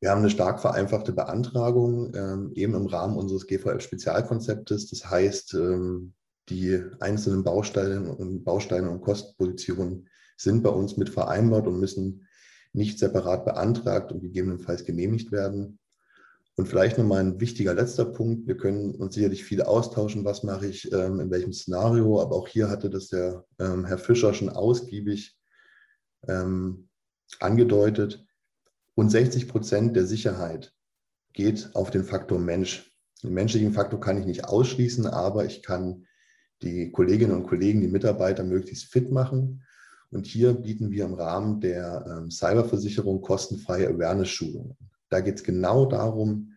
Wir 0.00 0.10
haben 0.10 0.18
eine 0.18 0.30
stark 0.30 0.60
vereinfachte 0.60 1.12
Beantragung 1.12 2.14
ähm, 2.14 2.52
eben 2.54 2.74
im 2.74 2.86
Rahmen 2.86 3.16
unseres 3.16 3.46
GVL-Spezialkonzeptes. 3.46 4.90
Das 4.90 5.08
heißt, 5.08 5.54
ähm, 5.54 6.12
die 6.50 6.82
einzelnen 7.00 7.42
Bausteine 7.44 8.14
und 8.14 8.44
Bausteine 8.44 8.90
und 8.90 9.00
Kostenpositionen 9.00 10.08
sind 10.36 10.62
bei 10.62 10.70
uns 10.70 10.98
mit 10.98 11.08
vereinbart 11.08 11.66
und 11.66 11.80
müssen 11.80 12.26
nicht 12.72 12.98
separat 12.98 13.46
beantragt 13.46 14.12
und 14.12 14.20
gegebenenfalls 14.20 14.84
genehmigt 14.84 15.32
werden. 15.32 15.78
Und 16.56 16.68
vielleicht 16.68 16.98
nochmal 16.98 17.20
ein 17.20 17.40
wichtiger 17.40 17.74
letzter 17.74 18.04
Punkt. 18.04 18.46
Wir 18.46 18.56
können 18.56 18.94
uns 18.94 19.14
sicherlich 19.14 19.44
viel 19.44 19.62
austauschen, 19.62 20.24
was 20.24 20.42
mache 20.42 20.66
ich 20.66 20.92
ähm, 20.92 21.20
in 21.20 21.30
welchem 21.30 21.54
Szenario. 21.54 22.20
Aber 22.20 22.36
auch 22.36 22.48
hier 22.48 22.68
hatte 22.68 22.90
das 22.90 23.08
der 23.08 23.44
Herr 23.58 23.98
Fischer 23.98 24.34
schon 24.34 24.50
ausgiebig 24.50 25.38
angedeutet. 27.38 28.25
Und 28.96 29.10
60 29.10 29.46
Prozent 29.46 29.94
der 29.94 30.06
Sicherheit 30.06 30.72
geht 31.34 31.70
auf 31.74 31.90
den 31.90 32.02
Faktor 32.02 32.38
Mensch. 32.38 32.90
Den 33.22 33.34
menschlichen 33.34 33.72
Faktor 33.72 34.00
kann 34.00 34.18
ich 34.18 34.24
nicht 34.24 34.46
ausschließen, 34.46 35.06
aber 35.06 35.44
ich 35.44 35.62
kann 35.62 36.06
die 36.62 36.90
Kolleginnen 36.90 37.32
und 37.32 37.46
Kollegen, 37.46 37.82
die 37.82 37.88
Mitarbeiter 37.88 38.42
möglichst 38.42 38.86
fit 38.86 39.12
machen. 39.12 39.62
Und 40.10 40.26
hier 40.26 40.54
bieten 40.54 40.90
wir 40.90 41.04
im 41.04 41.12
Rahmen 41.12 41.60
der 41.60 42.06
ähm, 42.08 42.30
Cyberversicherung 42.30 43.20
kostenfreie 43.20 43.88
Awareness-Schulungen. 43.88 44.78
Da 45.10 45.20
geht 45.20 45.36
es 45.36 45.44
genau 45.44 45.84
darum, 45.84 46.54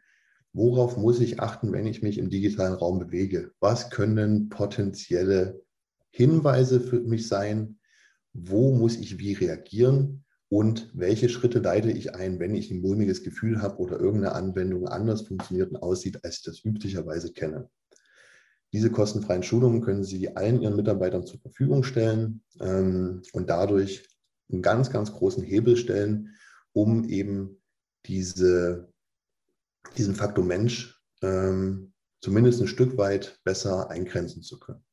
worauf 0.54 0.96
muss 0.96 1.20
ich 1.20 1.42
achten, 1.42 1.74
wenn 1.74 1.88
ich 1.88 2.02
mich 2.02 2.18
im 2.18 2.30
digitalen 2.30 2.74
Raum 2.74 3.00
bewege? 3.00 3.52
Was 3.60 3.90
können 3.90 4.48
potenzielle 4.48 5.62
Hinweise 6.10 6.80
für 6.80 7.02
mich 7.02 7.28
sein? 7.28 7.80
Wo 8.32 8.74
muss 8.74 8.96
ich 8.96 9.20
wie 9.20 9.34
reagieren? 9.34 10.24
Und 10.50 10.90
welche 10.94 11.30
Schritte 11.30 11.60
leite 11.60 11.92
ich 11.92 12.16
ein, 12.16 12.40
wenn 12.40 12.56
ich 12.56 12.72
ein 12.72 12.82
mulmiges 12.82 13.24
Gefühl 13.24 13.62
habe 13.62 13.78
oder 13.78 14.00
irgendeine 14.00 14.34
Anwendung 14.34 14.88
anders 14.88 15.22
funktioniert 15.22 15.70
und 15.70 15.78
aussieht, 15.78 16.24
als 16.24 16.38
ich 16.38 16.44
das 16.44 16.66
üblicherweise 16.66 17.32
kenne. 17.32 17.70
Diese 18.74 18.92
kostenfreien 18.92 19.44
Schulungen 19.44 19.82
können 19.82 20.04
Sie 20.04 20.36
allen 20.36 20.62
Ihren 20.62 20.76
Mitarbeitern 20.76 21.26
zur 21.26 21.40
Verfügung 21.40 21.84
stellen 21.84 22.42
ähm, 22.60 23.22
und 23.34 23.50
dadurch 23.50 24.08
einen 24.52 24.62
ganz, 24.64 24.90
ganz 24.90 25.12
großen 25.14 25.44
Hebel 25.44 25.78
stellen, 25.78 26.36
um 26.74 27.08
eben 27.08 27.62
diese, 28.06 28.92
diesen 29.98 30.16
Faktor 30.16 30.44
Mensch 30.44 31.00
ähm, 31.22 31.94
zumindest 32.22 32.62
ein 32.62 32.68
Stück 32.68 32.98
weit 32.98 33.40
besser 33.44 33.90
eingrenzen 33.90 34.42
zu 34.42 34.60
können. 34.60 34.84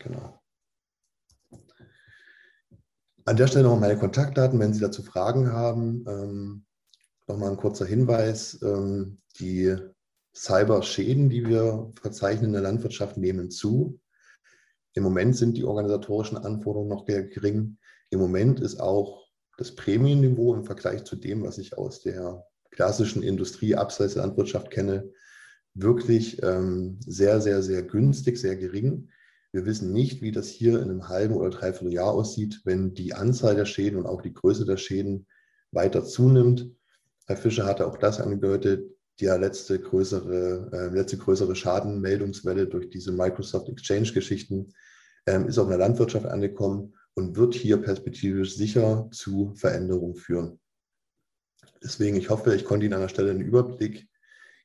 Genau. 0.00 0.40
An 3.28 3.36
der 3.36 3.48
Stelle 3.48 3.64
noch 3.64 3.80
meine 3.80 3.98
Kontaktdaten, 3.98 4.60
wenn 4.60 4.72
Sie 4.72 4.80
dazu 4.80 5.02
Fragen 5.02 5.52
haben. 5.52 6.04
Ähm, 6.08 6.66
Nochmal 7.26 7.50
ein 7.50 7.56
kurzer 7.56 7.84
Hinweis. 7.84 8.60
Ähm, 8.62 9.18
die 9.40 9.76
Cyberschäden, 10.32 11.28
die 11.28 11.44
wir 11.44 11.92
verzeichnen 12.00 12.46
in 12.46 12.52
der 12.52 12.62
Landwirtschaft, 12.62 13.16
nehmen 13.16 13.50
zu. 13.50 13.98
Im 14.94 15.02
Moment 15.02 15.36
sind 15.36 15.56
die 15.56 15.64
organisatorischen 15.64 16.38
Anforderungen 16.38 16.88
noch 16.88 17.04
gering. 17.04 17.78
Im 18.10 18.20
Moment 18.20 18.60
ist 18.60 18.78
auch 18.78 19.26
das 19.58 19.74
Prämienniveau 19.74 20.54
im 20.54 20.64
Vergleich 20.64 21.02
zu 21.02 21.16
dem, 21.16 21.42
was 21.42 21.58
ich 21.58 21.76
aus 21.76 22.02
der 22.02 22.46
klassischen 22.70 23.24
Industrie 23.24 23.74
abseits 23.74 24.14
der 24.14 24.22
Landwirtschaft 24.22 24.70
kenne, 24.70 25.10
wirklich 25.74 26.40
ähm, 26.44 27.00
sehr, 27.04 27.40
sehr, 27.40 27.60
sehr 27.62 27.82
günstig, 27.82 28.38
sehr 28.38 28.54
gering. 28.54 29.10
Wir 29.56 29.64
wissen 29.64 29.90
nicht, 29.90 30.20
wie 30.20 30.32
das 30.32 30.48
hier 30.48 30.82
in 30.82 30.90
einem 30.90 31.08
halben 31.08 31.32
oder 31.32 31.48
dreiviertel 31.48 31.90
Jahr 31.90 32.12
aussieht, 32.12 32.60
wenn 32.64 32.92
die 32.92 33.14
Anzahl 33.14 33.56
der 33.56 33.64
Schäden 33.64 33.98
und 33.98 34.04
auch 34.04 34.20
die 34.20 34.34
Größe 34.34 34.66
der 34.66 34.76
Schäden 34.76 35.26
weiter 35.72 36.04
zunimmt. 36.04 36.70
Herr 37.24 37.38
Fischer 37.38 37.64
hatte 37.64 37.86
auch 37.86 37.96
das 37.96 38.20
angedeutet, 38.20 38.84
die 39.18 39.24
letzte 39.24 39.80
größere, 39.80 40.68
äh, 40.74 40.94
letzte 40.94 41.16
größere 41.16 41.56
Schadenmeldungswelle 41.56 42.66
durch 42.66 42.90
diese 42.90 43.12
Microsoft 43.12 43.70
Exchange-Geschichten 43.70 44.74
ähm, 45.26 45.48
ist 45.48 45.56
auch 45.56 45.64
in 45.64 45.70
der 45.70 45.78
Landwirtschaft 45.78 46.26
angekommen 46.26 46.94
und 47.14 47.38
wird 47.38 47.54
hier 47.54 47.78
perspektivisch 47.78 48.56
sicher 48.56 49.08
zu 49.10 49.54
Veränderungen 49.54 50.16
führen. 50.16 50.60
Deswegen, 51.82 52.18
ich 52.18 52.28
hoffe, 52.28 52.54
ich 52.54 52.66
konnte 52.66 52.84
Ihnen 52.84 52.94
an 52.94 53.00
der 53.00 53.08
Stelle 53.08 53.30
einen 53.30 53.40
Überblick 53.40 54.06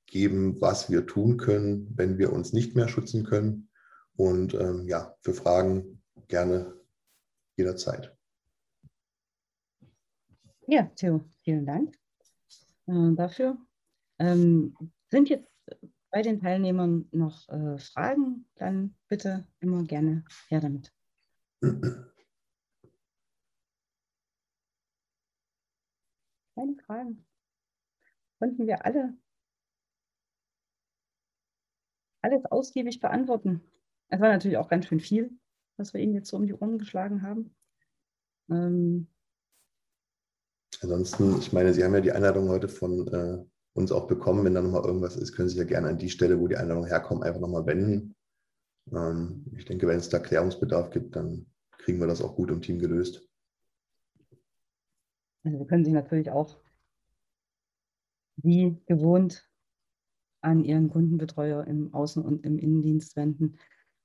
geben, 0.05 0.59
was 0.59 0.91
wir 0.91 1.07
tun 1.07 1.37
können, 1.37 1.93
wenn 1.95 2.17
wir 2.17 2.33
uns 2.33 2.51
nicht 2.51 2.75
mehr 2.75 2.89
schützen 2.89 3.23
können 3.23 3.69
und 4.15 4.53
ähm, 4.53 4.87
ja, 4.87 5.15
für 5.21 5.33
Fragen 5.33 6.01
gerne 6.27 6.79
jederzeit. 7.57 8.15
Ja, 10.67 10.83
Theo, 10.95 11.25
vielen 11.43 11.65
Dank 11.65 11.95
äh, 12.87 13.15
dafür. 13.15 13.57
Ähm, 14.19 14.77
sind 15.09 15.29
jetzt 15.29 15.51
bei 16.11 16.21
den 16.21 16.39
Teilnehmern 16.39 17.07
noch 17.11 17.47
äh, 17.49 17.77
Fragen, 17.77 18.47
dann 18.55 18.95
bitte 19.07 19.47
immer 19.59 19.83
gerne 19.83 20.23
her 20.49 20.61
damit. 20.61 20.93
Keine 26.55 26.75
Fragen. 26.85 27.25
Konnten 28.39 28.67
wir 28.67 28.85
alle 28.85 29.17
alles 32.21 32.45
ausgiebig 32.45 32.99
beantworten. 32.99 33.61
Es 34.11 34.19
war 34.19 34.29
natürlich 34.29 34.57
auch 34.57 34.67
ganz 34.67 34.85
schön 34.85 34.99
viel, 34.99 35.31
was 35.77 35.93
wir 35.93 36.01
Ihnen 36.01 36.13
jetzt 36.13 36.29
so 36.29 36.37
um 36.37 36.45
die 36.45 36.53
Ohren 36.53 36.77
geschlagen 36.77 37.21
haben. 37.21 37.55
Ähm, 38.49 39.07
Ansonsten, 40.81 41.37
ich 41.39 41.53
meine, 41.53 41.73
Sie 41.73 41.83
haben 41.83 41.93
ja 41.93 42.01
die 42.01 42.11
Einladung 42.11 42.49
heute 42.49 42.67
von 42.67 43.07
äh, 43.07 43.37
uns 43.73 43.91
auch 43.91 44.07
bekommen. 44.07 44.43
Wenn 44.43 44.53
da 44.53 44.61
nochmal 44.61 44.83
irgendwas 44.83 45.15
ist, 45.15 45.33
können 45.33 45.47
Sie 45.47 45.53
sich 45.55 45.63
ja 45.63 45.67
gerne 45.67 45.87
an 45.87 45.97
die 45.97 46.09
Stelle, 46.09 46.39
wo 46.39 46.47
die 46.47 46.57
Einladung 46.57 46.85
herkommt, 46.85 47.23
einfach 47.23 47.39
nochmal 47.39 47.65
wenden. 47.65 48.15
Ähm, 48.91 49.45
ich 49.55 49.63
denke, 49.63 49.87
wenn 49.87 49.97
es 49.97 50.09
da 50.09 50.19
Klärungsbedarf 50.19 50.89
gibt, 50.89 51.15
dann 51.15 51.45
kriegen 51.77 51.99
wir 51.99 52.07
das 52.07 52.21
auch 52.21 52.35
gut 52.35 52.51
im 52.51 52.61
Team 52.61 52.79
gelöst. 52.79 53.25
Also 55.43 55.57
wir 55.57 55.65
können 55.65 55.85
sich 55.85 55.93
natürlich 55.93 56.31
auch 56.31 56.57
wie 58.37 58.75
gewohnt 58.87 59.49
an 60.41 60.63
Ihren 60.65 60.89
Kundenbetreuer 60.89 61.65
im 61.65 61.93
Außen- 61.93 62.21
und 62.21 62.43
im 62.43 62.57
Innendienst 62.57 63.15
wenden 63.15 63.57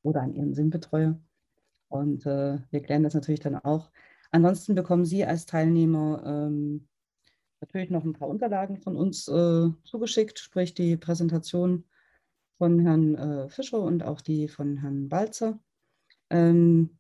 oder 0.07 0.23
an 0.23 0.35
Ihren 0.35 0.55
SIM-Betreuer. 0.55 1.19
Und 1.89 2.27
äh, 2.27 2.59
wir 2.71 2.81
klären 2.81 3.03
das 3.03 3.15
natürlich 3.15 3.41
dann 3.41 3.57
auch. 3.57 3.91
Ansonsten 4.31 4.75
bekommen 4.75 5.05
Sie 5.05 5.25
als 5.25 5.47
Teilnehmer 5.47 6.23
ähm, 6.25 6.89
natürlich 7.61 7.91
noch 7.91 8.05
ein 8.05 8.13
paar 8.13 8.29
Unterlagen 8.29 8.79
von 8.79 8.97
uns 8.97 9.29
äh, 9.29 9.69
zugeschickt, 9.85 10.39
sprich 10.39 10.75
die 10.75 10.97
Präsentation 10.97 11.85
von 12.59 12.81
Herrn 12.81 13.15
äh, 13.15 13.49
Fischer 13.49 13.81
und 13.81 14.03
auch 14.03 14.21
die 14.21 14.49
von 14.49 14.79
Herrn 14.79 15.09
Balzer. 15.09 15.59
Ähm, 16.31 16.99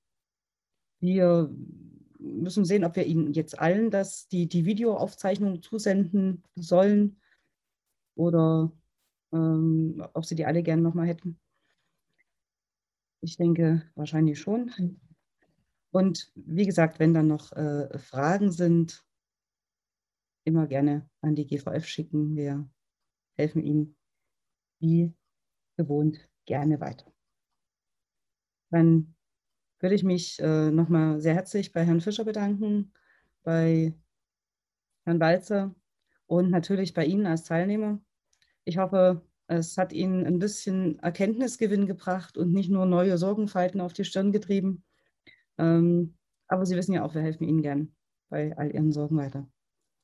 wir 1.01 1.51
müssen 2.19 2.65
sehen, 2.65 2.85
ob 2.85 2.97
wir 2.97 3.07
Ihnen 3.07 3.33
jetzt 3.33 3.59
allen 3.59 3.91
das, 3.91 4.29
die, 4.29 4.49
die 4.49 4.65
Videoaufzeichnung 4.65 5.63
zusenden 5.63 6.43
sollen 6.55 7.21
oder 8.15 8.73
ähm, 9.33 10.03
ob 10.15 10.25
Sie 10.25 10.35
die 10.35 10.47
alle 10.47 10.63
gerne 10.63 10.83
nochmal 10.83 11.07
hätten. 11.07 11.39
Ich 13.27 13.37
denke 13.37 13.83
wahrscheinlich 13.97 14.39
schon. 14.39 14.71
Und 15.91 16.31
wie 16.37 16.65
gesagt, 16.65 17.01
wenn 17.01 17.13
dann 17.13 17.27
noch 17.27 17.51
äh, 17.51 17.99
Fragen 17.99 18.53
sind, 18.53 19.05
immer 20.45 20.69
gerne 20.69 21.11
an 21.23 21.35
die 21.35 21.45
GVF 21.45 21.85
schicken. 21.87 22.37
Wir 22.37 22.71
helfen 23.37 23.65
Ihnen 23.65 23.97
wie 24.79 25.13
gewohnt 25.77 26.31
gerne 26.45 26.79
weiter. 26.81 27.13
Dann 28.71 29.17
würde 29.81 29.97
ich 29.97 30.05
mich 30.05 30.39
äh, 30.39 30.71
nochmal 30.71 31.21
sehr 31.21 31.35
herzlich 31.35 31.73
bei 31.73 31.85
Herrn 31.85 32.01
Fischer 32.01 32.25
bedanken, 32.25 32.93
bei 33.43 33.93
Herrn 35.05 35.19
Walzer 35.19 35.75
und 36.27 36.51
natürlich 36.51 36.95
bei 36.95 37.05
Ihnen 37.05 37.27
als 37.27 37.43
Teilnehmer. 37.43 38.01
Ich 38.63 38.79
hoffe, 38.79 39.27
es 39.49 39.79
hat 39.79 39.93
Ihnen 39.93 40.27
ein 40.27 40.39
bisschen 40.39 40.99
Erkenntnisgewinn 40.99 41.87
gebracht 41.87 42.37
und 42.37 42.53
nicht 42.53 42.71
nur 42.71 42.87
neue 42.87 43.19
Sorgenfalten 43.19 43.81
auf 43.81 43.93
die 43.93 44.05
Stirn 44.05 44.33
getrieben. 44.33 44.85
Ähm, 45.59 46.17
aber 46.49 46.67
Sie 46.67 46.77
wissen 46.77 46.93
ja 46.93 47.05
auch, 47.05 47.15
wir 47.15 47.23
helfen 47.23 47.45
Ihnen 47.45 47.63
gern 47.63 47.95
bei 48.29 48.57
all 48.57 48.71
Ihren 48.73 48.93
Sorgen 48.93 49.17
weiter. 49.17 49.49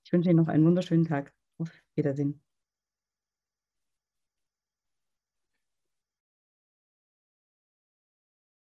Ich 0.04 0.12
wünsche 0.12 0.30
Ihnen 0.30 0.38
noch 0.38 0.48
einen 0.48 0.64
wunderschönen 0.64 1.04
Tag. 1.04 1.32
Auf 1.58 1.70
Wiedersehen. 1.94 2.42